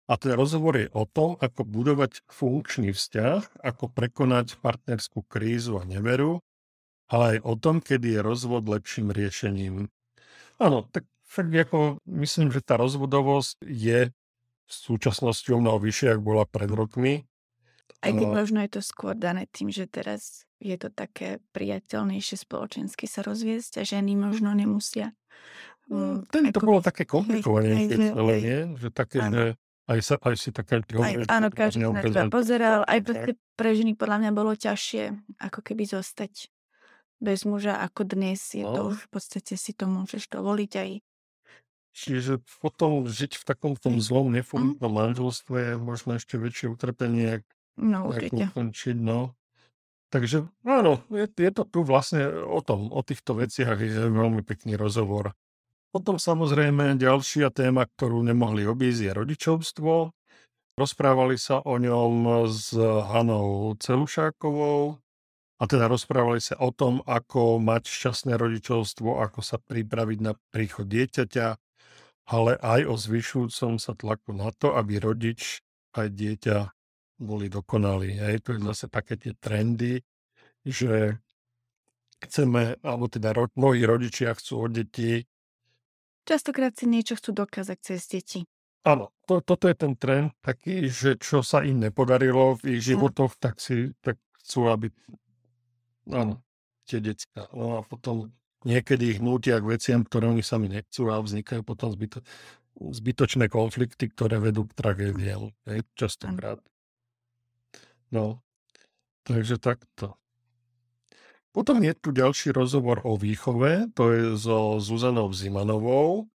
a 0.09 0.17
ten 0.17 0.33
rozhovor 0.33 0.73
je 0.75 0.89
o 0.89 1.05
tom, 1.05 1.37
ako 1.37 1.61
budovať 1.61 2.25
funkčný 2.25 2.89
vzťah, 2.89 3.61
ako 3.61 3.93
prekonať 3.93 4.57
partnerskú 4.57 5.21
krízu 5.23 5.77
a 5.77 5.85
neveru, 5.85 6.41
ale 7.05 7.37
aj 7.37 7.45
o 7.45 7.53
tom, 7.53 7.77
kedy 7.77 8.17
je 8.17 8.25
rozvod 8.25 8.65
lepším 8.65 9.13
riešením. 9.13 9.85
Áno, 10.57 10.89
tak 10.89 11.05
fakt 11.23 11.53
ako 11.53 12.01
myslím, 12.09 12.49
že 12.49 12.65
tá 12.65 12.75
rozvodovosť 12.75 13.61
je 13.61 14.09
v 14.65 14.73
súčasnosti 14.73 15.49
o 15.49 15.61
mnoho 15.61 15.77
vyššia, 15.77 16.17
ako 16.17 16.21
bola 16.25 16.45
pred 16.49 16.69
rokmi. 16.69 17.13
Aj 18.01 18.09
keď 18.09 18.27
No. 18.29 18.33
možno 18.33 18.61
je 18.65 18.71
to 18.73 18.81
skôr 18.81 19.13
dané 19.13 19.45
tým, 19.49 19.69
že 19.69 19.85
teraz 19.85 20.45
je 20.57 20.73
to 20.77 20.89
také 20.89 21.37
priateľnejšie 21.53 22.45
spoločensky 22.45 23.05
sa 23.05 23.21
rozviesť 23.21 23.81
a 23.81 23.83
ženy 23.85 24.17
možno 24.17 24.53
nemusia. 24.53 25.13
No, 25.89 26.21
mm, 26.21 26.29
ten 26.29 26.49
to 26.53 26.61
ako- 26.61 26.69
bolo 26.69 26.81
také 26.81 27.03
nie? 28.41 28.59
Že 28.77 28.89
také, 28.93 29.17
že 29.25 29.43
aj, 29.89 29.99
sa, 30.05 30.15
aj 30.21 30.35
si 30.37 30.49
taká... 30.53 30.79
Aj, 30.99 31.13
áno, 31.27 31.47
každý 31.49 31.89
na 31.89 32.01
teba 32.05 32.25
pozeral. 32.29 32.81
Aj 32.85 32.99
pre 33.57 33.69
ženy 33.75 33.93
podľa 33.97 34.17
mňa 34.25 34.31
bolo 34.31 34.53
ťažšie 34.55 35.03
ako 35.41 35.59
keby 35.65 35.83
zostať 35.89 36.49
bez 37.19 37.43
muža, 37.47 37.79
ako 37.83 38.01
dnes 38.07 38.39
je 38.55 38.67
to 38.69 38.81
No. 38.81 38.91
už 38.91 39.07
v 39.07 39.09
podstate 39.11 39.53
si 39.59 39.71
to 39.75 39.85
môžeš 39.89 40.29
dovoliť 40.31 40.71
aj 40.83 40.89
Čiže 41.91 42.39
potom 42.61 43.09
žiť 43.09 43.41
v 43.41 43.43
takom 43.49 43.73
tom 43.75 43.97
zlom, 43.99 44.29
Mhm. 44.29 44.37
nefunkčnom 44.37 44.91
manželstve 44.93 45.57
je 45.57 45.73
možno 45.81 46.15
ešte 46.15 46.37
väčšie 46.37 46.69
utrpenie, 46.69 47.41
No 47.77 48.05
ako 48.05 48.13
určite. 48.13 48.45
ukončiť, 48.49 48.97
no. 48.99 49.35
Takže 50.13 50.47
áno, 50.65 51.03
je, 51.11 51.25
je 51.29 51.51
to 51.53 51.63
tu 51.67 51.79
vlastne 51.85 52.25
o 52.45 52.59
tom, 52.65 52.89
o 52.93 53.01
týchto 53.05 53.35
veciach 53.37 53.77
je 53.81 54.09
veľmi 54.09 54.41
pekný 54.45 54.75
rozhovor. 54.79 55.33
Potom 55.89 56.21
samozrejme 56.21 57.01
ďalšia 57.01 57.49
téma, 57.49 57.89
ktorú 57.89 58.21
nemohli 58.21 58.61
obísť, 58.69 59.01
je 59.09 59.11
rodičovstvo. 59.11 59.93
Rozprávali 60.77 61.35
sa 61.35 61.65
o 61.65 61.81
ňom 61.81 62.45
s 62.45 62.77
Hanou 62.77 63.73
Celušákovou 63.73 65.01
a 65.59 65.63
teda 65.65 65.89
rozprávali 65.89 66.39
sa 66.39 66.55
o 66.61 66.69
tom, 66.69 67.01
ako 67.09 67.57
mať 67.57 67.89
šťastné 67.89 68.37
rodičovstvo, 68.37 69.17
ako 69.17 69.41
sa 69.41 69.57
pripraviť 69.57 70.19
na 70.21 70.37
príchod 70.53 70.85
dieťaťa, 70.85 71.47
ale 72.31 72.51
aj 72.61 72.81
o 72.85 72.95
zvyšujúcom 72.95 73.81
sa 73.81 73.91
tlaku 73.97 74.31
na 74.37 74.53
to, 74.53 74.77
aby 74.77 75.01
rodič 75.01 75.65
aj 75.97 76.13
dieťa 76.13 76.57
boli 77.17 77.49
dokonalí. 77.49 78.15
Hej, 78.15 78.45
to 78.45 78.55
je 78.55 78.61
zase 78.61 78.85
také 78.87 79.17
tie 79.17 79.33
trendy, 79.35 80.05
že 80.63 81.17
chceme, 82.23 82.77
alebo 82.85 83.09
teda 83.09 83.33
mnohí 83.57 83.83
rodičia 83.83 84.37
chcú 84.37 84.69
od 84.69 84.71
detí. 84.77 85.25
Častokrát 86.27 86.75
si 86.75 86.85
niečo 86.85 87.17
chcú 87.17 87.45
dokázať 87.45 87.77
cez 87.81 88.05
deti. 88.09 88.39
Áno, 88.87 89.11
to, 89.27 89.43
toto 89.43 89.67
je 89.67 89.75
ten 89.75 89.93
trend 89.99 90.31
taký, 90.39 90.87
že 90.87 91.19
čo 91.19 91.43
sa 91.43 91.67
im 91.67 91.83
nepodarilo 91.83 92.55
v 92.57 92.79
ich 92.79 92.87
životoch, 92.87 93.35
tak 93.35 93.59
si 93.59 93.91
tak 93.99 94.15
chcú, 94.39 94.71
aby 94.71 94.87
áno, 96.15 96.39
tie 96.87 97.03
decka. 97.03 97.51
No 97.51 97.77
a 97.77 97.79
potom 97.83 98.31
niekedy 98.63 99.17
ich 99.17 99.19
nútia 99.19 99.59
k 99.59 99.69
veciam, 99.75 100.01
ktoré 100.07 100.31
oni 100.31 100.41
sami 100.41 100.71
nechcú 100.71 101.11
a 101.11 101.19
vznikajú 101.19 101.61
potom 101.67 101.91
zbyto, 101.91 102.23
zbytočné 102.79 103.51
konflikty, 103.51 104.07
ktoré 104.07 104.39
vedú 104.39 104.63
k 104.63 104.75
tragédiám. 104.79 105.51
Častokrát. 105.99 106.63
No, 108.09 108.41
takže 109.27 109.59
takto. 109.59 110.15
Potom 111.51 111.81
je 111.81 111.93
tu 111.97 112.13
ďalší 112.13 112.53
rozhovor 112.53 113.01
o 113.03 113.17
výchove, 113.17 113.89
to 113.97 114.03
je 114.13 114.23
so 114.37 114.77
Zuzanou 114.77 115.33
Zimanovou. 115.33 116.29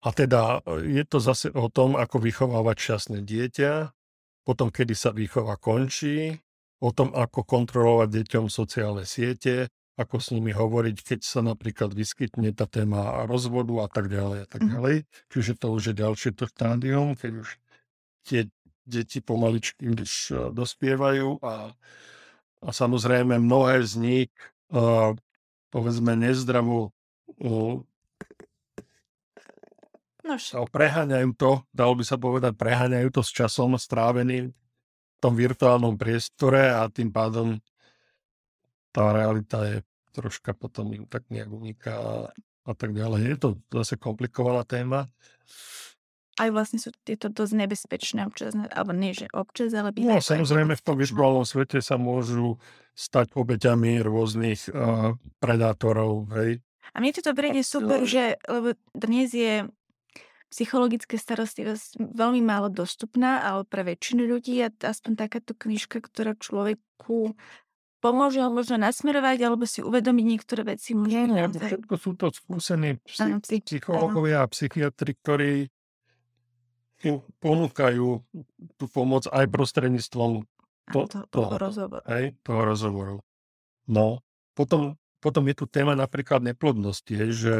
A 0.00 0.08
teda 0.14 0.62
e, 0.64 0.94
je 1.00 1.04
to 1.04 1.18
zase 1.20 1.50
o 1.52 1.68
tom, 1.68 1.92
ako 1.98 2.16
vychovávať 2.22 2.76
šťastné 2.78 3.18
dieťa. 3.22 3.72
potom 4.48 4.72
kedy 4.72 4.96
sa 4.96 5.12
výchova 5.12 5.60
končí, 5.60 6.40
o 6.80 6.88
tom, 6.88 7.12
ako 7.12 7.44
kontrolovať 7.44 8.08
deťom 8.08 8.48
sociálne 8.48 9.04
siete, 9.04 9.68
ako 10.00 10.16
s 10.24 10.32
nimi 10.32 10.56
hovoriť, 10.56 10.96
keď 11.04 11.20
sa 11.20 11.44
napríklad 11.44 11.92
vyskytne 11.92 12.54
tá 12.56 12.64
téma 12.64 13.28
rozvodu 13.28 13.84
a 13.84 13.88
tak 13.92 14.08
ďalej 14.08 14.38
a 14.40 14.46
tak 14.48 14.64
Mhm. 14.64 14.70
ďalej. 14.72 14.96
Čiže 15.28 15.52
to 15.60 15.66
už 15.76 15.82
je 15.92 15.94
ďalšie 16.00 16.30
to 16.32 16.48
štádium, 16.48 17.12
keď 17.12 17.32
už 17.44 17.48
tie 18.24 18.40
deti 18.88 19.20
pomaličky 19.20 19.84
už 19.92 20.12
eh, 20.32 20.36
dospievajú 20.54 21.44
a, 21.44 21.76
a 22.62 22.70
samozrejme 22.74 23.38
mnohé 23.38 23.82
z 23.86 23.92
nich 23.98 24.32
uh, 24.74 25.14
povedzme 25.70 26.18
nezdravú 26.18 26.90
uh, 27.42 27.78
No 30.28 30.36
vš- 30.36 30.52
sa 30.52 30.60
preháňajú 30.60 31.32
to, 31.40 31.64
dalo 31.72 31.96
by 31.96 32.04
sa 32.04 32.20
povedať, 32.20 32.52
preháňajú 32.52 33.08
to 33.16 33.24
s 33.24 33.32
časom 33.32 33.80
stráveným 33.80 34.52
v 34.52 35.16
tom 35.24 35.32
virtuálnom 35.32 35.96
priestore 35.96 36.68
a 36.68 36.84
tým 36.92 37.08
pádom 37.08 37.56
tá 38.92 39.08
realita 39.16 39.64
je 39.64 39.78
troška 40.12 40.52
potom 40.52 40.92
im 40.92 41.08
tak 41.08 41.24
nejak 41.32 41.48
uniká 41.48 41.96
a, 41.96 42.16
a 42.68 42.72
tak 42.76 42.92
ďalej. 42.92 43.20
Je 43.24 43.36
to 43.40 43.48
zase 43.72 43.96
komplikovaná 43.96 44.68
téma. 44.68 45.08
Aj 46.38 46.48
vlastne 46.50 46.78
sú 46.78 46.94
tieto 47.02 47.28
dosť 47.28 47.54
nebezpečné 47.54 48.24
občas, 48.24 48.54
alebo 48.54 48.94
nie, 48.94 49.12
že 49.12 49.26
občas, 49.34 49.74
ale 49.74 49.90
No 49.90 49.96
bývajú 49.96 50.22
aj 50.22 50.28
samozrejme 50.38 50.72
v 50.74 50.84
tom 50.86 50.96
virtuálnom 50.96 51.44
svete 51.44 51.82
sa 51.82 51.98
môžu 51.98 52.56
stať 52.94 53.34
obeťami 53.34 54.02
rôznych 54.02 54.70
uh, 54.70 55.14
predátorov, 55.38 56.30
hej. 56.38 56.62
A 56.94 57.04
mne 57.04 57.12
to 57.12 57.36
príde 57.36 57.60
super, 57.62 58.02
že 58.08 58.40
lebo 58.48 58.72
dnes 58.96 59.30
je 59.36 59.68
psychologická 60.48 61.20
starostlivosť 61.20 62.00
veľmi 62.00 62.40
málo 62.40 62.72
dostupná, 62.72 63.44
ale 63.44 63.68
pre 63.68 63.84
väčšinu 63.84 64.24
ľudí 64.24 64.64
je 64.64 64.72
aspoň 64.80 65.28
takáto 65.28 65.52
knižka, 65.52 66.00
ktorá 66.00 66.32
človeku 66.32 67.36
pomôže 68.00 68.40
ho 68.40 68.48
možno 68.48 68.80
nasmerovať 68.80 69.38
alebo 69.44 69.68
si 69.68 69.84
uvedomiť 69.84 70.24
niektoré 70.24 70.62
veci. 70.64 70.94
Nie, 70.96 71.26
Možno 71.28 71.34
nie, 71.34 71.42
naozaj. 71.50 71.68
všetko 71.68 71.94
sú 71.98 72.10
to 72.16 72.26
skúsení 72.32 72.96
psy- 73.04 73.22
Áno, 73.28 73.38
psy- 73.44 73.60
psychológovia 73.60 74.46
a 74.46 74.50
psychiatri, 74.50 75.12
ktorí 75.18 75.50
im 77.06 77.22
ponúkajú 77.38 78.22
tú 78.74 78.84
pomoc 78.90 79.30
aj 79.30 79.46
prostredníctvom 79.46 80.42
to- 80.88 81.06
to, 81.06 81.20
toho 81.30 81.54
rozhovoru. 81.58 82.02
hej, 82.08 82.34
toho 82.42 82.62
rozhovoru. 82.64 83.16
No, 83.86 84.24
potom, 84.56 84.96
potom 85.22 85.46
je 85.48 85.54
tu 85.54 85.64
téma 85.68 85.94
napríklad 85.94 86.42
neplodnosti, 86.42 87.12
hej, 87.12 87.30
že 87.32 87.54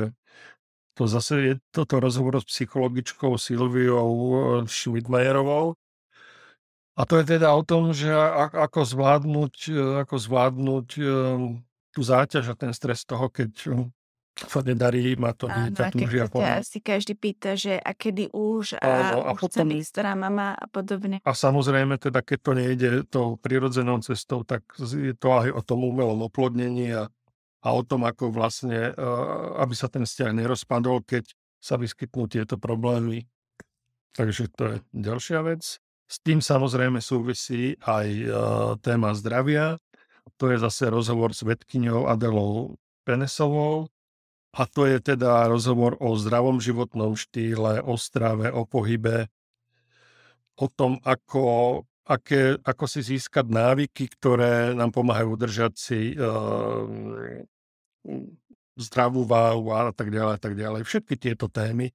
to 0.98 1.06
zase 1.06 1.34
je 1.38 1.52
toto 1.70 2.02
rozhovor 2.02 2.42
s 2.42 2.50
psychologičkou 2.50 3.38
Silviou 3.38 4.10
eh, 4.10 4.38
Schmidmajerovou. 4.66 5.78
A 6.98 7.06
to 7.06 7.22
je 7.22 7.38
teda 7.38 7.54
o 7.54 7.62
tom, 7.62 7.94
že 7.94 8.10
ako 8.50 8.82
zvládnuť, 8.82 9.54
eh, 9.70 10.02
ako 10.02 10.16
zvládnuť 10.18 10.88
eh, 10.98 11.06
tú 11.94 12.00
záťaž 12.02 12.50
a 12.50 12.54
ten 12.58 12.74
stres 12.74 13.06
toho, 13.06 13.30
keď 13.30 13.70
sa 14.46 14.62
nedarí, 14.62 15.18
má 15.18 15.34
to 15.34 15.50
dieťa, 15.50 15.90
túžia 15.90 16.24
pomoc. 16.30 16.62
asi 16.62 16.78
každý 16.78 17.18
pýta, 17.18 17.58
že 17.58 17.74
a 17.74 17.90
kedy 17.90 18.30
už 18.30 18.78
a 18.78 18.86
Áno, 19.10 19.26
a 19.26 19.34
už 19.34 19.50
chcem 19.50 19.66
potom- 19.66 19.70
byť 19.74 19.82
stará 19.82 20.12
mama 20.14 20.54
a 20.54 20.66
podobne. 20.70 21.18
A 21.26 21.32
samozrejme, 21.34 21.98
teda, 21.98 22.22
keď 22.22 22.38
to 22.38 22.52
nejde 22.54 22.90
tou 23.10 23.34
prirodzenou 23.34 23.98
cestou, 23.98 24.46
tak 24.46 24.62
je 24.78 25.10
to 25.18 25.28
aj 25.34 25.50
o 25.50 25.60
tom 25.66 25.82
umelom 25.82 26.22
oplodnení 26.22 26.94
a, 26.94 27.10
a 27.64 27.68
o 27.74 27.82
tom, 27.82 28.06
ako 28.06 28.30
vlastne, 28.30 28.94
eh, 28.94 29.58
aby 29.58 29.74
sa 29.74 29.90
ten 29.90 30.06
vzťah 30.06 30.30
nerozpadol, 30.30 31.02
keď 31.02 31.34
sa 31.58 31.74
vyskytnú 31.74 32.30
tieto 32.30 32.54
problémy. 32.54 33.26
Takže 34.14 34.50
to 34.54 34.62
je 34.70 34.76
ďalšia 34.94 35.42
vec. 35.42 35.82
S 36.08 36.16
tým 36.24 36.38
samozrejme 36.38 37.02
súvisí 37.02 37.74
aj 37.82 38.06
eh, 38.06 38.30
téma 38.86 39.18
zdravia. 39.18 39.82
To 40.38 40.52
je 40.54 40.62
zase 40.62 40.86
rozhovor 40.86 41.34
s 41.34 41.42
vedkyňou 41.42 42.06
Adelou 42.06 42.78
Penesovou. 43.02 43.90
A 44.56 44.64
to 44.64 44.88
je 44.88 44.98
teda 45.02 45.44
rozhovor 45.46 46.00
o 46.00 46.16
zdravom 46.16 46.58
životnom 46.58 47.14
štýle, 47.14 47.84
o 47.84 48.00
strave, 48.00 48.48
o 48.48 48.64
pohybe, 48.64 49.28
o 50.56 50.66
tom, 50.72 50.98
ako, 51.04 51.84
aké, 52.08 52.56
ako 52.64 52.84
si 52.88 53.00
získať 53.04 53.46
návyky, 53.46 54.08
ktoré 54.08 54.72
nám 54.72 54.90
pomáhajú 54.90 55.36
udržať 55.36 55.72
si 55.76 56.00
uh, 56.16 56.88
zdravú 58.78 59.28
váhu 59.28 59.68
a 59.74 59.92
tak 59.92 60.08
ďalej, 60.08 60.32
a 60.34 60.40
tak 60.40 60.54
ďalej. 60.56 60.82
Všetky 60.88 61.14
tieto 61.20 61.46
témy. 61.52 61.92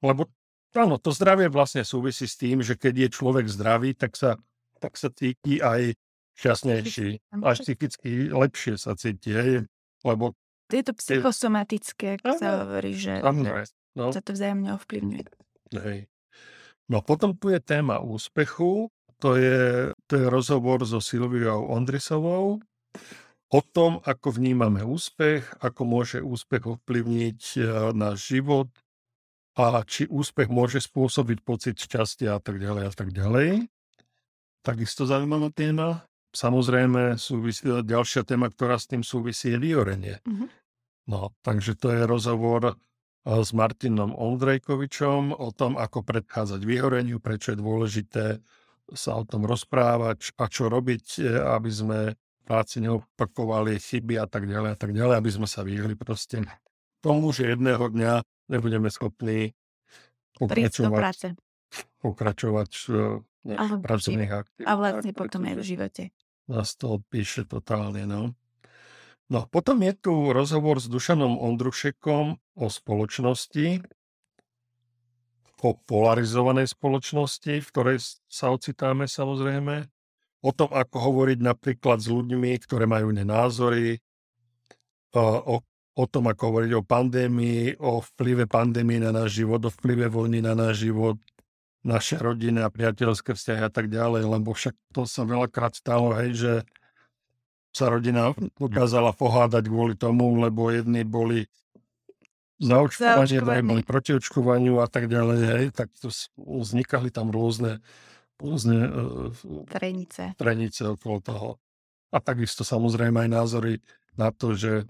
Lebo 0.00 0.30
áno, 0.74 0.98
to 0.98 1.14
zdravie 1.14 1.52
vlastne 1.52 1.86
súvisí 1.86 2.26
s 2.26 2.34
tým, 2.40 2.64
že 2.64 2.74
keď 2.74 3.06
je 3.06 3.08
človek 3.14 3.46
zdravý, 3.46 3.94
tak 3.94 4.18
sa, 4.18 4.40
tak 4.82 4.98
sa 4.98 5.12
cíti 5.12 5.62
aj 5.62 5.94
šťastnejší, 6.34 7.38
aj 7.46 7.54
psychicky 7.62 8.10
lepšie 8.34 8.74
sa 8.74 8.98
cíti, 8.98 9.30
hej. 9.30 9.70
lebo 10.02 10.34
Je 10.74 10.82
to 10.82 10.94
psychosomatické, 10.98 12.18
ako 12.18 12.28
sa 12.34 12.66
hovorí, 12.66 12.98
že, 12.98 13.22
no, 13.94 14.10
sa 14.10 14.20
to 14.20 14.34
vzájomne 14.34 14.74
ovplyvňuje. 14.74 15.24
hej. 15.78 16.10
No 16.90 17.00
potom 17.00 17.32
tu 17.32 17.48
je 17.48 17.62
téma 17.62 18.02
úspechu, 18.02 18.92
to 19.22 19.38
je, 19.38 19.94
to 20.10 20.12
je 20.20 20.26
rozhovor 20.28 20.84
so 20.84 21.00
Silviou 21.00 21.70
Ondrisovou 21.70 22.60
o 23.54 23.60
tom, 23.62 24.02
ako 24.02 24.34
vnímame 24.34 24.82
úspech, 24.82 25.46
ako 25.62 25.86
môže 25.86 26.18
úspech 26.20 26.66
ovplyvniť 26.66 27.40
eh, 27.56 27.64
náš 27.94 28.34
život 28.34 28.68
a 29.54 29.86
či 29.86 30.10
úspech 30.10 30.50
môže 30.50 30.82
spôsobiť 30.82 31.38
pocit 31.46 31.78
šťastia 31.78 32.36
a 32.36 32.40
tak 32.42 32.58
ďalej 32.58 32.90
a 32.90 32.92
tak 32.92 33.14
ďalej. 33.14 33.70
Takisto 34.66 35.06
zaujímavá 35.06 35.54
téma. 35.54 36.02
Samozrejme, 36.34 37.14
súvisí, 37.14 37.62
ďalšia 37.62 38.26
téma, 38.26 38.50
ktorá 38.50 38.74
s 38.74 38.90
tým 38.90 39.06
súvisí, 39.06 39.54
je 39.54 39.58
vyhorenie. 39.62 40.18
Mhm. 40.26 40.63
No, 41.04 41.36
takže 41.44 41.76
to 41.76 41.92
je 41.92 42.08
rozhovor 42.08 42.72
eh, 42.72 42.74
s 43.24 43.50
Martinom 43.52 44.16
Ondrejkovičom 44.16 45.36
o 45.36 45.48
tom, 45.52 45.76
ako 45.76 46.00
predchádzať 46.04 46.60
vyhoreniu, 46.64 47.20
prečo 47.20 47.52
je 47.52 47.60
dôležité 47.60 48.24
sa 48.92 49.16
o 49.16 49.24
tom 49.24 49.48
rozprávať 49.48 50.36
a 50.36 50.44
čo 50.48 50.68
robiť, 50.68 51.06
eh, 51.20 51.40
aby 51.40 51.70
sme 51.72 51.98
práci 52.44 52.84
neopakovali 52.84 53.80
chyby 53.80 54.20
a 54.20 54.28
tak 54.28 54.44
ďalej 54.44 54.70
a 54.72 54.78
tak 54.78 54.92
ďalej, 54.92 55.14
aby 55.16 55.30
sme 55.32 55.48
sa 55.48 55.64
vyhli 55.64 55.96
proste 55.96 56.44
tomu, 57.00 57.32
že 57.32 57.56
jedného 57.56 57.80
dňa 57.88 58.20
nebudeme 58.52 58.92
schopní 58.92 59.56
do 60.36 60.48
pokračovať, 60.48 61.00
práce. 61.00 61.26
pokračovať 62.00 62.70
eh, 62.88 63.20
v 63.20 63.44
nejakých 63.44 63.80
pracovných 63.80 64.32
aktivitách. 64.32 64.68
A 64.68 64.72
vlastne 64.76 65.12
potom 65.12 65.40
aj 65.44 65.54
v 65.60 65.64
živote. 65.64 66.02
nás 66.48 66.76
to 66.76 67.00
odpíše 67.00 67.48
totálne, 67.48 68.04
no. 68.08 68.32
No, 69.32 69.48
potom 69.48 69.80
je 69.80 69.92
tu 69.96 70.12
rozhovor 70.36 70.84
s 70.84 70.86
Dušanom 70.92 71.40
Ondrušekom 71.40 72.36
o 72.60 72.66
spoločnosti, 72.68 73.80
o 75.64 75.70
polarizovanej 75.88 76.76
spoločnosti, 76.76 77.64
v 77.64 77.68
ktorej 77.72 78.04
sa 78.28 78.52
ocitáme 78.52 79.08
samozrejme, 79.08 79.88
o 80.44 80.50
tom, 80.52 80.68
ako 80.68 80.96
hovoriť 81.00 81.38
napríklad 81.40 82.04
s 82.04 82.12
ľuďmi, 82.12 82.52
ktoré 82.60 82.84
majú 82.84 83.16
iné 83.16 83.24
názory, 83.24 84.04
o, 85.16 85.64
o 85.96 86.04
tom, 86.04 86.28
ako 86.28 86.42
hovoriť 86.52 86.72
o 86.76 86.84
pandémii, 86.84 87.80
o 87.80 88.04
vplyve 88.04 88.44
pandémie 88.44 89.00
na 89.00 89.08
náš 89.08 89.40
život, 89.40 89.64
o 89.64 89.72
vplyve 89.72 90.12
vojny 90.12 90.44
na 90.44 90.52
náš 90.52 90.84
život, 90.84 91.16
naše 91.80 92.20
rodiny 92.20 92.60
a 92.60 92.68
priateľské 92.68 93.32
vzťahy 93.32 93.62
a 93.64 93.72
tak 93.72 93.88
ďalej, 93.88 94.28
lebo 94.28 94.52
však 94.52 94.76
to 94.92 95.08
sa 95.08 95.24
veľakrát 95.24 95.72
stalo, 95.72 96.12
hej, 96.12 96.36
že 96.36 96.52
sa 97.74 97.90
rodina 97.90 98.30
dokázala 98.54 99.10
pohádať 99.10 99.66
kvôli 99.66 99.98
tomu, 99.98 100.38
lebo 100.38 100.70
jedni 100.70 101.02
boli 101.02 101.50
za 102.56 102.78
očkovanie, 102.78 103.42
druhí 103.42 103.62
boli 103.66 103.82
proti 103.82 104.14
očkovaniu 104.14 104.78
a 104.78 104.86
tak 104.86 105.10
ďalej, 105.10 105.40
hej, 105.42 105.64
tak 105.74 105.90
to 105.98 106.08
vznikali 106.38 107.10
tam 107.10 107.34
rôzne, 107.34 107.82
rôzne 108.38 108.78
uh, 108.86 109.66
Trenice. 109.66 110.38
trenice 110.38 110.86
okolo 110.86 111.18
toho. 111.18 111.48
A 112.14 112.22
takisto 112.22 112.62
samozrejme 112.62 113.26
aj 113.26 113.30
názory 113.34 113.72
na 114.14 114.30
to, 114.30 114.54
že 114.54 114.86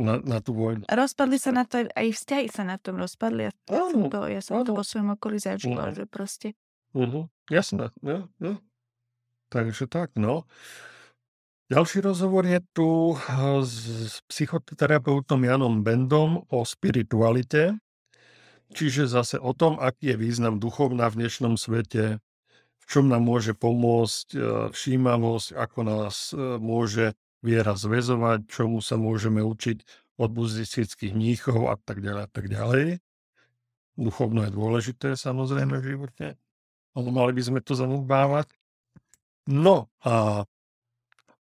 na, 0.00 0.16
na 0.16 0.40
tú 0.40 0.56
vojnu. 0.56 0.88
Rozpadli 0.88 1.36
sa 1.36 1.52
na 1.52 1.68
to, 1.68 1.84
aj- 1.84 2.16
vzťahy 2.16 2.48
sa 2.48 2.64
na 2.64 2.80
tom 2.80 2.96
rozpadli. 2.96 3.52
Ja 3.52 3.52
som 3.52 4.00
Áno, 4.00 4.08
to, 4.08 4.18
ja 4.24 4.40
som 4.40 4.64
to 4.64 4.72
áno. 4.72 4.80
po 4.80 4.84
svojom 4.86 5.08
okolí 5.12 5.36
zažila, 5.36 5.92
No. 5.92 5.94
že 5.94 6.08
proste 6.08 6.56
Uh-huh. 6.90 7.30
Jasné, 7.46 7.94
ja, 8.02 8.26
ja. 8.42 8.58
Takže 9.46 9.86
tak, 9.86 10.10
no. 10.18 10.42
Ďalší 11.70 12.02
rozhovor 12.02 12.50
je 12.50 12.58
tu 12.74 13.14
eh, 13.14 13.62
s, 13.62 14.18
psychoterapeutom 14.26 15.46
Janom 15.46 15.86
Bendom 15.86 16.42
o 16.50 16.66
spiritualite, 16.66 17.78
čiže 18.74 19.06
zase 19.06 19.38
o 19.38 19.54
tom, 19.54 19.78
aký 19.78 20.10
je 20.10 20.16
význam 20.18 20.58
duchovná 20.58 21.06
v 21.14 21.22
dnešnom 21.22 21.54
svete, 21.54 22.18
v 22.74 22.84
čom 22.90 23.06
nám 23.06 23.22
môže 23.22 23.54
pomôcť 23.54 24.26
eh, 24.34 24.42
všímavosť, 24.74 25.54
ako 25.54 25.78
nás 25.86 26.34
eh, 26.34 26.58
môže 26.58 27.14
viera 27.38 27.78
zväzovať, 27.78 28.50
čomu 28.50 28.82
sa 28.82 28.98
môžeme 28.98 29.38
učiť 29.38 30.10
od 30.18 30.28
buddhistických 30.34 31.14
mníchov 31.14 31.70
a 31.70 31.78
tak 31.78 32.02
ďalej 32.02 32.22
a 32.26 32.30
tak 32.34 32.50
ďalej. 32.50 32.98
Duchovno 33.94 34.42
je 34.42 34.50
dôležité 34.50 35.14
samozrejme 35.14 35.78
v 35.78 35.86
živote. 35.86 36.26
ale 36.98 37.08
mali 37.14 37.30
by 37.30 37.42
sme 37.46 37.60
to 37.62 37.78
zanedbávať. 37.78 38.50
No 39.46 39.86
a 40.02 40.42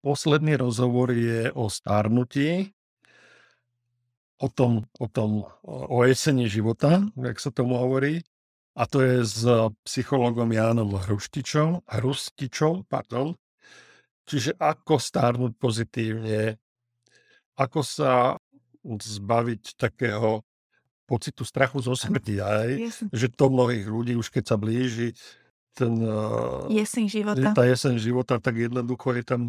posledný 0.06 0.54
rozhovor 0.54 1.10
je 1.10 1.50
o 1.50 1.66
stárnutí, 1.66 2.70
o 4.38 4.46
tom, 4.46 4.86
o 5.02 5.10
tom, 5.10 5.50
o 5.66 5.98
jesení 6.06 6.46
života, 6.46 7.02
jak 7.18 7.42
sa 7.42 7.50
tomu 7.50 7.74
hovorí. 7.74 8.22
A 8.78 8.86
to 8.86 9.02
je 9.02 9.26
s 9.26 9.42
psychologom 9.82 10.46
Jánom 10.54 10.94
Hruštičom, 10.94 11.90
Hrustičom, 11.90 12.86
pardon. 12.86 13.34
Čiže 14.30 14.54
ako 14.54 15.00
stárnuť 15.02 15.52
pozitívne, 15.58 16.54
ako 17.58 17.80
sa 17.82 18.38
zbaviť 18.86 19.74
takého 19.74 20.46
pocitu 21.08 21.42
strachu 21.42 21.82
zo 21.82 21.98
smrti 21.98 22.38
aj, 22.38 22.70
že 23.10 23.26
to 23.32 23.50
mnohých 23.50 23.86
ľudí 23.90 24.14
už 24.14 24.30
keď 24.30 24.54
sa 24.54 24.56
blíži 24.58 25.18
ten, 25.76 25.92
jeseň 26.72 27.04
života. 27.12 27.52
tá 27.52 27.68
jeseň 27.68 28.00
života, 28.00 28.40
tak 28.40 28.56
jednoducho 28.56 29.12
je 29.12 29.24
tam 29.28 29.42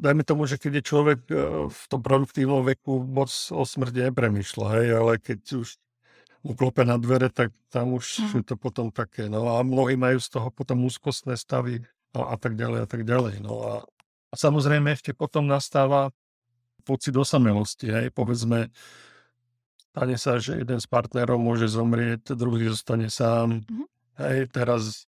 dajme 0.00 0.22
tomu, 0.26 0.48
že 0.48 0.58
keď 0.58 0.80
je 0.80 0.82
človek 0.84 1.18
e, 1.28 1.34
v 1.70 1.82
tom 1.86 2.00
produktívnom 2.02 2.64
veku 2.64 3.04
moc 3.04 3.30
o 3.52 3.62
smrti 3.62 4.10
nepremýšľa, 4.10 4.66
hej, 4.80 4.88
ale 4.96 5.12
keď 5.20 5.40
už 5.60 5.78
mu 6.44 6.52
klope 6.52 6.84
na 6.84 7.00
dvere, 7.00 7.32
tak 7.32 7.54
tam 7.72 7.96
už 7.96 8.04
mm. 8.20 8.32
je 8.40 8.44
to 8.44 8.56
potom 8.58 8.92
také, 8.92 9.30
no 9.30 9.56
a 9.56 9.64
mnohí 9.64 9.96
majú 9.96 10.20
z 10.20 10.28
toho 10.28 10.48
potom 10.52 10.84
úzkostné 10.84 11.38
stavy 11.38 11.84
a, 12.12 12.34
a 12.34 12.36
tak 12.36 12.58
ďalej 12.58 12.80
a 12.84 12.88
tak 12.88 13.02
ďalej, 13.06 13.44
no 13.44 13.52
a, 13.64 13.74
a 14.32 14.34
samozrejme 14.34 14.92
ešte 14.92 15.14
potom 15.14 15.46
nastáva 15.46 16.10
pocit 16.84 17.16
osamelosti, 17.16 17.88
hej, 17.88 18.06
povedzme, 18.12 18.68
stane 19.80 20.16
sa, 20.20 20.36
že 20.36 20.60
jeden 20.60 20.80
z 20.82 20.86
partnerov 20.90 21.40
môže 21.40 21.70
zomrieť, 21.70 22.36
druhý 22.36 22.68
zostane 22.68 23.08
sám, 23.08 23.64
mm 23.64 23.93
hej, 24.18 24.50
teraz 24.50 25.06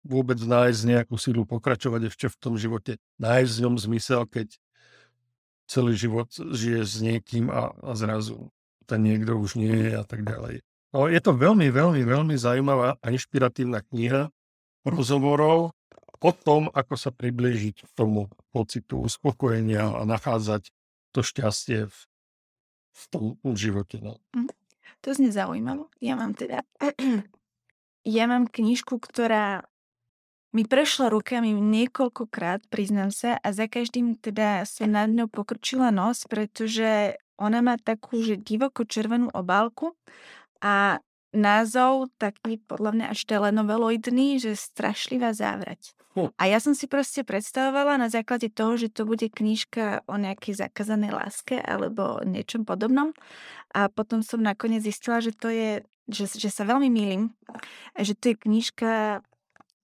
vôbec 0.00 0.40
nájsť 0.40 0.80
nejakú 0.88 1.16
silu 1.20 1.44
pokračovať 1.44 2.08
ešte 2.08 2.26
v 2.32 2.36
tom 2.40 2.54
živote, 2.56 2.96
nájsť 3.20 3.52
v 3.52 3.62
ňom 3.68 3.76
zmysel, 3.76 4.24
keď 4.24 4.56
celý 5.68 5.94
život 5.94 6.32
žije 6.32 6.82
s 6.82 6.94
niekým 7.04 7.52
a, 7.52 7.70
a 7.70 7.92
zrazu 7.94 8.50
ten 8.88 9.06
niekto 9.06 9.38
už 9.38 9.54
nie 9.60 9.70
je 9.70 9.92
a 9.94 10.02
tak 10.02 10.26
ďalej. 10.26 10.66
No, 10.90 11.06
je 11.06 11.20
to 11.22 11.30
veľmi, 11.30 11.70
veľmi, 11.70 12.02
veľmi 12.02 12.34
zaujímavá 12.34 12.98
a 12.98 13.06
inšpiratívna 13.14 13.86
kniha 13.86 14.26
rozhovorov 14.82 15.70
o 16.20 16.30
tom, 16.34 16.66
ako 16.74 16.94
sa 16.98 17.14
priblížiť 17.14 17.86
k 17.86 17.90
tomu 17.94 18.26
pocitu 18.50 19.06
uspokojenia 19.06 19.86
a 19.86 20.02
nachádzať 20.02 20.74
to 21.14 21.22
šťastie 21.22 21.86
v, 21.86 21.96
v 22.90 23.02
tom 23.14 23.54
živote. 23.54 24.02
No. 24.02 24.18
Mhm. 24.34 24.50
To 25.00 25.16
znie 25.16 25.32
zaujímavo. 25.32 25.88
Ja 26.02 26.18
mám 26.18 26.36
teda... 26.36 26.60
ja 28.10 28.26
mám 28.26 28.50
knižku, 28.50 28.98
ktorá 28.98 29.62
mi 30.50 30.66
prešla 30.66 31.14
rukami 31.14 31.54
niekoľkokrát, 31.54 32.66
priznám 32.66 33.14
sa, 33.14 33.38
a 33.38 33.54
za 33.54 33.70
každým 33.70 34.18
teda 34.18 34.66
sa 34.66 34.90
nad 34.90 35.06
ňou 35.06 35.30
pokrčila 35.30 35.94
nos, 35.94 36.26
pretože 36.26 37.14
ona 37.38 37.62
má 37.62 37.78
takú, 37.78 38.18
že 38.18 38.34
divoko 38.34 38.82
červenú 38.82 39.30
obálku 39.30 39.94
a 40.58 40.98
názov 41.30 42.10
taký 42.18 42.58
podľa 42.66 42.90
mňa 42.98 43.06
až 43.14 43.20
telenoveloidný, 43.30 44.42
že 44.42 44.58
strašlivá 44.58 45.30
závrať. 45.30 45.94
Hm. 46.18 46.34
A 46.34 46.42
ja 46.50 46.58
som 46.58 46.74
si 46.74 46.90
proste 46.90 47.22
predstavovala 47.22 47.94
na 47.94 48.10
základe 48.10 48.50
toho, 48.50 48.74
že 48.74 48.90
to 48.90 49.06
bude 49.06 49.30
knižka 49.30 50.02
o 50.10 50.18
nejakej 50.18 50.58
zakázanej 50.58 51.14
láske 51.14 51.54
alebo 51.62 52.18
niečom 52.26 52.66
podobnom. 52.66 53.14
A 53.70 53.86
potom 53.86 54.26
som 54.26 54.42
nakoniec 54.42 54.82
zistila, 54.82 55.22
že 55.22 55.30
to 55.30 55.46
je, 55.46 55.86
že, 56.10 56.26
že 56.34 56.50
sa 56.50 56.66
veľmi 56.66 56.90
milím, 56.90 57.30
že 57.94 58.18
to 58.18 58.34
je 58.34 58.36
knižka 58.42 59.22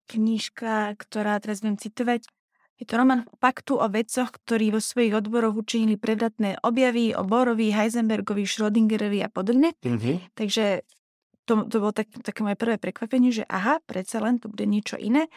knižka, 0.06 0.96
ktorá, 1.02 1.42
teraz 1.42 1.66
budem 1.66 1.82
citovať, 1.82 2.30
je 2.76 2.84
to 2.84 3.00
román 3.00 3.24
Paktu 3.40 3.80
o 3.80 3.88
vedcoch, 3.88 4.36
ktorí 4.36 4.76
vo 4.76 4.84
svojich 4.84 5.16
odboroch 5.16 5.56
učinili 5.56 5.96
prevratné 5.96 6.60
objavy 6.60 7.16
o 7.16 7.24
Borovi, 7.24 7.72
Heisenbergovi, 7.72 8.44
Schrödingerovi 8.44 9.24
a 9.24 9.32
podobne. 9.32 9.72
Mm-hmm. 9.80 10.36
Takže 10.36 10.84
to, 11.48 11.64
to 11.72 11.76
bolo 11.80 11.96
tak, 11.96 12.12
také 12.20 12.44
moje 12.44 12.60
prvé 12.60 12.76
prekvapenie, 12.76 13.32
že 13.32 13.48
aha, 13.48 13.80
predsa 13.88 14.20
len 14.20 14.44
to 14.44 14.52
bude 14.52 14.68
niečo 14.68 15.00
iné 15.00 15.32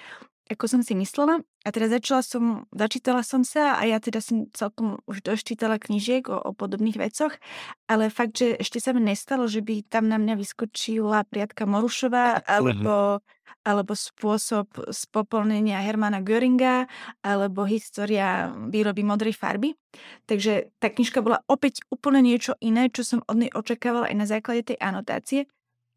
ako 0.49 0.65
som 0.67 0.81
si 0.81 0.97
myslela. 0.97 1.45
A 1.63 1.69
teda 1.69 1.93
začala 1.93 2.25
som, 2.25 2.65
začítala 2.73 3.21
som 3.21 3.45
sa 3.45 3.77
a 3.77 3.85
ja 3.85 4.01
teda 4.01 4.25
som 4.25 4.49
celkom 4.57 5.05
už 5.05 5.21
doščítala 5.21 5.77
knižiek 5.77 6.25
o, 6.33 6.37
o 6.41 6.51
podobných 6.57 6.97
vecoch, 6.97 7.37
ale 7.85 8.09
fakt, 8.09 8.41
že 8.41 8.57
ešte 8.57 8.81
sa 8.81 8.97
mi 8.97 9.05
nestalo, 9.05 9.45
že 9.45 9.61
by 9.61 9.85
tam 9.85 10.09
na 10.09 10.17
mňa 10.17 10.41
vyskočila 10.41 11.29
priatka 11.29 11.69
Morušová 11.69 12.41
alebo, 12.57 13.21
alebo 13.69 13.93
spôsob 13.93 14.73
spopolnenia 14.89 15.85
Hermana 15.85 16.25
Göringa 16.25 16.89
alebo 17.21 17.69
história 17.69 18.49
výroby 18.73 19.05
modrej 19.05 19.37
farby. 19.37 19.77
Takže 20.25 20.73
tá 20.81 20.89
knižka 20.89 21.21
bola 21.21 21.45
opäť 21.53 21.85
úplne 21.93 22.25
niečo 22.25 22.57
iné, 22.65 22.89
čo 22.89 23.05
som 23.05 23.21
od 23.29 23.37
nej 23.37 23.53
očakávala 23.53 24.09
aj 24.09 24.17
na 24.17 24.27
základe 24.29 24.73
tej 24.73 24.81
anotácie. 24.81 25.45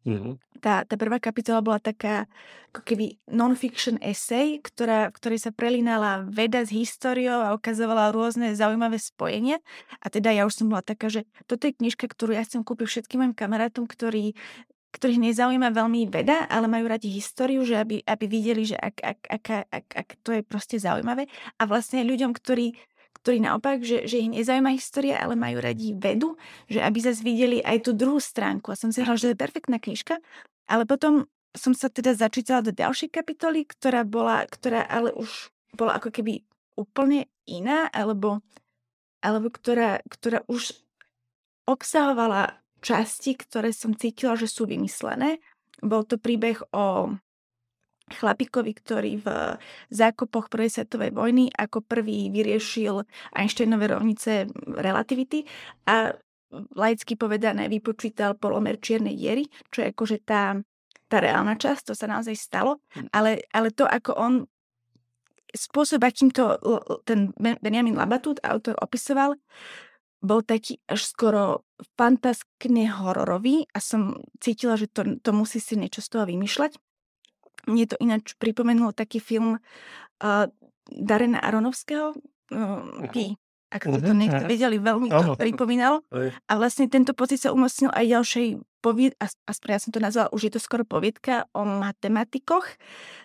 Mm-hmm. 0.02 0.34
Tá, 0.62 0.86
tá 0.86 0.94
prvá 0.94 1.18
kapitola 1.18 1.58
bola 1.58 1.82
taká 1.82 2.26
ako 2.70 2.86
keby 2.86 3.18
non-fiction 3.30 3.98
essay, 3.98 4.62
ktorá, 4.62 5.10
v 5.10 5.16
ktorej 5.18 5.40
sa 5.42 5.50
prelínala 5.50 6.22
veda 6.26 6.62
s 6.62 6.70
históriou 6.70 7.42
a 7.42 7.54
ukazovala 7.54 8.14
rôzne 8.14 8.54
zaujímavé 8.54 8.98
spojenia. 8.98 9.58
A 9.98 10.06
teda 10.06 10.30
ja 10.30 10.46
už 10.46 10.62
som 10.62 10.70
bola 10.70 10.82
taká, 10.82 11.10
že 11.10 11.26
toto 11.50 11.66
je 11.66 11.74
knižka, 11.74 12.06
ktorú 12.06 12.34
ja 12.34 12.46
chcem 12.46 12.62
kúpiť 12.62 12.86
všetkým 12.86 13.18
mojim 13.22 13.34
kamarátom, 13.34 13.86
ktorí 13.90 14.38
ktorých 14.92 15.32
nezaujíma 15.32 15.72
veľmi 15.72 16.12
veda, 16.12 16.44
ale 16.52 16.68
majú 16.68 16.84
radi 16.84 17.08
históriu, 17.08 17.64
že 17.64 17.80
aby, 17.80 18.04
aby 18.04 18.24
videli, 18.28 18.68
že 18.68 18.76
ak, 18.76 19.00
ak, 19.00 19.20
ak, 19.24 19.44
ak, 19.72 19.86
ak 19.88 20.08
to 20.20 20.36
je 20.36 20.42
proste 20.44 20.76
zaujímavé. 20.76 21.32
A 21.56 21.64
vlastne 21.64 22.04
ľuďom, 22.04 22.36
ktorí 22.36 22.76
ktorí 23.22 23.38
naopak, 23.38 23.86
že, 23.86 24.04
že 24.10 24.18
ich 24.18 24.30
nezaujíma 24.30 24.74
história, 24.74 25.22
ale 25.22 25.38
majú 25.38 25.62
radi 25.62 25.94
vedu, 25.94 26.34
že 26.66 26.82
aby 26.82 26.98
zase 26.98 27.22
videli 27.22 27.62
aj 27.62 27.86
tú 27.86 27.90
druhú 27.94 28.18
stránku. 28.18 28.74
A 28.74 28.76
som 28.76 28.90
si 28.90 28.98
hovorila, 28.98 29.18
že 29.18 29.26
to 29.30 29.34
je 29.38 29.42
perfektná 29.46 29.78
knižka, 29.78 30.18
ale 30.66 30.82
potom 30.84 31.30
som 31.54 31.72
sa 31.76 31.86
teda 31.86 32.18
začítala 32.18 32.66
do 32.66 32.74
ďalšej 32.74 33.14
kapitoly, 33.14 33.62
ktorá 33.68 34.02
bola, 34.02 34.42
ktorá 34.50 34.82
ale 34.88 35.14
už 35.14 35.54
bola 35.76 36.02
ako 36.02 36.10
keby 36.10 36.42
úplne 36.74 37.28
iná, 37.46 37.86
alebo, 37.92 38.40
alebo 39.22 39.52
ktorá, 39.52 40.00
ktorá 40.08 40.42
už 40.48 40.74
obsahovala 41.68 42.58
časti, 42.82 43.38
ktoré 43.38 43.70
som 43.70 43.94
cítila, 43.94 44.34
že 44.34 44.50
sú 44.50 44.66
vymyslené. 44.66 45.38
Bol 45.78 46.02
to 46.02 46.18
príbeh 46.18 46.58
o 46.74 47.14
chlapikovi, 48.12 48.72
ktorý 48.76 49.12
v 49.20 49.26
zákopoch 49.90 50.52
prvej 50.52 50.70
svetovej 50.80 51.10
vojny 51.12 51.48
ako 51.52 51.82
prvý 51.82 52.28
vyriešil 52.28 53.02
Einsteinové 53.32 53.90
rovnice 53.90 54.46
relativity 54.66 55.48
a 55.88 56.12
laicky 56.76 57.16
povedané 57.16 57.66
vypočítal 57.72 58.36
polomer 58.36 58.76
čiernej 58.76 59.16
diery, 59.16 59.48
čo 59.72 59.82
je 59.82 59.90
akože 59.90 60.18
tá, 60.22 60.60
tá 61.08 61.16
reálna 61.18 61.56
časť, 61.56 61.92
to 61.92 61.94
sa 61.96 62.06
naozaj 62.06 62.36
stalo, 62.36 62.84
hm. 62.92 63.08
ale, 63.12 63.48
ale 63.52 63.72
to, 63.72 63.88
ako 63.88 64.12
on 64.14 64.34
spôsob, 65.52 66.00
akým 66.04 66.32
to 66.32 66.56
ten 67.04 67.32
Benjamin 67.36 67.96
Labatut, 67.96 68.40
autor, 68.40 68.76
opisoval, 68.80 69.36
bol 70.22 70.40
taký 70.40 70.78
až 70.86 71.10
skoro 71.10 71.66
fantaskne 71.98 72.86
hororový 72.88 73.66
a 73.74 73.82
som 73.82 74.22
cítila, 74.38 74.78
že 74.78 74.86
to, 74.88 75.18
to 75.18 75.30
musí 75.34 75.58
si 75.58 75.74
niečo 75.74 75.98
z 75.98 76.08
toho 76.14 76.24
vymýšľať. 76.30 76.78
Mne 77.68 77.86
to 77.86 77.96
ináč 78.02 78.34
pripomenulo 78.36 78.90
taký 78.90 79.22
film 79.22 79.58
uh, 79.58 80.46
Darena 80.90 81.38
Aronovského, 81.38 82.16
uh, 82.52 83.06
Pi. 83.14 83.38
Ak 83.72 83.88
to, 83.88 83.96
to 83.96 84.12
niekto 84.12 84.44
vedeli, 84.44 84.76
veľmi 84.76 85.08
to 85.08 85.32
pripomínalo. 85.40 86.04
A 86.44 86.52
vlastne 86.60 86.92
tento 86.92 87.16
pocit 87.16 87.40
sa 87.40 87.56
umocnil 87.56 87.88
aj 87.88 88.04
ďalšej 88.04 88.46
povied, 88.84 89.16
aspoň 89.48 89.68
ja 89.72 89.80
som 89.80 89.90
to 89.96 90.00
nazvala, 90.02 90.28
už 90.28 90.44
je 90.44 90.52
to 90.52 90.60
skoro 90.60 90.84
poviedka 90.84 91.48
o 91.56 91.64
matematikoch. 91.64 92.68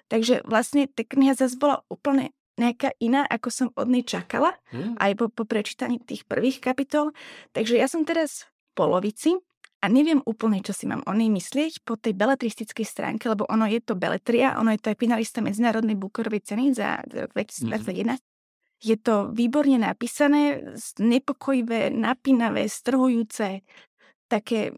Takže 0.08 0.48
vlastne 0.48 0.88
tá 0.88 1.04
kniha 1.04 1.36
zase 1.36 1.60
bola 1.60 1.84
úplne 1.92 2.32
nejaká 2.56 2.96
iná, 3.04 3.28
ako 3.28 3.48
som 3.52 3.68
od 3.76 3.92
nej 3.92 4.08
čakala, 4.08 4.56
hmm. 4.72 4.96
aj 4.98 5.12
po, 5.20 5.26
po 5.30 5.44
prečítaní 5.44 6.00
tých 6.00 6.24
prvých 6.24 6.64
kapitol. 6.64 7.12
Takže 7.52 7.76
ja 7.76 7.92
som 7.92 8.08
teraz 8.08 8.48
v 8.48 8.70
polovici 8.74 9.36
a 9.78 9.86
neviem 9.94 10.26
úplne, 10.26 10.66
čo 10.66 10.74
si 10.74 10.90
mám 10.90 11.06
o 11.06 11.14
nej 11.14 11.30
myslieť 11.30 11.86
po 11.86 12.02
tej 12.02 12.18
beletristickej 12.18 12.82
stránke, 12.82 13.30
lebo 13.30 13.46
ono 13.46 13.70
je 13.70 13.78
to 13.78 13.94
beletria, 13.94 14.58
ono 14.58 14.74
je 14.74 14.82
to 14.82 14.90
aj 14.90 14.98
finalista 14.98 15.38
Medzinárodnej 15.38 15.94
Bookerovej 15.94 16.42
ceny 16.50 16.74
za 16.74 17.06
2021. 17.06 18.18
Mm. 18.18 18.22
Je 18.78 18.98
to 18.98 19.30
výborne 19.34 19.78
napísané, 19.82 20.74
nepokojivé, 21.02 21.94
napínavé, 21.94 22.70
strhujúce, 22.70 23.66
také 24.30 24.74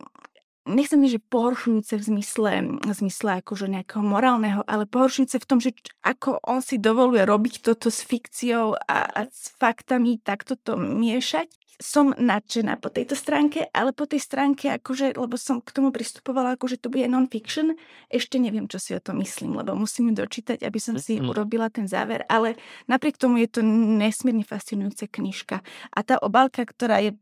nechcem 0.70 1.02
že 1.10 1.18
pohoršujúce 1.18 1.98
v 1.98 2.04
zmysle, 2.04 2.52
v 2.86 2.94
zmysle 2.94 3.42
akože 3.42 3.66
nejakého 3.66 4.06
morálneho, 4.06 4.62
ale 4.70 4.86
pohoršujúce 4.86 5.42
v 5.42 5.48
tom, 5.50 5.58
že 5.58 5.74
ako 6.06 6.38
on 6.46 6.62
si 6.62 6.78
dovoluje 6.78 7.26
robiť 7.26 7.66
toto 7.66 7.90
s 7.90 8.06
fikciou 8.06 8.78
a, 8.78 8.98
a 9.10 9.22
s 9.26 9.50
faktami, 9.58 10.22
takto 10.22 10.54
to 10.54 10.78
miešať. 10.78 11.50
Som 11.80 12.12
nadšená 12.12 12.76
po 12.76 12.92
tejto 12.92 13.16
stránke, 13.16 13.72
ale 13.72 13.96
po 13.96 14.04
tej 14.04 14.20
stránke, 14.20 14.68
akože, 14.68 15.16
lebo 15.16 15.40
som 15.40 15.64
k 15.64 15.72
tomu 15.72 15.96
pristupovala, 15.96 16.60
akože 16.60 16.76
to 16.76 16.92
bude 16.92 17.08
non-fiction, 17.08 17.72
ešte 18.12 18.36
neviem, 18.36 18.68
čo 18.68 18.84
si 18.84 18.92
o 18.92 19.00
tom 19.00 19.24
myslím, 19.24 19.56
lebo 19.56 19.80
musím 19.80 20.12
ju 20.12 20.20
dočítať, 20.20 20.60
aby 20.60 20.76
som 20.76 21.00
si 21.00 21.24
mm. 21.24 21.32
urobila 21.32 21.72
ten 21.72 21.88
záver, 21.88 22.28
ale 22.28 22.60
napriek 22.92 23.16
tomu 23.16 23.40
je 23.40 23.48
to 23.48 23.62
nesmierne 23.64 24.44
fascinujúca 24.44 25.08
knižka. 25.08 25.64
A 25.96 26.00
tá 26.04 26.20
obálka, 26.20 26.68
ktorá 26.68 27.00
je 27.00 27.16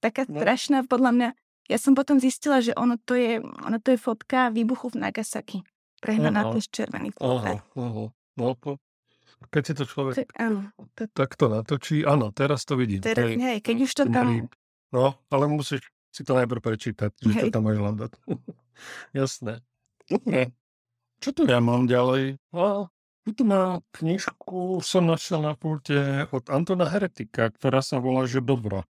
taká 0.00 0.24
no. 0.24 0.40
strašná, 0.40 0.88
podľa 0.88 1.10
mňa, 1.12 1.28
ja 1.68 1.76
som 1.76 1.92
potom 1.92 2.16
zistila, 2.16 2.64
že 2.64 2.72
ono 2.72 2.96
to 2.96 3.12
je, 3.12 3.44
ono 3.44 3.76
to 3.78 3.92
je 3.92 4.00
fotka 4.00 4.48
výbuchu 4.48 4.96
v 4.96 5.04
Nagasaki. 5.04 5.60
Prehnaná 6.00 6.54
cez 6.56 6.70
červený 6.70 7.12
Aha, 7.20 7.58
aha. 7.60 8.04
No, 8.38 8.54
po, 8.54 8.78
keď 9.50 9.62
si 9.66 9.72
to 9.74 9.84
človek 9.84 10.14
to, 10.14 10.24
áno, 10.38 10.70
to... 10.94 11.10
takto 11.10 11.50
natočí, 11.50 12.06
áno, 12.06 12.30
teraz 12.30 12.62
to 12.62 12.78
vidím. 12.78 13.02
Teraz, 13.02 13.34
hej, 13.34 13.36
hej, 13.36 13.58
keď 13.60 13.76
už 13.82 13.92
to 13.92 14.04
tam... 14.08 14.46
No, 14.94 15.18
ale 15.28 15.44
musíš 15.50 15.82
si 16.14 16.22
to 16.22 16.38
najprv 16.38 16.62
prečítať, 16.62 17.10
že 17.18 17.30
hej. 17.34 17.42
čo 17.42 17.46
tam 17.52 17.66
máš 17.68 17.82
hľadať. 17.82 18.10
Jasné. 19.18 19.60
Dobre. 20.06 20.54
Čo 21.18 21.34
tu 21.34 21.42
ja 21.50 21.58
mám 21.58 21.90
ďalej? 21.90 22.38
No, 22.54 22.88
tu 23.26 23.42
mám 23.42 23.82
knižku, 23.90 24.80
som 24.80 25.04
našiel 25.04 25.42
na 25.42 25.58
pulte 25.58 26.30
od 26.30 26.46
Antona 26.48 26.86
Heretika, 26.86 27.50
ktorá 27.50 27.82
sa 27.82 27.98
volá, 27.98 28.24
že 28.24 28.38
dobro 28.38 28.86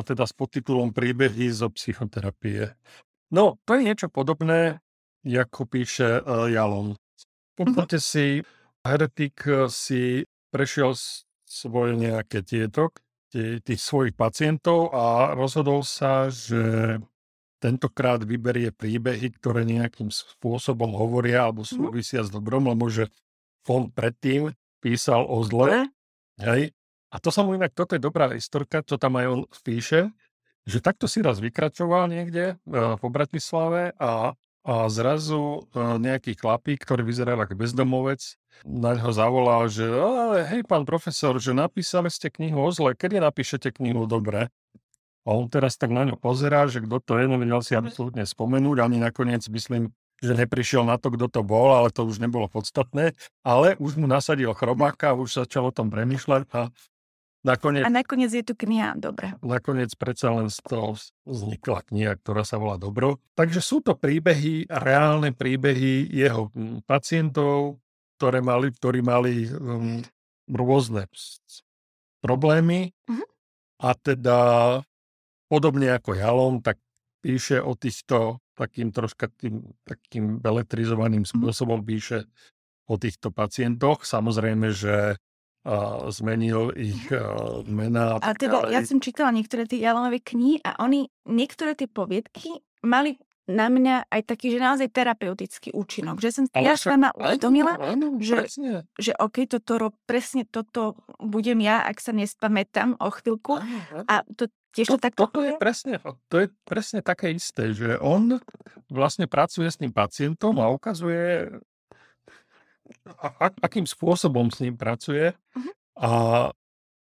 a 0.00 0.02
teda 0.02 0.24
s 0.24 0.32
podtitulom 0.32 0.96
Príbehy 0.96 1.52
zo 1.52 1.68
psychoterapie. 1.68 2.72
No, 3.28 3.60
to 3.68 3.76
je 3.76 3.84
niečo 3.84 4.08
podobné, 4.08 4.80
ako 5.28 5.68
píše 5.68 6.24
uh, 6.24 6.48
Jalon. 6.48 6.96
V 6.96 7.54
podstate 7.54 8.00
mhm. 8.00 8.04
si 8.04 8.26
heretik 8.80 9.36
e, 9.44 9.68
si 9.68 10.24
prešiel 10.48 10.96
svoje 11.44 11.92
nejaké 12.00 12.40
tieto, 12.40 12.96
tých 13.36 13.80
svojich 13.80 14.16
pacientov 14.16 14.90
a 14.90 15.36
rozhodol 15.36 15.84
sa, 15.84 16.32
že 16.32 16.96
tentokrát 17.60 18.24
vyberie 18.24 18.72
príbehy, 18.72 19.36
ktoré 19.36 19.68
nejakým 19.68 20.08
spôsobom 20.08 20.96
hovoria 20.96 21.46
alebo 21.46 21.62
mhm. 21.62 21.70
súvisia 21.70 22.24
s 22.24 22.32
dobrom, 22.32 22.66
lebo 22.66 22.88
že 22.88 23.12
on 23.68 23.92
predtým 23.92 24.56
písal 24.80 25.28
o 25.28 25.44
zle, 25.44 25.92
hej, 26.40 26.72
a 27.10 27.16
to 27.18 27.34
sa 27.34 27.42
mu 27.42 27.58
inak, 27.58 27.74
toto 27.74 27.98
je 27.98 28.02
dobrá 28.02 28.30
historka, 28.30 28.86
čo 28.86 28.94
tam 28.94 29.18
aj 29.18 29.26
on 29.26 29.40
píše, 29.66 30.14
že 30.64 30.78
takto 30.78 31.10
si 31.10 31.18
raz 31.20 31.42
vykračoval 31.42 32.06
niekde 32.06 32.54
uh, 32.54 32.94
po 32.94 33.10
Bratislave 33.10 33.90
a, 33.98 34.38
a 34.62 34.74
zrazu 34.86 35.66
uh, 35.74 35.98
nejaký 35.98 36.38
chlapík, 36.38 36.78
ktorý 36.86 37.02
vyzeral 37.02 37.42
ako 37.42 37.58
bezdomovec, 37.58 38.38
na 38.62 38.92
ňo 38.94 39.10
zavolal, 39.10 39.66
že 39.72 39.88
hej, 40.52 40.62
pán 40.68 40.84
profesor, 40.84 41.40
že 41.40 41.56
napísali 41.56 42.12
ste 42.12 42.28
knihu 42.30 42.60
o 42.62 42.70
zle, 42.70 42.92
kedy 42.94 43.18
napíšete 43.18 43.72
knihu 43.74 44.04
dobre? 44.04 44.52
A 45.24 45.36
on 45.36 45.48
teraz 45.52 45.76
tak 45.76 45.92
na 45.92 46.08
ňo 46.08 46.16
pozerá, 46.16 46.64
že 46.68 46.80
kto 46.80 46.96
to 47.00 47.12
je, 47.20 47.28
nevedel 47.28 47.60
si 47.60 47.76
absolútne 47.76 48.24
spomenúť, 48.24 48.80
ani 48.80 48.96
nakoniec 49.00 49.44
myslím, 49.52 49.92
že 50.20 50.36
neprišiel 50.36 50.84
na 50.84 51.00
to, 51.00 51.12
kto 51.12 51.28
to 51.28 51.40
bol, 51.40 51.72
ale 51.72 51.88
to 51.92 52.04
už 52.04 52.20
nebolo 52.20 52.48
podstatné. 52.48 53.16
Ale 53.40 53.76
už 53.80 53.96
mu 53.96 54.04
nasadil 54.04 54.52
chromáka, 54.52 55.16
už 55.16 55.44
začal 55.44 55.68
o 55.68 55.72
tom 55.72 55.88
premyšľať 55.88 56.42
a 56.52 56.68
Nakoniec, 57.40 57.88
a 57.88 57.90
nakoniec 57.90 58.28
je 58.36 58.44
tu 58.44 58.52
kniha 58.52 59.00
Dobre. 59.00 59.32
Nakoniec 59.40 59.96
predsa 59.96 60.28
len 60.28 60.52
z 60.52 60.60
toho 60.60 60.92
vznikla 61.24 61.80
kniha, 61.88 62.20
ktorá 62.20 62.44
sa 62.44 62.60
volá 62.60 62.76
Dobro. 62.76 63.16
Takže 63.32 63.64
sú 63.64 63.80
to 63.80 63.96
príbehy, 63.96 64.68
reálne 64.68 65.32
príbehy 65.32 66.04
jeho 66.12 66.52
pacientov, 66.84 67.80
ktoré 68.20 68.44
mali, 68.44 68.68
ktorí 68.68 69.00
mali 69.00 69.48
um, 69.48 70.04
rôzne 70.52 71.08
problémy. 72.20 72.92
Uh-huh. 73.08 73.24
A 73.80 73.96
teda 73.96 74.38
podobne 75.48 75.96
ako 75.96 76.20
Jalom, 76.20 76.60
tak 76.60 76.76
píše 77.24 77.64
o 77.64 77.72
týchto 77.72 78.44
takým 78.52 78.92
troška 78.92 79.32
tým, 79.40 79.64
takým 79.88 80.36
beletrizovaným 80.44 81.24
mhm. 81.24 81.30
spôsobom 81.32 81.80
píše 81.80 82.28
o 82.84 83.00
týchto 83.00 83.32
pacientoch. 83.32 84.04
Samozrejme, 84.04 84.68
že 84.76 85.16
a 85.60 86.08
zmenil 86.08 86.72
ich 86.72 87.12
uh, 87.12 87.60
mená. 87.68 88.16
A 88.24 88.32
teda 88.32 88.72
ja 88.72 88.80
som 88.80 88.96
čítala 88.96 89.28
niektoré 89.28 89.68
tie 89.68 89.84
Jalomové 89.84 90.24
knihy 90.24 90.64
a 90.64 90.80
oni, 90.80 91.12
niektoré 91.28 91.76
tie 91.76 91.84
poviedky 91.84 92.64
mali 92.80 93.20
na 93.50 93.66
mňa 93.66 94.06
aj 94.06 94.22
taký, 94.30 94.54
že 94.54 94.62
naozaj 94.62 94.88
terapeutický 94.94 95.74
účinok. 95.74 96.22
Že 96.22 96.30
som 96.30 96.44
ja 96.54 96.78
sama 96.78 97.10
uvedomila, 97.18 97.74
že, 98.22 98.46
že 98.94 99.12
OK, 99.18 99.50
toto, 99.50 99.90
presne 100.06 100.46
toto 100.46 100.94
budem 101.18 101.58
ja, 101.58 101.82
ak 101.82 101.98
sa 101.98 102.14
nespamätám 102.14 102.94
o 103.02 103.10
chvíľku. 103.10 103.58
A 104.06 104.22
to 104.38 104.46
tiež 104.70 104.86
to, 104.86 104.96
to 104.96 105.02
takto... 105.02 105.26
Toto 105.26 105.42
je 105.42 105.52
presne, 105.58 105.98
to 106.30 106.36
je 106.38 106.46
presne 106.62 107.02
také 107.02 107.34
isté, 107.34 107.74
že 107.74 107.98
on 107.98 108.38
vlastne 108.86 109.26
pracuje 109.26 109.66
s 109.66 109.82
tým 109.82 109.90
pacientom 109.90 110.54
a 110.62 110.70
ukazuje 110.70 111.50
a, 113.18 113.48
akým 113.62 113.86
spôsobom 113.86 114.50
s 114.50 114.60
ním 114.62 114.76
pracuje 114.76 115.32
uh-huh. 115.32 115.72
a, 116.00 116.12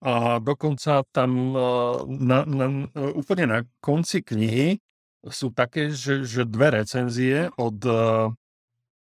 a 0.05 0.13
dokonca 0.39 1.03
tam 1.11 1.31
e, 1.53 1.61
na, 2.09 2.39
na, 2.47 2.67
úplne 3.15 3.45
na 3.47 3.59
konci 3.83 4.23
knihy 4.23 4.79
sú 5.27 5.51
také, 5.51 5.91
že, 5.91 6.23
že 6.23 6.47
dve 6.47 6.83
recenzie 6.83 7.51
od, 7.59 7.79
e, 7.83 8.03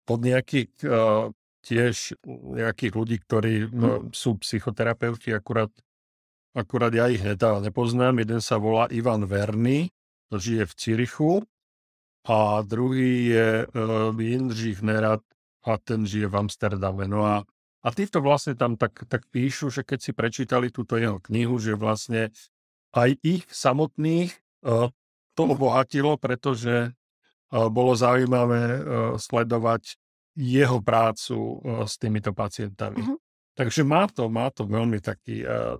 od 0.06 0.20
nejakých 0.22 0.72
e, 0.86 1.34
tiež 1.66 2.22
nejakých 2.30 2.92
ľudí, 2.94 3.16
ktorí 3.18 3.54
no, 3.74 4.06
sú 4.14 4.38
psychoterapeuti, 4.38 5.34
akurát, 5.34 5.74
akurát 6.54 6.94
ja 6.94 7.10
ich 7.10 7.26
nedá, 7.26 7.58
nepoznám. 7.58 8.22
Jeden 8.22 8.38
sa 8.38 8.62
volá 8.62 8.86
Ivan 8.94 9.26
Verny, 9.26 9.90
žije 10.30 10.62
v 10.62 10.76
Cirichu 10.78 11.32
a 12.26 12.62
druhý 12.62 13.34
je 13.34 13.50
uh, 13.66 14.14
Jindřich 14.14 14.82
Nerad, 14.82 15.22
a 15.66 15.76
ten 15.82 16.06
žije 16.06 16.30
v 16.30 16.38
Amsterdame. 16.46 17.10
No 17.10 17.26
a, 17.26 17.42
a 17.82 17.88
títo 17.90 18.22
vlastne 18.22 18.54
tam 18.54 18.78
tak, 18.78 19.02
tak 19.10 19.26
píšu, 19.34 19.68
že 19.68 19.82
keď 19.82 19.98
si 19.98 20.12
prečítali 20.14 20.70
túto 20.70 20.94
jeho 20.94 21.18
knihu, 21.26 21.58
že 21.58 21.74
vlastne 21.74 22.30
aj 22.94 23.18
ich 23.20 23.44
samotných 23.50 24.30
uh, 24.64 24.88
to 25.34 25.42
obohatilo, 25.44 26.16
pretože 26.16 26.94
uh, 26.94 27.68
bolo 27.68 27.92
zaujímavé 27.98 28.62
uh, 28.62 28.80
sledovať 29.18 29.98
jeho 30.38 30.78
prácu 30.80 31.36
uh, 31.36 31.84
s 31.84 31.98
týmito 31.98 32.30
pacientami. 32.30 33.02
Uh-huh. 33.02 33.18
Takže 33.56 33.82
má 33.82 34.06
to, 34.06 34.30
má 34.30 34.48
to 34.54 34.64
veľmi 34.64 35.02
taký, 35.02 35.44
uh, 35.44 35.76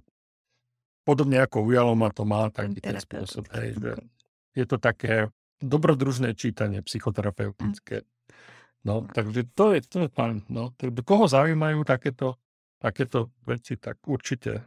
podobne 1.06 1.38
ako 1.40 1.62
ujalo 1.62 1.94
ma 1.94 2.10
to 2.10 2.26
má 2.26 2.50
taký 2.50 2.82
ten 2.82 2.98
spôsob. 2.98 3.46
Hej, 3.54 3.78
že 3.78 3.92
je 4.56 4.64
to 4.66 4.76
také 4.80 5.30
dobrodružné 5.60 6.36
čítanie 6.36 6.80
psychoterapeutické. 6.84 8.04
No, 8.86 9.02
takže 9.02 9.50
to 9.58 9.74
je, 9.74 9.82
to 9.82 10.06
je 10.06 10.08
fajn. 10.14 10.46
No, 10.46 10.70
takže 10.78 11.02
koho 11.02 11.26
zaujímajú 11.26 11.82
takéto, 11.82 12.38
takéto 12.78 13.34
veci, 13.42 13.74
tak 13.74 13.98
určite 14.06 14.62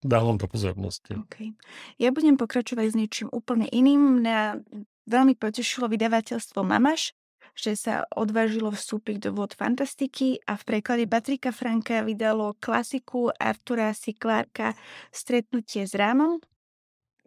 dávam 0.00 0.40
do 0.40 0.48
pozornosti. 0.48 1.20
Okay. 1.28 1.52
Ja 2.00 2.08
budem 2.08 2.40
pokračovať 2.40 2.86
s 2.88 2.96
niečím 2.96 3.28
úplne 3.28 3.68
iným. 3.68 4.24
Mňa 4.24 4.64
veľmi 5.04 5.36
potešilo 5.36 5.90
vydavateľstvo 5.92 6.64
Mamaš, 6.64 7.12
že 7.58 7.74
sa 7.74 8.06
odvážilo 8.14 8.70
vstúpiť 8.70 9.28
do 9.28 9.30
vôd 9.34 9.52
fantastiky 9.52 10.38
a 10.46 10.54
v 10.54 10.62
preklade 10.62 11.04
Patrika 11.10 11.50
Franka 11.50 12.06
vydalo 12.06 12.54
klasiku 12.62 13.34
Artura 13.34 13.90
C. 13.92 14.14
Clarka 14.14 14.78
Stretnutie 15.10 15.84
s 15.84 15.92
rámom, 15.98 16.38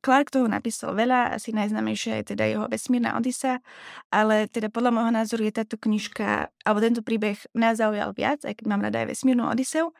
Clark 0.02 0.34
toho 0.34 0.50
napísal 0.50 0.98
veľa, 0.98 1.38
asi 1.38 1.54
najznamejšia 1.54 2.22
je 2.22 2.34
teda 2.34 2.44
jeho 2.50 2.66
vesmírna 2.66 3.14
Odisa, 3.16 3.62
ale 4.10 4.50
teda 4.50 4.74
podľa 4.74 4.92
môjho 4.98 5.14
názoru 5.14 5.46
je 5.46 5.54
táto 5.62 5.78
knižka, 5.78 6.50
alebo 6.66 6.80
tento 6.82 7.06
príbeh 7.06 7.38
mňa 7.54 7.70
zaujal 7.78 8.10
viac, 8.18 8.42
aj 8.42 8.58
keď 8.58 8.66
mám 8.66 8.82
rada 8.82 9.06
aj 9.06 9.14
vesmírnu 9.14 9.46
Odiseu. 9.46 9.94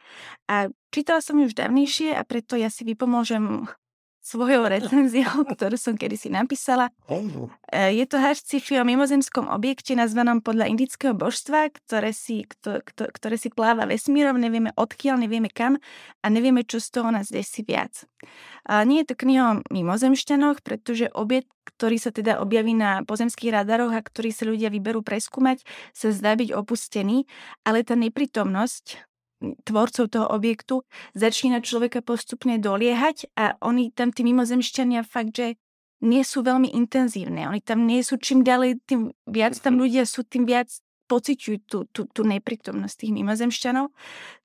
A 0.50 0.74
čítala 0.90 1.22
som 1.22 1.38
ju 1.38 1.46
už 1.46 1.54
dávnejšie 1.54 2.18
a 2.18 2.26
preto 2.26 2.58
ja 2.58 2.74
si 2.74 2.82
vypomôžem 2.82 3.70
svojou 4.22 4.70
recenziou, 4.70 5.44
ktorú 5.58 5.76
som 5.76 5.98
kedysi 5.98 6.30
napísala. 6.30 6.94
E, 7.10 7.98
je 7.98 8.06
to 8.06 8.22
haš 8.22 8.46
sci 8.46 8.62
o 8.78 8.86
mimozemskom 8.86 9.50
objekte 9.50 9.98
nazvanom 9.98 10.40
podľa 10.40 10.70
indického 10.70 11.18
božstva, 11.18 11.74
ktoré 11.74 12.14
si, 12.14 12.46
ktoré 12.94 13.36
si 13.36 13.50
pláva 13.50 13.90
vesmírom, 13.90 14.38
nevieme 14.38 14.72
odkiaľ, 14.78 15.26
nevieme 15.26 15.50
kam 15.50 15.82
a 16.22 16.26
nevieme, 16.30 16.62
čo 16.62 16.78
z 16.78 17.02
toho 17.02 17.10
nás 17.10 17.34
desí 17.34 17.66
viac. 17.66 18.06
A 18.70 18.86
nie 18.86 19.02
je 19.02 19.12
to 19.12 19.16
kniha 19.18 19.44
o 19.44 19.60
mimozemšťanoch, 19.74 20.62
pretože 20.62 21.10
objekt, 21.18 21.50
ktorý 21.66 21.98
sa 21.98 22.14
teda 22.14 22.38
objaví 22.38 22.78
na 22.78 23.02
pozemských 23.02 23.58
radaroch 23.58 23.90
a 23.90 24.06
ktorý 24.06 24.30
sa 24.30 24.46
ľudia 24.46 24.70
vyberú 24.70 25.02
preskúmať, 25.02 25.66
sa 25.98 26.14
zdá 26.14 26.38
byť 26.38 26.54
opustený, 26.54 27.26
ale 27.66 27.82
tá 27.82 27.98
neprítomnosť 27.98 29.11
tvorcov 29.66 30.06
toho 30.08 30.28
objektu 30.30 30.86
začína 31.18 31.66
človeka 31.66 32.06
postupne 32.06 32.62
doliehať 32.62 33.34
a 33.34 33.58
oni 33.60 33.90
tam 33.92 34.14
tí 34.14 34.22
mimozemšťania 34.22 35.02
fakt, 35.02 35.34
že 35.34 35.48
nie 36.02 36.26
sú 36.26 36.42
veľmi 36.42 36.74
intenzívne. 36.74 37.46
Oni 37.46 37.62
tam 37.62 37.86
nie 37.86 38.02
sú 38.02 38.18
čím 38.18 38.42
ďalej, 38.42 38.82
tým 38.90 39.14
viac 39.30 39.58
tam 39.62 39.78
mhm. 39.78 39.82
ľudia 39.86 40.04
sú, 40.06 40.26
tým 40.26 40.46
viac 40.50 40.70
pociťujú 41.12 41.58
tú, 41.68 41.84
tú, 41.92 42.08
tú 42.08 42.24
neprítomnosť 42.24 42.96
tých 43.04 43.12
mimozemšťanov. 43.12 43.92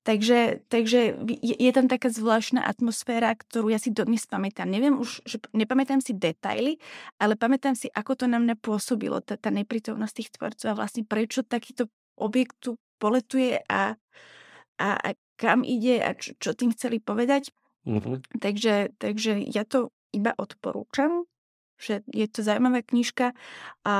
Takže, 0.03 0.67
takže 0.67 1.15
je, 1.39 1.55
je 1.55 1.71
tam 1.71 1.87
taká 1.87 2.11
zvláštna 2.11 2.59
atmosféra, 2.59 3.31
ktorú 3.39 3.71
ja 3.71 3.79
si 3.79 3.95
dodnes 3.95 4.27
pamätám. 4.27 4.67
Neviem 4.67 4.99
už, 4.99 5.23
že 5.23 5.39
nepamätám 5.55 6.03
si 6.03 6.11
detaily, 6.11 6.75
ale 7.23 7.39
pamätám 7.39 7.71
si, 7.71 7.87
ako 7.95 8.19
to 8.19 8.25
na 8.27 8.43
mňa 8.43 8.59
pôsobilo, 8.59 9.23
tá, 9.23 9.39
tá 9.39 9.47
neprítomnosť 9.47 10.15
tých 10.19 10.29
tvorcov 10.35 10.67
a 10.67 10.75
vlastne 10.75 11.07
prečo 11.07 11.39
takýto 11.47 11.87
objekt 12.19 12.59
tu 12.59 12.75
poletuje 12.99 13.63
a, 13.71 13.95
a, 14.77 14.97
a 14.97 15.09
kam 15.37 15.61
ide 15.61 16.01
a 16.01 16.17
čo, 16.17 16.33
čo 16.37 16.57
tým 16.57 16.73
chceli 16.73 16.97
povedať. 16.97 17.53
Mm-hmm. 17.85 18.41
Takže, 18.41 18.97
takže 18.97 19.37
ja 19.47 19.63
to 19.63 19.93
iba 20.11 20.33
odporúčam 20.35 21.27
že 21.77 22.01
je 22.09 22.25
to 22.25 22.41
zaujímavá 22.41 22.81
knižka. 22.81 23.37
A 23.85 23.93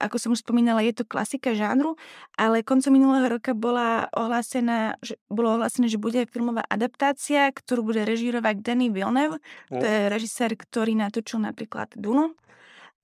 ako 0.00 0.16
som 0.16 0.32
už 0.32 0.42
spomínala, 0.42 0.80
je 0.80 0.96
to 0.96 1.04
klasika 1.04 1.52
žánru, 1.52 1.94
ale 2.34 2.64
koncom 2.64 2.88
minulého 2.88 3.28
roka 3.28 3.52
bola 3.52 4.08
ohlásená, 4.16 4.96
že, 5.04 5.20
bolo 5.28 5.60
ohlásené, 5.60 5.92
že 5.92 6.00
bude 6.00 6.24
filmová 6.26 6.64
adaptácia, 6.66 7.52
ktorú 7.52 7.92
bude 7.92 8.02
režírovať 8.08 8.64
Danny 8.64 8.88
Villeneuve. 8.88 9.38
To 9.68 9.84
je 9.84 10.08
režisér, 10.08 10.56
ktorý 10.56 10.96
natočil 10.96 11.44
napríklad 11.44 11.92
Dunu. 11.94 12.32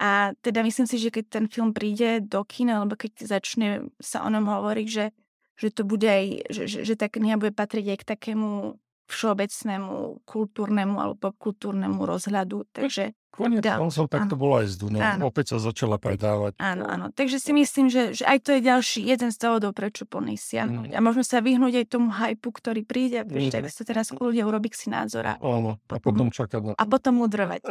A 0.03 0.35
teda 0.43 0.67
myslím 0.67 0.91
si, 0.91 0.99
že 0.99 1.15
keď 1.15 1.25
ten 1.31 1.47
film 1.47 1.71
príde 1.71 2.19
do 2.19 2.43
kina, 2.43 2.83
alebo 2.83 2.99
keď 2.99 3.31
začne 3.31 3.95
sa 4.03 4.27
o 4.27 4.29
ňom 4.33 4.43
hovoriť, 4.43 4.87
že, 4.91 5.15
že 5.55 5.69
to 5.71 5.83
bude 5.87 6.07
aj, 6.07 6.51
že, 6.51 6.63
že, 6.67 6.79
že 6.83 6.95
tá 6.99 7.07
kniha 7.07 7.39
bude 7.39 7.55
patriť 7.55 7.95
aj 7.95 7.99
k 8.03 8.09
takému 8.17 8.79
všeobecnému 9.05 10.25
kultúrnemu 10.25 10.97
alebo 10.97 11.17
popkultúrnemu 11.21 12.01
rozhľadu. 12.01 12.65
Takže 12.73 13.13
Konec 13.35 13.67
da, 13.67 13.83
koncov 13.83 14.07
tak 14.07 14.31
to 14.31 14.39
bolo 14.39 14.63
aj 14.63 14.71
z 14.71 14.77
Dunou. 14.79 15.03
Opäť 15.27 15.55
sa 15.55 15.59
začala 15.59 15.99
predávať. 15.99 16.55
Áno, 16.63 16.87
áno. 16.87 17.11
Takže 17.11 17.43
si 17.43 17.51
myslím, 17.51 17.91
že, 17.91 18.15
že 18.15 18.23
aj 18.23 18.47
to 18.47 18.55
je 18.55 18.61
ďalší 18.63 19.03
jeden 19.03 19.35
z 19.35 19.37
dôvodov, 19.43 19.75
prečo 19.75 20.07
plný 20.07 20.37
Mm. 20.55 20.95
A 20.95 21.03
môžeme 21.03 21.27
sa 21.27 21.43
vyhnúť 21.43 21.83
aj 21.83 21.87
tomu 21.91 22.15
hypu, 22.15 22.55
ktorý 22.55 22.87
príde. 22.87 23.27
Mm. 23.27 23.51
Tak 23.51 23.67
sa 23.75 23.83
teraz 23.83 24.15
ľudia 24.15 24.47
urobí 24.47 24.71
si 24.71 24.87
názor. 24.87 25.27
Áno, 25.27 25.83
a 25.91 25.99
potom 25.99 26.31
čakať 26.31 26.63
na. 26.63 26.73
A 26.79 26.85
potom 26.87 27.19
mudrovať. 27.19 27.65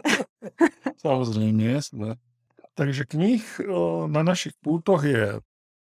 Samozrejme, 1.05 1.63
jasné. 1.63 2.19
Takže 2.75 3.07
kníh 3.07 3.43
na 4.09 4.21
našich 4.25 4.57
pútoch 4.59 5.05
je 5.05 5.39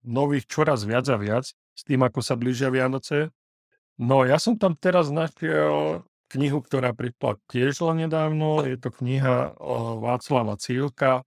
nových 0.03 0.47
čoraz 0.51 0.85
viac 0.87 1.07
a 1.09 1.17
viac 1.17 1.47
s 1.51 1.83
tým, 1.87 2.03
ako 2.03 2.21
sa 2.21 2.35
blížia 2.37 2.69
Vianoce. 2.69 3.33
No 3.99 4.27
ja 4.27 4.37
som 4.37 4.59
tam 4.59 4.75
teraz 4.77 5.09
našiel 5.09 6.03
knihu, 6.33 6.65
ktorá 6.65 6.97
prišla 6.97 7.37
tiež 7.49 7.85
len 7.85 8.09
nedávno. 8.09 8.65
Je 8.65 8.81
to 8.81 8.89
kniha 8.89 9.57
Václava 10.01 10.57
Cílka, 10.57 11.23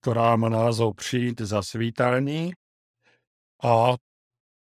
ktorá 0.00 0.36
má 0.40 0.48
názov 0.48 0.96
Přijít 0.96 1.44
za 1.44 1.62
svítání. 1.62 2.56
A 3.62 3.96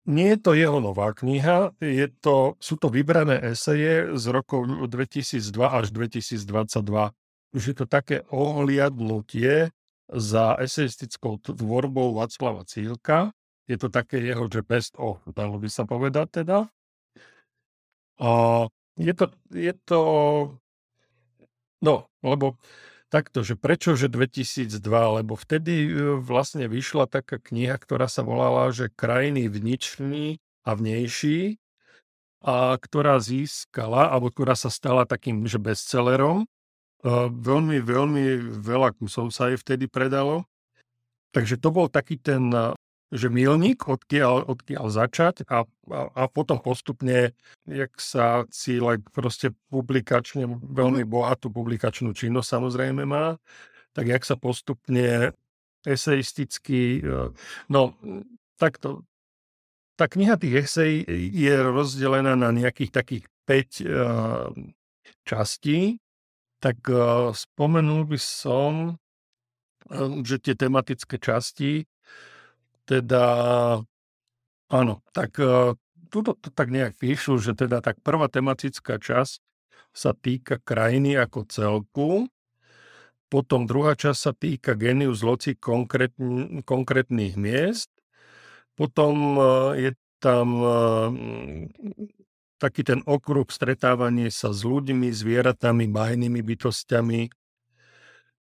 nie 0.05 0.37
je 0.37 0.37
to 0.37 0.53
jeho 0.53 0.77
nová 0.79 1.17
kniha, 1.17 1.73
je 1.81 2.07
to, 2.21 2.53
sú 2.61 2.77
to 2.77 2.93
vybrané 2.93 3.41
eseje 3.41 4.13
z 4.13 4.25
rokov 4.29 4.69
2002 4.85 5.41
až 5.65 5.89
2022. 5.89 7.09
Už 7.57 7.63
je 7.67 7.75
to 7.75 7.85
také 7.89 8.21
ohliadnutie 8.29 9.73
za 10.05 10.61
eseistickou 10.61 11.41
tvorbou 11.41 12.13
Václava 12.13 12.61
Cílka. 12.69 13.33
Je 13.65 13.77
to 13.81 13.89
také 13.89 14.21
jeho, 14.21 14.45
že 14.45 14.61
best 14.61 14.93
of, 15.01 15.21
dalo 15.25 15.57
by 15.57 15.69
sa 15.69 15.89
povedať 15.89 16.45
teda. 16.45 16.69
A 18.21 18.29
je 18.95 19.13
to, 19.17 19.25
je 19.51 19.73
to, 19.83 20.01
no, 21.81 21.95
lebo 22.23 22.55
takto, 23.09 23.43
že 23.43 23.55
prečo, 23.55 23.97
že 23.97 24.11
2002, 24.11 24.69
lebo 25.21 25.33
vtedy 25.35 25.87
e, 25.87 26.19
vlastne 26.19 26.67
vyšla 26.67 27.07
taká 27.07 27.39
kniha, 27.39 27.75
ktorá 27.79 28.07
sa 28.11 28.23
volala, 28.23 28.71
že 28.71 28.91
Krajiny 28.91 29.47
vnitřní 29.47 30.39
a 30.63 30.71
vnejší, 30.75 31.59
a 32.45 32.77
ktorá 32.77 33.17
získala, 33.17 34.13
alebo 34.13 34.29
ktorá 34.29 34.53
sa 34.53 34.69
stala 34.69 35.09
takým, 35.09 35.49
že 35.49 35.57
bestsellerom. 35.57 36.45
A 37.05 37.29
veľmi, 37.29 37.81
veľmi 37.81 38.23
veľa 38.61 38.93
kusov 38.97 39.33
sa 39.33 39.49
jej 39.49 39.57
vtedy 39.57 39.89
predalo. 39.89 40.45
Takže 41.33 41.57
to 41.57 41.69
bol 41.73 41.89
taký 41.89 42.21
ten 42.21 42.53
že 43.13 43.29
milník, 43.29 43.85
odkiaľ, 43.85 44.49
odkiaľ 44.49 44.85
začať 44.89 45.45
a, 45.45 45.63
a, 45.93 45.99
a 46.09 46.23
potom 46.25 46.57
postupne, 46.57 47.37
jak 47.69 47.93
sa 48.01 48.49
cíle 48.49 49.01
proste 49.13 49.53
publikačne, 49.69 50.49
veľmi 50.49 51.05
mhm. 51.05 51.09
bohatú 51.09 51.53
publikačnú 51.53 52.17
činnosť 52.17 52.47
samozrejme 52.49 53.05
má, 53.05 53.37
tak 53.93 54.09
jak 54.09 54.23
sa 54.25 54.35
postupne 54.35 55.31
eseisticky, 55.85 57.05
e, 57.05 57.31
no 57.69 57.93
takto, 58.57 59.05
tá 59.95 60.11
kniha 60.11 60.35
tých 60.35 60.67
esej 60.67 61.07
je 61.31 61.55
rozdelená 61.55 62.35
na 62.35 62.51
nejakých 62.51 62.91
takých 62.91 63.23
5 63.47 63.55
uh, 63.55 63.55
e, 63.55 64.73
častí, 65.23 66.03
tak 66.59 66.83
uh, 66.89 67.31
spomenul 67.31 68.03
by 68.03 68.19
som, 68.19 68.99
že 70.25 70.41
tie 70.41 70.57
tematické 70.57 71.21
časti 71.21 71.85
teda, 72.85 73.25
áno, 74.69 74.93
tak 75.11 75.37
uh, 75.41 75.73
tuto 76.13 76.37
to 76.37 76.53
tak 76.53 76.69
nejak 76.69 76.95
píšu, 76.95 77.41
že 77.41 77.57
teda 77.57 77.81
tak 77.81 77.99
prvá 78.05 78.29
tematická 78.29 79.01
časť 79.01 79.41
sa 79.91 80.11
týka 80.13 80.61
krajiny 80.61 81.17
ako 81.17 81.39
celku, 81.49 82.09
potom 83.27 83.65
druhá 83.65 83.97
časť 83.97 84.19
sa 84.21 84.31
týka 84.31 84.77
genius 84.77 85.25
loci 85.25 85.57
konkrétn, 85.57 86.61
konkrétnych 86.61 87.35
miest, 87.35 87.89
potom 88.77 89.35
uh, 89.35 89.73
je 89.73 89.97
tam 90.21 90.47
uh, 90.61 91.09
taký 92.61 92.87
ten 92.87 93.03
okruh 93.03 93.45
stretávanie 93.51 94.31
sa 94.31 94.55
s 94.55 94.63
ľuďmi, 94.63 95.11
zvieratami, 95.11 95.91
bajnými 95.91 96.39
bytostiami. 96.39 97.27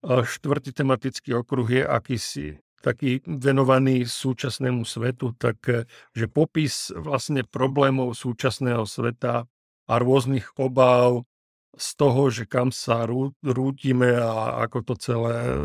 Štvrtý 0.07 0.71
tematický 0.71 1.35
okruh 1.35 1.67
je 1.67 1.83
akýsi 1.83 2.47
taký 2.87 3.19
venovaný 3.27 4.07
súčasnému 4.07 4.87
svetu, 4.87 5.35
tak 5.35 5.59
eh, 5.67 5.83
že 6.15 6.31
popis 6.31 6.95
vlastne 6.95 7.43
problémov 7.43 8.15
súčasného 8.15 8.87
sveta 8.87 9.51
a 9.91 9.95
rôznych 9.99 10.55
obáv 10.55 11.27
z 11.75 11.89
toho, 11.99 12.31
že 12.31 12.47
kam 12.47 12.71
sa 12.71 13.05
rú, 13.05 13.35
rútime 13.43 14.15
a 14.15 14.63
ako 14.63 14.79
to 14.87 14.95
celé 15.03 15.35
eh, 15.35 15.59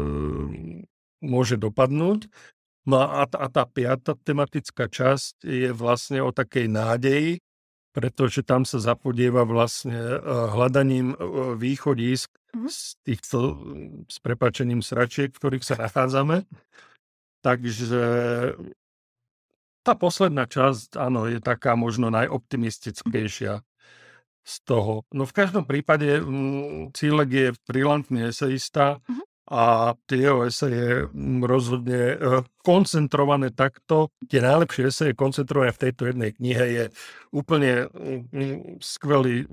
môže 1.22 1.62
dopadnúť. 1.62 2.26
No 2.90 2.98
a, 2.98 3.30
a 3.30 3.46
tá 3.46 3.64
piata 3.70 4.18
tematická 4.18 4.90
časť 4.90 5.46
je 5.46 5.70
vlastne 5.70 6.26
o 6.26 6.34
takej 6.34 6.66
nádeji, 6.66 7.38
pretože 7.94 8.42
tam 8.42 8.66
sa 8.66 8.82
zapodieva 8.82 9.46
vlastne 9.46 10.18
eh, 10.18 10.18
hľadaním 10.26 11.14
východisk 11.62 12.34
mm-hmm. 12.34 12.66
z 12.66 12.80
týchto 13.06 13.38
s 14.10 14.18
prepačením 14.18 14.82
sračiek, 14.82 15.30
v 15.30 15.38
ktorých 15.38 15.66
sa 15.66 15.78
nachádzame. 15.78 16.50
Takže 17.42 17.98
tá 19.82 19.98
posledná 19.98 20.46
časť, 20.46 20.94
áno, 20.98 21.26
je 21.26 21.42
taká 21.42 21.74
možno 21.74 22.14
najoptimistickejšia 22.14 23.66
z 24.42 24.56
toho. 24.66 25.06
No 25.14 25.26
v 25.26 25.34
každom 25.34 25.66
prípade 25.66 26.22
mm, 26.22 26.94
Cílek 26.94 27.30
je 27.30 27.48
brilantný 27.66 28.30
eseista 28.30 28.98
mm-hmm. 28.98 29.26
a 29.54 29.94
tie 30.10 30.20
jeho 30.30 30.46
eseje 30.46 31.10
mm, 31.10 31.42
rozhodne 31.46 32.02
e, 32.14 32.16
koncentrované 32.66 33.54
takto. 33.54 34.10
Tie 34.26 34.42
najlepšie 34.42 34.90
eseje 34.90 35.14
koncentrované 35.14 35.74
v 35.74 35.82
tejto 35.90 36.10
jednej 36.10 36.34
knihe 36.34 36.66
je 36.66 36.84
úplne 37.34 37.90
mm, 37.90 38.82
skvelý 38.82 39.46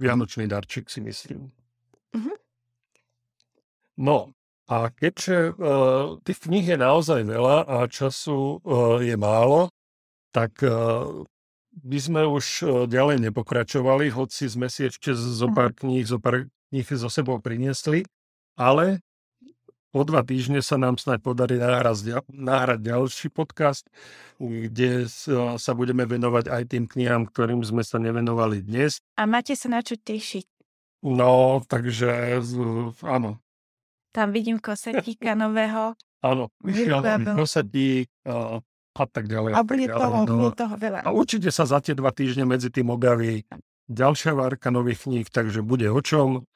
vianočný 0.00 0.48
darček, 0.48 0.88
si 0.88 1.04
myslím. 1.04 1.52
Mm-hmm. 2.16 2.36
No, 4.00 4.32
a 4.64 4.88
keďže 4.88 5.52
uh, 5.54 6.16
tých 6.24 6.48
kníh 6.48 6.64
je 6.64 6.78
naozaj 6.80 7.20
veľa 7.28 7.68
a 7.68 7.76
času 7.84 8.64
uh, 8.64 8.98
je 9.04 9.16
málo, 9.16 9.68
tak 10.32 10.56
uh, 10.64 11.24
by 11.74 11.98
sme 11.98 12.22
už 12.22 12.62
ďalej 12.86 13.18
nepokračovali, 13.28 14.08
hoci 14.14 14.46
sme 14.46 14.70
si 14.70 14.86
ešte 14.86 15.10
zo 15.12 15.50
pár 15.50 15.74
kníh, 15.74 16.06
zo 16.06 16.22
pár 16.22 16.46
kníh 16.70 16.86
so 16.86 17.10
sebou 17.10 17.42
priniesli, 17.42 18.06
ale 18.54 19.02
o 19.90 20.02
dva 20.06 20.22
týždne 20.22 20.62
sa 20.62 20.78
nám 20.78 20.98
snáď 20.98 21.22
podarí 21.22 21.58
nahrať, 21.58 22.26
nahrať 22.30 22.78
ďalší 22.78 23.26
podcast, 23.30 23.86
kde 24.38 25.06
sa 25.58 25.72
budeme 25.74 26.06
venovať 26.06 26.50
aj 26.50 26.62
tým 26.74 26.84
knihám, 26.86 27.30
ktorým 27.30 27.62
sme 27.62 27.82
sa 27.86 27.98
nevenovali 27.98 28.62
dnes. 28.62 29.02
A 29.18 29.26
máte 29.26 29.54
sa 29.58 29.70
na 29.70 29.82
čo 29.82 29.98
tešiť. 29.98 30.46
No, 31.04 31.62
takže 31.66 32.40
áno, 33.02 33.38
tam 34.14 34.30
vidím 34.30 34.62
kosetíka 34.62 35.34
nového. 35.44 35.98
Áno, 36.22 36.54
vyšiel 36.62 37.02
kosetík 37.42 38.08
a, 38.30 38.62
a 38.94 39.04
tak 39.10 39.26
ďalej. 39.26 39.58
A 39.58 39.60
bude 39.66 39.90
toho, 39.90 40.18
no. 40.24 40.54
toho 40.54 40.74
veľa. 40.78 41.02
A 41.02 41.10
určite 41.10 41.50
sa 41.50 41.66
za 41.66 41.82
tie 41.82 41.98
dva 41.98 42.14
týždne 42.14 42.46
medzi 42.46 42.70
tým 42.70 42.94
objaví 42.94 43.42
ďalšia 43.90 44.32
várka 44.32 44.70
nových 44.70 45.04
kníh, 45.04 45.26
takže 45.26 45.60
bude 45.66 45.90
o 45.90 46.00
čom. 46.00 46.46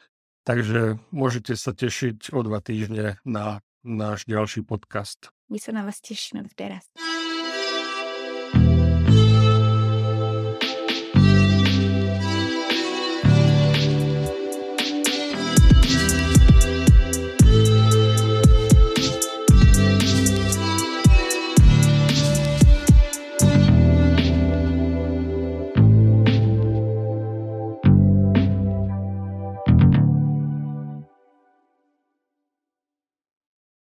Takže 0.46 0.96
môžete 1.12 1.59
sa 1.61 1.76
tešiť 1.76 2.32
o 2.32 2.40
dva 2.40 2.64
týždne 2.64 3.20
na 3.28 3.61
náš 3.84 4.24
ďalší 4.24 4.64
podcast. 4.64 5.28
My 5.52 5.61
sa 5.61 5.76
na 5.76 5.84
vás 5.84 6.00
tešíme 6.00 6.40
teraz. 6.56 6.88